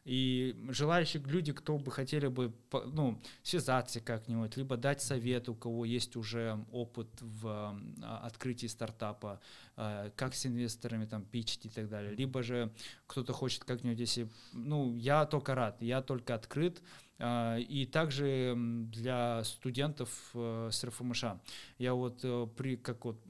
[0.09, 2.51] и желающие люди, кто бы хотели бы,
[2.87, 9.39] ну, связаться как-нибудь, либо дать совет, у кого есть уже опыт в а, открытии стартапа,
[9.77, 12.15] а, как с инвесторами там пичить и так далее.
[12.15, 12.73] Либо же
[13.07, 16.81] кто-то хочет как-нибудь, если, ну, я только рад, я только открыт,
[17.19, 21.25] а, и также для студентов э, с РФМШ.
[21.77, 23.21] Я вот э, при, как вот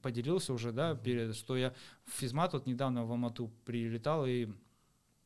[0.00, 1.74] поделился уже, да, перед, что я
[2.06, 4.48] в физмат вот недавно в Алмату прилетал и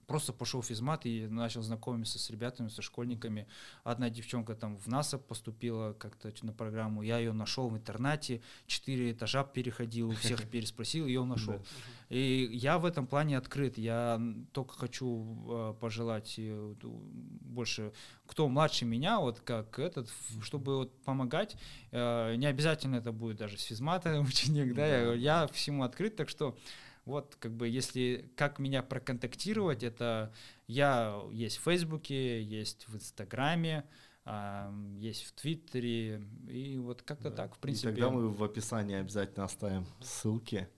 [0.06, 3.46] просто пошел в физмат и начал знакомиться с ребятами, со школьниками.
[3.84, 9.12] Одна девчонка там в НАСА поступила как-то на программу, я ее нашел в интернете, четыре
[9.12, 11.60] этажа переходил, всех переспросил, ее нашел.
[12.08, 14.20] И я в этом плане открыт, я
[14.52, 17.92] только хочу э, пожелать э, больше,
[18.26, 20.08] кто младше меня, вот как этот,
[20.40, 21.56] чтобы вот помогать,
[21.90, 26.56] э, не обязательно это будет даже с физмата ученик, да, я всему открыт, так что
[27.06, 30.34] вот, как бы, если как меня проконтактировать, это
[30.66, 33.84] я есть в Фейсбуке, есть в Инстаграме,
[34.98, 37.36] есть в Твиттере, и вот как-то да.
[37.36, 37.90] так, в принципе.
[37.90, 40.68] И тогда мы в описании обязательно оставим ссылки.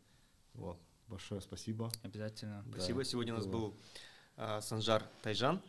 [0.52, 1.90] Вот, большое спасибо.
[2.02, 2.62] Обязательно.
[2.66, 2.72] Да.
[2.72, 3.04] Спасибо.
[3.04, 3.74] Сегодня у нас был
[4.36, 5.62] а, Санжар Тайжан.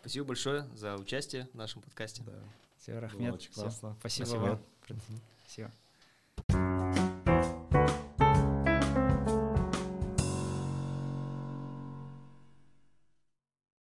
[0.00, 2.22] Спасибо большое за участие в нашем подкасте.
[2.24, 2.32] Да.
[2.78, 3.28] Все, Рахмет.
[3.28, 3.96] Было очень классно.
[4.00, 4.60] Спасибо, Спасибо.
[4.86, 5.70] вам.
[6.46, 6.87] Спасибо.